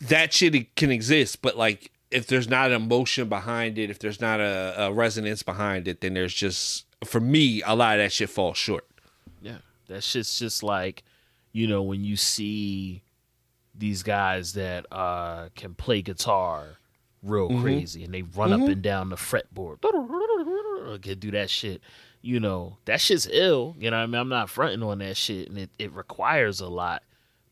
that 0.00 0.32
shit 0.32 0.74
can 0.76 0.90
exist 0.90 1.42
but 1.42 1.56
like 1.56 1.90
if 2.10 2.26
there's 2.26 2.48
not 2.48 2.70
an 2.70 2.82
emotion 2.82 3.28
behind 3.28 3.78
it 3.78 3.90
if 3.90 3.98
there's 3.98 4.20
not 4.20 4.40
a, 4.40 4.74
a 4.84 4.92
resonance 4.92 5.42
behind 5.42 5.86
it 5.86 6.00
then 6.00 6.14
there's 6.14 6.34
just 6.34 6.86
for 7.04 7.20
me 7.20 7.62
a 7.62 7.74
lot 7.74 7.98
of 7.98 8.04
that 8.04 8.12
shit 8.12 8.28
falls 8.30 8.56
short 8.58 8.86
Yeah. 9.40 9.58
That 9.88 10.02
shit's 10.04 10.38
just 10.38 10.62
like, 10.62 11.02
you 11.52 11.66
know, 11.66 11.82
when 11.82 12.04
you 12.04 12.16
see 12.16 13.02
these 13.74 14.02
guys 14.02 14.52
that 14.54 14.86
uh 14.92 15.48
can 15.56 15.74
play 15.74 16.02
guitar 16.02 16.78
real 17.22 17.48
crazy 17.60 18.04
and 18.04 18.12
they 18.14 18.22
run 18.22 18.52
up 18.52 18.60
and 18.68 18.82
down 18.82 19.08
the 19.10 19.16
fretboard. 19.16 19.80
Can 21.02 21.18
do 21.18 21.30
that 21.32 21.50
shit. 21.50 21.80
You 22.22 22.40
know, 22.40 22.76
that 22.84 23.00
shit's 23.00 23.26
ill. 23.30 23.74
You 23.78 23.90
know 23.90 23.96
what 23.96 24.02
I 24.02 24.06
mean? 24.06 24.20
I'm 24.20 24.28
not 24.28 24.50
fronting 24.50 24.82
on 24.82 24.98
that 24.98 25.16
shit 25.16 25.48
and 25.48 25.58
it, 25.58 25.70
it 25.78 25.92
requires 25.92 26.60
a 26.60 26.68
lot. 26.68 27.02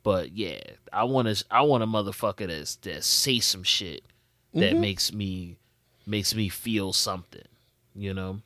But 0.09 0.35
yeah, 0.35 0.61
I 0.91 1.05
want 1.05 1.29
to 1.29 1.45
I 1.51 1.61
want 1.61 1.83
a 1.83 1.87
motherfucker 1.87 2.47
that's 2.47 2.77
that 2.77 3.05
say 3.05 3.41
some 3.41 3.63
shit 3.63 4.07
that 4.55 4.75
makes 4.75 5.13
me 5.13 5.59
makes 6.07 6.35
me 6.35 6.49
feel 6.49 6.95
something, 6.95 7.47
you 7.95 8.15
know? 8.15 8.41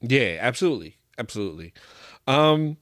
yeah 0.00 0.38
absolutely. 0.40 0.96
Absolutely. 1.16 1.72
Um 2.26 2.78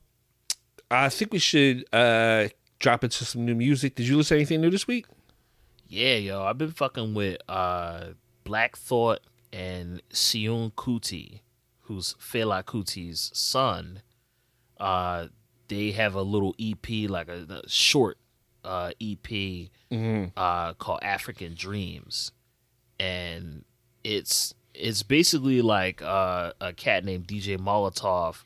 i 0.90 1.10
think 1.10 1.34
we 1.34 1.38
should 1.38 1.84
uh 1.92 2.48
drop 2.78 3.04
into 3.04 3.26
some 3.26 3.44
new 3.44 3.54
music. 3.54 3.94
Did 3.94 4.08
you 4.08 4.16
listen 4.16 4.36
to 4.36 4.40
anything 4.40 4.62
new 4.62 4.70
this 4.70 4.86
week? 4.86 5.04
Yeah, 5.86 6.14
yo, 6.14 6.44
I've 6.44 6.56
been 6.56 6.72
fucking 6.72 7.12
with 7.12 7.36
uh 7.46 8.04
Black 8.42 8.74
Thought 8.74 9.20
and 9.52 10.00
Seun 10.14 10.72
Kuti, 10.72 11.40
who's 11.82 12.14
Fela 12.14 12.64
Kuti's 12.64 13.30
son. 13.34 14.00
Uh, 14.80 15.26
they 15.68 15.92
have 15.92 16.14
a 16.14 16.22
little 16.22 16.54
EP, 16.60 17.08
like 17.08 17.28
a, 17.28 17.62
a 17.64 17.68
short 17.68 18.18
uh, 18.64 18.92
EP 19.00 19.68
uh, 20.36 20.72
called 20.74 21.00
African 21.02 21.54
Dreams, 21.54 22.32
and 22.98 23.64
it's 24.02 24.54
it's 24.74 25.02
basically 25.02 25.62
like 25.62 26.02
uh, 26.02 26.52
a 26.60 26.72
cat 26.72 27.04
named 27.04 27.26
DJ 27.26 27.58
Molotov 27.58 28.42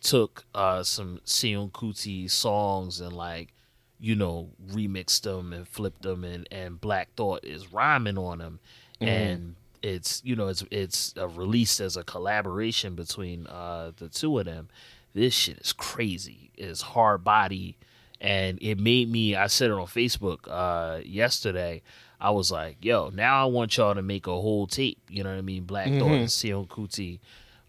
took 0.00 0.44
uh, 0.54 0.82
some 0.82 1.20
Seun 1.24 1.70
Kuti 1.70 2.30
songs 2.30 3.00
and 3.00 3.12
like 3.12 3.52
you 4.00 4.14
know 4.16 4.50
remixed 4.72 5.22
them 5.22 5.52
and 5.52 5.66
flipped 5.66 6.02
them, 6.02 6.24
and 6.24 6.46
and 6.50 6.80
Black 6.80 7.14
Thought 7.16 7.44
is 7.44 7.72
rhyming 7.72 8.18
on 8.18 8.38
them, 8.38 8.60
and 9.00 9.54
it's 9.82 10.20
you 10.24 10.36
know 10.36 10.48
it's 10.48 10.64
it's 10.70 11.14
uh, 11.16 11.28
released 11.28 11.80
as 11.80 11.96
a 11.96 12.04
collaboration 12.04 12.94
between 12.94 13.46
uh, 13.46 13.92
the 13.96 14.08
two 14.08 14.38
of 14.38 14.44
them. 14.46 14.68
This 15.14 15.34
shit 15.34 15.58
is 15.58 15.72
crazy. 15.72 16.50
It's 16.56 16.82
hard 16.82 17.24
body, 17.24 17.76
and 18.20 18.58
it 18.62 18.78
made 18.78 19.10
me. 19.10 19.36
I 19.36 19.46
said 19.46 19.70
it 19.70 19.74
on 19.74 19.86
Facebook 19.86 20.40
uh, 20.48 21.00
yesterday. 21.04 21.82
I 22.20 22.30
was 22.30 22.50
like, 22.50 22.84
"Yo, 22.84 23.10
now 23.12 23.42
I 23.42 23.44
want 23.46 23.76
y'all 23.76 23.94
to 23.94 24.02
make 24.02 24.26
a 24.26 24.30
whole 24.30 24.66
tape." 24.66 24.98
You 25.10 25.24
know 25.24 25.30
what 25.30 25.38
I 25.38 25.42
mean? 25.42 25.64
Black 25.64 25.88
Thought 25.88 26.12
and 26.12 26.28
Seun 26.28 26.68
Kuti. 26.68 27.20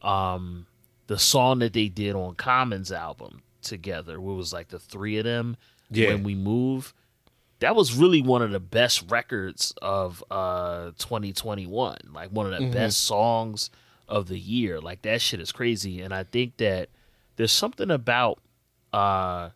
Um, 0.02 0.68
the 1.08 1.18
song 1.18 1.60
that 1.60 1.74
they 1.74 1.90
did 1.90 2.16
on 2.16 2.36
Common's 2.36 2.92
album 2.92 3.42
together, 3.62 4.20
where 4.22 4.34
it 4.34 4.38
was 4.38 4.54
like 4.54 4.70
the 4.70 4.80
three 4.80 5.18
of 5.18 5.26
them. 5.26 5.58
Yeah. 5.90 6.10
When 6.10 6.24
we 6.24 6.34
move, 6.34 6.94
that 7.60 7.76
was 7.76 7.96
really 7.96 8.22
one 8.22 8.42
of 8.42 8.52
the 8.52 8.60
best 8.60 9.10
records 9.10 9.74
of 9.82 10.22
uh 10.30 10.92
2021 10.98 11.98
like 12.14 12.30
one 12.30 12.52
of 12.52 12.60
the 12.60 12.70
best 12.70 13.04
songs 13.04 13.70
of 14.10 14.28
the 14.28 14.38
year 14.38 14.82
like 14.82 15.02
that 15.04 15.22
shit 15.22 15.40
is 15.40 15.54
crazy 15.54 16.02
and 16.02 16.14
i 16.14 16.24
think 16.24 16.58
that 16.58 16.90
there's 17.36 17.52
something 17.52 17.92
about 17.92 18.40
uh 18.92 19.50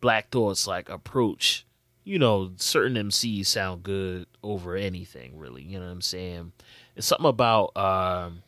black 0.00 0.30
thoughts 0.30 0.66
like 0.66 0.88
approach. 0.88 1.66
You 2.04 2.18
know 2.18 2.52
certain 2.56 2.96
mcs 2.96 3.46
sound 3.46 3.82
good 3.82 4.26
over 4.42 4.76
anything 4.76 5.38
really 5.38 5.62
you 5.62 5.78
know 5.78 5.86
what 5.86 5.92
i'm 5.92 6.02
saying? 6.02 6.52
It's 6.96 7.06
something 7.06 7.26
about 7.26 7.76
um 7.76 8.42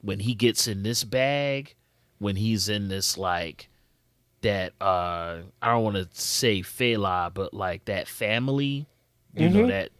when 0.00 0.20
he 0.20 0.34
gets 0.34 0.66
in 0.66 0.82
this 0.82 1.04
bag 1.04 1.74
when 2.18 2.36
he's 2.36 2.68
in 2.68 2.88
this 2.88 3.16
like 3.16 3.68
that 4.40 4.72
uh 4.80 5.38
I 5.62 5.72
don't 5.72 5.84
want 5.84 5.96
to 5.96 6.08
say 6.12 6.60
Fela, 6.60 7.32
but 7.32 7.52
like 7.54 7.84
that 7.86 8.08
family, 8.08 8.86
you 9.36 9.48
know 9.48 9.66
that 9.68 9.90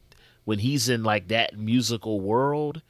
when 0.45 0.59
he's 0.59 0.89
in 0.89 1.05
like 1.05 1.29
that 1.29 1.59
musical 1.59 2.21
world, 2.21 2.83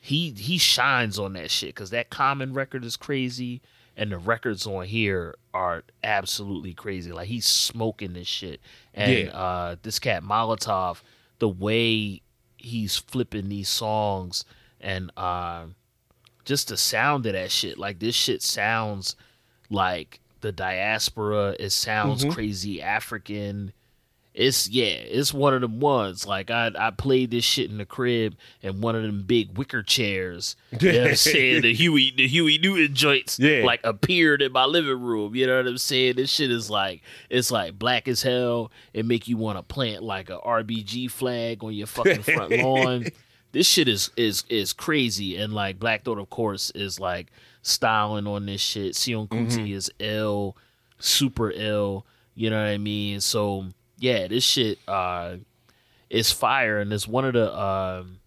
he 0.00 0.30
he 0.30 0.58
shines 0.58 1.18
on 1.18 1.32
that 1.34 1.50
shit 1.50 1.74
because 1.74 1.90
that 1.90 2.10
common 2.10 2.52
record 2.52 2.84
is 2.84 2.96
crazy, 2.96 3.60
and 3.98 4.10
the 4.12 4.16
records 4.18 4.66
on 4.66 4.84
here 4.86 5.34
are 5.52 5.82
absolutely 6.02 6.72
crazy. 6.72 7.12
Like 7.12 7.28
he's 7.28 7.44
smoking 7.46 8.14
this 8.14 8.26
shit, 8.28 8.60
and 8.94 9.12
Yeah. 9.26 9.30
uh 9.36 9.76
this 9.82 9.98
cat 9.98 10.22
Molotov, 10.22 11.02
the 11.40 11.48
way 11.48 12.22
he's 12.56 12.96
flipping 12.96 13.48
these 13.50 13.68
songs 13.68 14.44
and 14.80 15.10
uh 15.16 15.66
just 16.44 16.68
the 16.68 16.76
sound 16.78 17.26
of 17.26 17.34
that 17.34 17.50
shit, 17.50 17.76
like 17.76 17.98
this 17.98 18.14
shit 18.14 18.40
sounds 18.42 19.14
like 19.68 20.20
the 20.40 20.52
diaspora. 20.52 21.54
It 21.60 21.70
sounds 21.70 22.24
crazy 22.32 22.80
African. 22.80 23.72
It's 24.34 24.68
yeah, 24.68 24.84
it's 24.84 25.34
one 25.34 25.52
of 25.52 25.60
them 25.62 25.80
ones. 25.80 26.26
Like 26.26 26.50
I 26.50 26.70
I 26.78 26.90
played 26.92 27.32
this 27.32 27.44
shit 27.44 27.70
in 27.70 27.78
the 27.78 27.84
crib 27.84 28.36
and 28.62 28.80
one 28.80 28.94
of 28.94 29.02
them 29.02 29.24
big 29.24 29.58
wicker 29.58 29.82
chairs. 29.82 30.54
You 30.80 30.92
know 30.92 31.00
what 31.00 31.08
I'm 31.10 31.16
saying? 31.16 31.62
The 31.62 31.74
Huey 31.74 32.12
the 32.16 32.28
Huey 32.28 32.58
Newton 32.58 32.94
joints 32.94 33.38
Yeah. 33.38 33.64
like 33.64 33.80
appeared 33.82 34.40
in 34.42 34.52
my 34.52 34.64
living 34.64 35.00
room. 35.00 35.34
You 35.34 35.46
know 35.48 35.56
what 35.56 35.66
I'm 35.66 35.78
saying? 35.78 36.16
This 36.16 36.30
shit 36.30 36.52
is 36.52 36.70
like 36.70 37.02
it's 37.30 37.50
like 37.50 37.78
black 37.78 38.06
as 38.06 38.22
hell. 38.22 38.70
It 38.92 39.06
make 39.06 39.26
you 39.26 39.36
want 39.36 39.58
to 39.58 39.62
plant 39.62 40.04
like 40.04 40.30
a 40.30 40.38
RBG 40.38 41.10
flag 41.10 41.64
on 41.64 41.72
your 41.74 41.88
fucking 41.88 42.22
front 42.22 42.52
lawn. 42.62 43.06
This 43.50 43.66
shit 43.66 43.88
is 43.88 44.10
is 44.16 44.44
is 44.48 44.72
crazy 44.72 45.36
and 45.36 45.52
like 45.52 45.80
Black 45.80 46.04
Thought 46.04 46.18
of 46.18 46.30
course 46.30 46.70
is 46.76 47.00
like 47.00 47.32
styling 47.62 48.26
on 48.26 48.46
this 48.46 48.60
shit. 48.60 48.94
Seun 48.94 49.26
Kuti 49.28 49.48
mm-hmm. 49.56 49.72
is 49.72 49.90
ill, 49.98 50.56
super 50.98 51.50
ill. 51.50 52.06
You 52.34 52.50
know 52.50 52.62
what 52.62 52.68
I 52.68 52.78
mean? 52.78 53.20
So 53.20 53.66
yeah, 53.98 54.26
this 54.28 54.44
shit 54.44 54.78
uh 54.88 55.36
is 56.10 56.30
fire 56.32 56.78
and 56.78 56.92
it's 56.92 57.06
one 57.08 57.24
of 57.24 57.34
the 57.34 57.58
um 57.58 58.20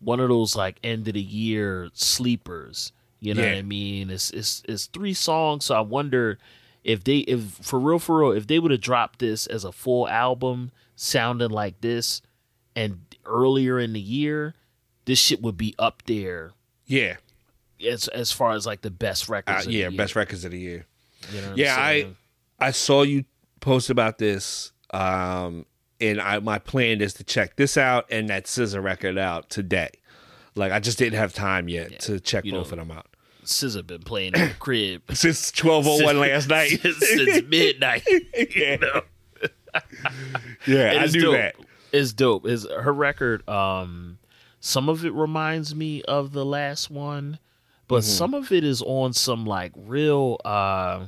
one 0.00 0.18
of 0.20 0.28
those 0.28 0.56
like 0.56 0.78
end 0.82 1.06
of 1.08 1.14
the 1.14 1.20
year 1.22 1.88
sleepers. 1.94 2.92
You 3.20 3.34
know 3.34 3.42
Yeah. 3.42 3.50
what 3.52 3.58
I 3.58 3.62
mean? 3.62 4.10
It's 4.10 4.30
it's 4.30 4.62
it's 4.68 4.86
three 4.86 5.14
songs, 5.14 5.66
so 5.66 5.74
I 5.76 5.80
wonder 5.80 6.38
if 6.82 7.04
they 7.04 7.18
if 7.18 7.40
for 7.62 7.78
real 7.78 7.98
for 8.00 8.18
real 8.20 8.32
if 8.32 8.46
they 8.48 8.58
would 8.58 8.72
have 8.72 8.80
dropped 8.80 9.20
this 9.20 9.46
as 9.46 9.64
a 9.64 9.70
full 9.72 10.08
album 10.08 10.72
sounding 10.96 11.50
like 11.50 11.80
this 11.80 12.20
and 12.74 13.00
earlier 13.24 13.78
in 13.78 13.92
the 13.92 14.00
year, 14.00 14.54
this 15.04 15.18
shit 15.20 15.40
would 15.42 15.56
be 15.56 15.74
up 15.78 16.02
there 16.06 16.50
Yeah. 16.86 17.18
as 17.86 18.08
as 18.08 18.32
far 18.32 18.52
as 18.54 18.66
like 18.66 18.80
the 18.80 18.90
best 18.90 19.30
Uh, 19.30 19.34
records. 19.34 19.66
of 19.66 19.72
the 19.72 19.78
yeah, 19.78 19.90
best 19.90 20.16
records 20.16 20.44
of 20.44 20.50
the 20.50 20.58
year. 20.58 20.86
You 21.32 21.40
know 21.40 21.46
what 21.50 21.52
I'm 21.52 21.58
Yeah, 21.58 21.76
I? 21.78 22.06
I 22.58 22.70
saw 22.72 23.02
you 23.02 23.24
post 23.62 23.88
about 23.88 24.18
this, 24.18 24.72
um, 24.92 25.64
and 26.00 26.20
I 26.20 26.38
my 26.40 26.58
plan 26.58 27.00
is 27.00 27.14
to 27.14 27.24
check 27.24 27.56
this 27.56 27.78
out 27.78 28.04
and 28.10 28.28
that 28.28 28.44
SZA 28.44 28.82
record 28.82 29.16
out 29.16 29.48
today. 29.48 29.88
Like 30.54 30.70
I 30.72 30.80
just 30.80 30.98
didn't 30.98 31.18
have 31.18 31.32
time 31.32 31.70
yet 31.70 32.00
to 32.00 32.20
check 32.20 32.44
both 32.44 32.52
know, 32.52 32.60
of 32.60 32.68
them 32.70 32.90
out. 32.90 33.06
SZA 33.44 33.86
been 33.86 34.02
playing 34.02 34.34
in 34.34 34.48
the 34.48 34.54
crib 34.58 35.02
Since 35.14 35.50
twelve 35.50 35.86
oh 35.88 36.04
one 36.04 36.20
last 36.20 36.48
night. 36.50 36.78
since, 36.82 36.98
since 37.08 37.42
midnight. 37.48 38.04
You 38.06 38.76
know? 38.82 39.00
yeah, 40.66 40.98
I 41.00 41.06
knew 41.06 41.20
dope. 41.22 41.34
that. 41.34 41.54
It's 41.92 42.12
dope. 42.12 42.46
Is 42.46 42.66
her 42.68 42.92
record? 42.92 43.46
Um, 43.48 44.18
some 44.60 44.88
of 44.88 45.04
it 45.04 45.12
reminds 45.12 45.74
me 45.74 46.02
of 46.02 46.32
the 46.32 46.44
last 46.44 46.90
one, 46.90 47.38
but 47.88 47.96
Mm-hmm. 48.02 48.10
some 48.10 48.34
of 48.34 48.52
it 48.52 48.64
is 48.64 48.82
on 48.82 49.12
some 49.12 49.44
like 49.46 49.72
real. 49.76 50.38
uh 50.44 51.06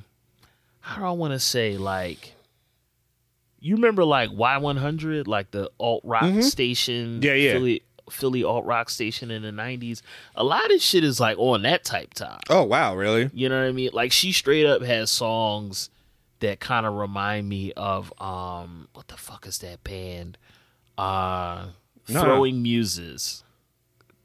How 0.80 0.96
do 0.98 1.04
I 1.04 1.10
want 1.12 1.32
to 1.32 1.38
say 1.40 1.76
like? 1.76 2.34
You 3.64 3.76
remember 3.76 4.04
like 4.04 4.28
Y 4.30 4.58
one 4.58 4.76
hundred, 4.76 5.26
like 5.26 5.50
the 5.50 5.70
alt 5.80 6.02
rock 6.04 6.42
station? 6.42 7.20
Mm-hmm. 7.20 7.22
Yeah, 7.22 7.32
yeah. 7.32 7.52
Philly, 7.52 7.82
Philly 8.10 8.44
alt 8.44 8.66
rock 8.66 8.90
station 8.90 9.30
in 9.30 9.40
the 9.40 9.52
nineties. 9.52 10.02
A 10.34 10.44
lot 10.44 10.70
of 10.70 10.82
shit 10.82 11.02
is 11.02 11.18
like 11.18 11.38
on 11.38 11.62
that 11.62 11.82
type 11.82 12.12
time. 12.12 12.40
Oh 12.50 12.64
wow, 12.64 12.94
really? 12.94 13.30
You 13.32 13.48
know 13.48 13.58
what 13.58 13.66
I 13.68 13.72
mean? 13.72 13.88
Like 13.94 14.12
she 14.12 14.32
straight 14.32 14.66
up 14.66 14.82
has 14.82 15.10
songs 15.10 15.88
that 16.40 16.60
kind 16.60 16.84
of 16.84 16.92
remind 16.92 17.48
me 17.48 17.72
of 17.72 18.12
um 18.20 18.88
what 18.92 19.08
the 19.08 19.16
fuck 19.16 19.46
is 19.46 19.56
that 19.60 19.82
band? 19.82 20.36
Uh 20.98 21.68
No. 22.06 22.20
Throwing 22.22 22.60
Muses. 22.60 23.43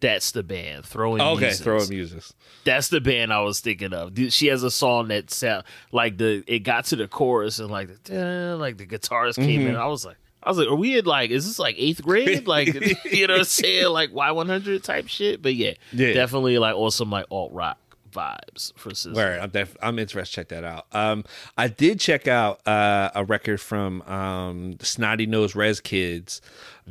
That's 0.01 0.31
the 0.31 0.43
band. 0.43 0.85
Throwing 0.85 1.21
Okay, 1.21 1.41
Muses. 1.47 1.61
throw 1.61 1.85
music. 1.87 2.23
That's 2.63 2.87
the 2.87 3.01
band 3.01 3.33
I 3.33 3.41
was 3.41 3.59
thinking 3.59 3.93
of. 3.93 4.17
She 4.31 4.47
has 4.47 4.63
a 4.63 4.71
song 4.71 5.09
that 5.09 5.29
sound 5.29 5.63
like 5.91 6.17
the 6.17 6.43
it 6.47 6.59
got 6.59 6.85
to 6.85 6.95
the 6.95 7.07
chorus 7.07 7.59
and 7.59 7.69
like 7.69 7.89
the 8.05 8.55
like 8.57 8.77
the 8.77 8.85
guitarist 8.85 9.35
came 9.35 9.61
Mm-hmm. 9.61 9.69
in. 9.71 9.75
I 9.75 9.87
was 9.87 10.05
like 10.05 10.15
I 10.41 10.49
was 10.49 10.57
like, 10.57 10.69
are 10.69 10.75
we 10.75 10.97
in 10.97 11.03
like 11.05 11.31
is 11.31 11.45
this 11.45 11.59
like 11.59 11.75
eighth 11.77 12.01
grade? 12.01 12.47
Like 12.47 12.67
you 13.11 13.27
know 13.27 13.33
what 13.33 13.39
I'm 13.39 13.43
saying? 13.45 13.89
Like 13.89 14.13
Y 14.13 14.31
one 14.31 14.47
hundred 14.47 14.83
type 14.85 15.07
shit. 15.09 15.41
But 15.41 15.55
yeah, 15.55 15.73
Yeah. 15.91 16.13
definitely 16.13 16.57
like 16.59 16.75
also 16.75 17.03
like 17.03 17.25
alt 17.29 17.51
rock 17.51 17.77
vibes 18.11 18.73
for 18.75 18.89
SZA. 18.91 19.13
Word, 19.13 19.39
I'm 19.39 19.49
def- 19.49 19.77
I'm 19.83 19.99
interested. 19.99 20.33
to 20.33 20.35
Check 20.41 20.47
that 20.49 20.63
out. 20.63 20.85
Um, 20.93 21.25
I 21.57 21.67
did 21.67 21.99
check 21.99 22.27
out 22.27 22.65
uh, 22.67 23.11
a 23.13 23.23
record 23.23 23.61
from 23.61 24.01
um, 24.03 24.77
Snotty 24.81 25.25
Nose 25.27 25.55
Rez 25.55 25.79
Kids 25.79 26.41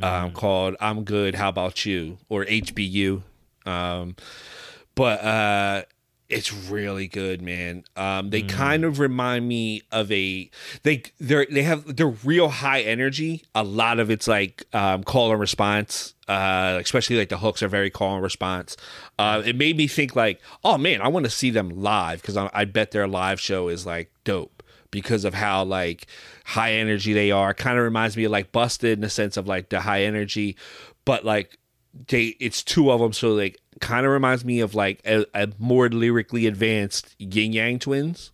um, 0.02 0.32
called 0.32 0.76
"I'm 0.80 1.04
Good, 1.04 1.34
How 1.34 1.48
About 1.48 1.84
You" 1.84 2.18
or 2.28 2.44
HBU. 2.44 3.22
Um, 3.66 4.16
but 4.94 5.22
uh, 5.22 5.82
it's 6.28 6.52
really 6.52 7.08
good, 7.08 7.40
man. 7.40 7.84
Um, 7.96 8.30
they 8.30 8.42
kind 8.42 8.84
of 8.84 8.98
remind 8.98 9.48
me 9.48 9.82
of 9.90 10.12
a 10.12 10.50
they 10.82 11.02
they 11.18 11.46
they 11.46 11.62
have 11.62 11.96
they're 11.96 12.06
real 12.06 12.48
high 12.48 12.82
energy. 12.82 13.44
A 13.54 13.62
lot 13.62 13.98
of 13.98 14.10
it's 14.10 14.28
like 14.28 14.64
um, 14.74 15.04
call 15.04 15.30
and 15.30 15.40
response. 15.40 16.14
Uh, 16.28 16.78
especially 16.82 17.16
like 17.16 17.30
the 17.30 17.38
hooks 17.38 17.62
are 17.62 17.68
very 17.68 17.88
call 17.88 18.14
and 18.14 18.22
response. 18.22 18.76
Uh, 19.18 19.42
it 19.46 19.56
made 19.56 19.78
me 19.78 19.88
think 19.88 20.14
like, 20.14 20.42
oh 20.62 20.76
man, 20.76 21.00
I 21.00 21.08
want 21.08 21.24
to 21.24 21.30
see 21.30 21.48
them 21.48 21.70
live 21.70 22.20
because 22.20 22.36
I, 22.36 22.50
I 22.52 22.66
bet 22.66 22.90
their 22.90 23.08
live 23.08 23.40
show 23.40 23.68
is 23.68 23.86
like 23.86 24.12
dope 24.24 24.57
because 24.90 25.24
of 25.24 25.34
how 25.34 25.64
like 25.64 26.06
high 26.44 26.72
energy 26.72 27.12
they 27.12 27.30
are. 27.30 27.54
Kind 27.54 27.78
of 27.78 27.84
reminds 27.84 28.16
me 28.16 28.24
of 28.24 28.32
like 28.32 28.52
Busta 28.52 28.92
in 28.92 29.00
the 29.00 29.10
sense 29.10 29.36
of 29.36 29.46
like 29.46 29.68
the 29.68 29.80
high 29.80 30.02
energy, 30.04 30.56
but 31.04 31.24
like 31.24 31.58
they 32.08 32.36
it's 32.40 32.62
two 32.62 32.90
of 32.90 33.00
them, 33.00 33.12
so 33.12 33.34
like 33.34 33.58
kind 33.80 34.04
of 34.06 34.12
reminds 34.12 34.44
me 34.44 34.60
of 34.60 34.74
like 34.74 35.00
a, 35.06 35.24
a 35.34 35.48
more 35.58 35.88
lyrically 35.88 36.46
advanced 36.46 37.14
Yin 37.18 37.52
Yang 37.52 37.78
Twins 37.80 38.32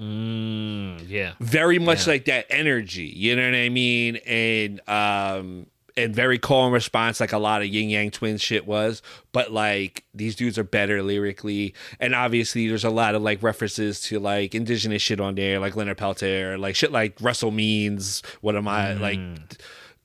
Mm, 0.00 1.06
yeah. 1.10 1.34
very 1.40 1.78
much 1.78 2.06
like 2.06 2.24
that 2.24 2.46
energy 2.48 3.02
you 3.04 3.36
know 3.36 3.44
what 3.44 3.54
i 3.54 3.68
mean 3.68 4.16
and 4.26 4.80
um 4.88 5.66
and 6.04 6.14
very 6.14 6.38
call 6.38 6.64
and 6.64 6.72
response, 6.72 7.20
like 7.20 7.32
a 7.32 7.38
lot 7.38 7.62
of 7.62 7.68
Yin 7.68 7.90
Yang 7.90 8.10
Twins 8.12 8.42
shit 8.42 8.66
was. 8.66 9.02
But 9.32 9.52
like 9.52 10.04
these 10.14 10.34
dudes 10.34 10.58
are 10.58 10.64
better 10.64 11.02
lyrically, 11.02 11.74
and 11.98 12.14
obviously 12.14 12.68
there's 12.68 12.84
a 12.84 12.90
lot 12.90 13.14
of 13.14 13.22
like 13.22 13.42
references 13.42 14.00
to 14.02 14.18
like 14.18 14.54
indigenous 14.54 15.02
shit 15.02 15.20
on 15.20 15.34
there, 15.34 15.58
like 15.60 15.76
Leonard 15.76 15.98
Peltier, 15.98 16.58
like 16.58 16.74
shit 16.74 16.92
like 16.92 17.16
Russell 17.20 17.50
Means. 17.50 18.22
What 18.40 18.56
am 18.56 18.68
I 18.68 18.94
like? 18.94 19.18
Mm. 19.18 19.58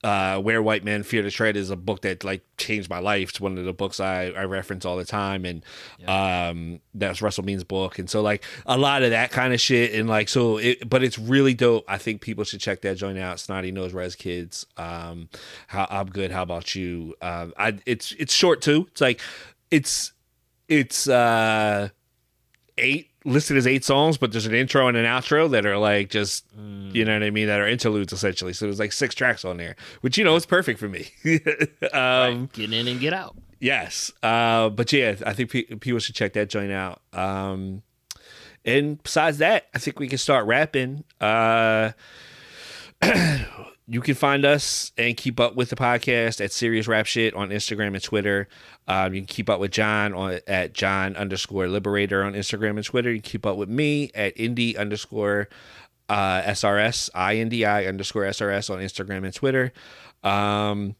Uh, 0.06 0.39
Where 0.39 0.62
White 0.62 0.84
Men 0.84 1.01
Fear 1.01 1.24
to 1.24 1.32
Tread 1.32 1.58
is 1.58 1.72
a 1.72 1.76
book 1.76 2.01
that 2.01 2.24
like 2.24 2.43
changed 2.58 2.91
my 2.91 2.99
life. 2.99 3.30
It's 3.30 3.41
one 3.41 3.58
of 3.58 3.66
the 3.66 3.74
books 3.74 3.99
I, 3.99 4.26
I 4.26 4.43
reference 4.43 4.86
all 4.86 4.97
the 4.97 5.06
time, 5.06 5.45
and 5.45 5.66
um, 6.08 6.80
that's 6.93 7.24
Russell 7.24 7.43
Means' 7.43 7.64
book. 7.64 7.97
And 7.97 8.08
so 8.08 8.22
like 8.22 8.43
a 8.68 8.78
lot 8.78 9.01
of 9.01 9.10
that 9.10 9.32
kind 9.32 9.51
of 9.51 9.60
shit, 9.60 9.95
and 9.95 10.08
like 10.08 10.30
so, 10.30 10.58
it, 10.58 10.88
but 10.88 11.03
it's 11.03 11.18
really 11.18 11.56
dope. 11.56 11.86
I 11.88 11.97
think 11.97 12.22
people 12.22 12.43
should 12.43 12.60
check 12.60 12.82
that 12.82 12.97
joint 12.97 13.18
out. 13.18 13.39
Snotty 13.39 13.72
Nose 13.72 13.93
Rez 13.93 14.16
Kids. 14.16 14.68
Um, 14.78 15.28
how 15.68 15.88
I'm 15.89 16.06
good. 16.06 16.32
How 16.32 16.43
about 16.43 16.76
you? 16.76 17.16
Um, 17.24 17.53
I 17.58 17.80
it's 17.88 18.12
it's 18.20 18.34
short 18.34 18.62
too. 18.62 18.86
It's 18.91 19.01
like 19.01 19.20
it's 19.72 20.14
it's 20.68 21.08
uh 21.08 21.89
eight 22.78 23.10
listed 23.26 23.57
as 23.57 23.67
eight 23.67 23.84
songs, 23.84 24.17
but 24.17 24.32
there's 24.32 24.45
an 24.45 24.53
intro 24.53 24.88
and 24.88 24.95
an 24.95 25.05
outro 25.05 25.49
that 25.51 25.65
are 25.65 25.78
like 25.78 26.09
just 26.09 26.45
you 26.91 27.03
know 27.03 27.13
what 27.13 27.23
I 27.23 27.32
mean 27.32 27.47
that 27.47 27.59
are 27.59 27.67
interludes 27.67 28.13
essentially. 28.13 28.53
So 28.53 28.65
there's 28.65 28.80
like 28.80 28.93
six 28.93 29.13
tracks 29.15 29.43
on 29.43 29.57
there, 29.57 29.76
which 30.01 30.17
you 30.17 30.23
know 30.23 30.36
is 30.36 30.45
perfect 30.45 30.80
for 30.80 30.88
me. 30.88 31.09
um, 31.91 32.49
Get 32.53 32.71
in 32.71 32.88
and 32.88 32.99
get 32.99 33.13
out. 33.13 33.36
Yes, 33.59 34.11
uh, 34.21 34.69
but 34.69 34.91
yeah, 34.93 35.15
I 35.26 35.34
think 35.34 35.49
people 35.49 35.99
should 35.99 36.15
check 36.15 36.34
that 36.34 36.49
joint 36.49 36.71
out. 36.71 37.01
Um, 37.13 37.82
and 38.63 39.01
besides 39.01 39.39
that, 39.39 39.67
I 39.73 39.80
think 39.80 39.99
we 39.99 40.07
can 40.07 40.17
start 40.17 40.45
rapping. 40.45 41.03
Uh, 41.19 41.91
you 43.88 44.01
can 44.01 44.15
find 44.15 44.45
us 44.45 44.91
and 44.97 45.15
keep 45.15 45.39
up 45.39 45.55
with 45.55 45.69
the 45.69 45.75
podcast 45.75 46.43
at 46.43 46.51
Serious 46.51 46.88
Rap 46.88 47.05
Shit 47.05 47.36
on 47.36 47.49
Instagram 47.49 47.93
and 47.93 48.01
Twitter. 48.01 48.47
Um, 48.88 49.13
you 49.13 49.21
can 49.21 49.27
keep 49.27 49.49
up 49.49 49.59
with 49.59 49.71
John 49.71 50.13
on 50.13 50.39
at 50.47 50.73
John 50.73 51.15
underscore 51.15 51.67
Liberator 51.67 52.23
on 52.23 52.33
Instagram 52.33 52.77
and 52.77 52.83
Twitter. 52.83 53.11
You 53.11 53.21
can 53.21 53.29
keep 53.29 53.45
up 53.45 53.57
with 53.57 53.69
me 53.69 54.09
at 54.15 54.36
Indie 54.38 54.75
underscore 54.77 55.49
uh, 56.09 56.41
SRS, 56.41 57.09
I 57.13 57.38
N 57.38 57.49
D 57.49 57.63
I 57.63 57.86
underscore 57.86 58.23
SRS 58.23 58.69
on 58.71 58.79
Instagram 58.79 59.23
and 59.23 59.33
Twitter. 59.33 59.71
Um, 60.23 60.95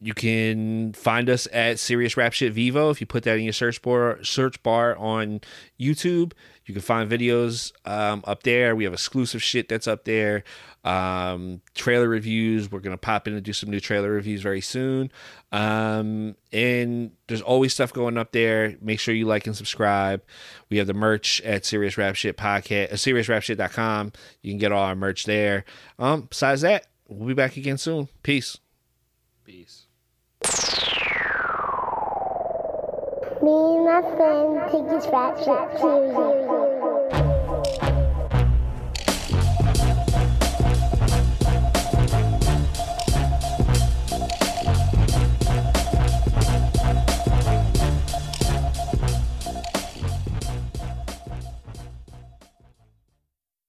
you 0.00 0.14
can 0.14 0.92
find 0.92 1.28
us 1.28 1.48
at 1.52 1.78
Serious 1.78 2.16
Rap 2.16 2.32
Shit 2.32 2.52
Vivo. 2.52 2.90
If 2.90 3.00
you 3.00 3.06
put 3.06 3.24
that 3.24 3.36
in 3.36 3.44
your 3.44 3.52
search 3.52 3.82
bar, 3.82 4.22
search 4.22 4.62
bar 4.62 4.96
on 4.96 5.40
YouTube, 5.80 6.32
you 6.68 6.74
can 6.74 6.82
find 6.82 7.10
videos 7.10 7.72
um, 7.86 8.22
up 8.26 8.42
there. 8.42 8.76
We 8.76 8.84
have 8.84 8.92
exclusive 8.92 9.42
shit 9.42 9.70
that's 9.70 9.88
up 9.88 10.04
there. 10.04 10.44
Um, 10.84 11.62
trailer 11.74 12.08
reviews. 12.08 12.70
We're 12.70 12.80
gonna 12.80 12.98
pop 12.98 13.26
in 13.26 13.32
and 13.32 13.42
do 13.42 13.54
some 13.54 13.70
new 13.70 13.80
trailer 13.80 14.10
reviews 14.10 14.42
very 14.42 14.60
soon. 14.60 15.10
Um, 15.50 16.36
and 16.52 17.12
there's 17.26 17.40
always 17.40 17.72
stuff 17.72 17.92
going 17.92 18.18
up 18.18 18.32
there. 18.32 18.76
Make 18.82 19.00
sure 19.00 19.14
you 19.14 19.24
like 19.24 19.46
and 19.46 19.56
subscribe. 19.56 20.22
We 20.68 20.76
have 20.76 20.86
the 20.86 20.94
merch 20.94 21.40
at 21.40 21.64
Serious 21.64 21.96
Rap 21.96 22.14
Shit 22.14 22.36
Podcast, 22.36 22.92
uh, 22.92 22.96
SeriousRapShit.com. 22.96 24.12
You 24.42 24.52
can 24.52 24.58
get 24.58 24.70
all 24.70 24.84
our 24.84 24.94
merch 24.94 25.24
there. 25.24 25.64
Um, 25.98 26.26
besides 26.28 26.60
that, 26.60 26.86
we'll 27.08 27.28
be 27.28 27.34
back 27.34 27.56
again 27.56 27.78
soon. 27.78 28.08
Peace. 28.22 28.58
Peace. 29.44 29.86
My 33.88 34.02
friend 34.02 34.60
rap 35.10 35.38
shit 35.38 35.80
serious. 35.80 36.67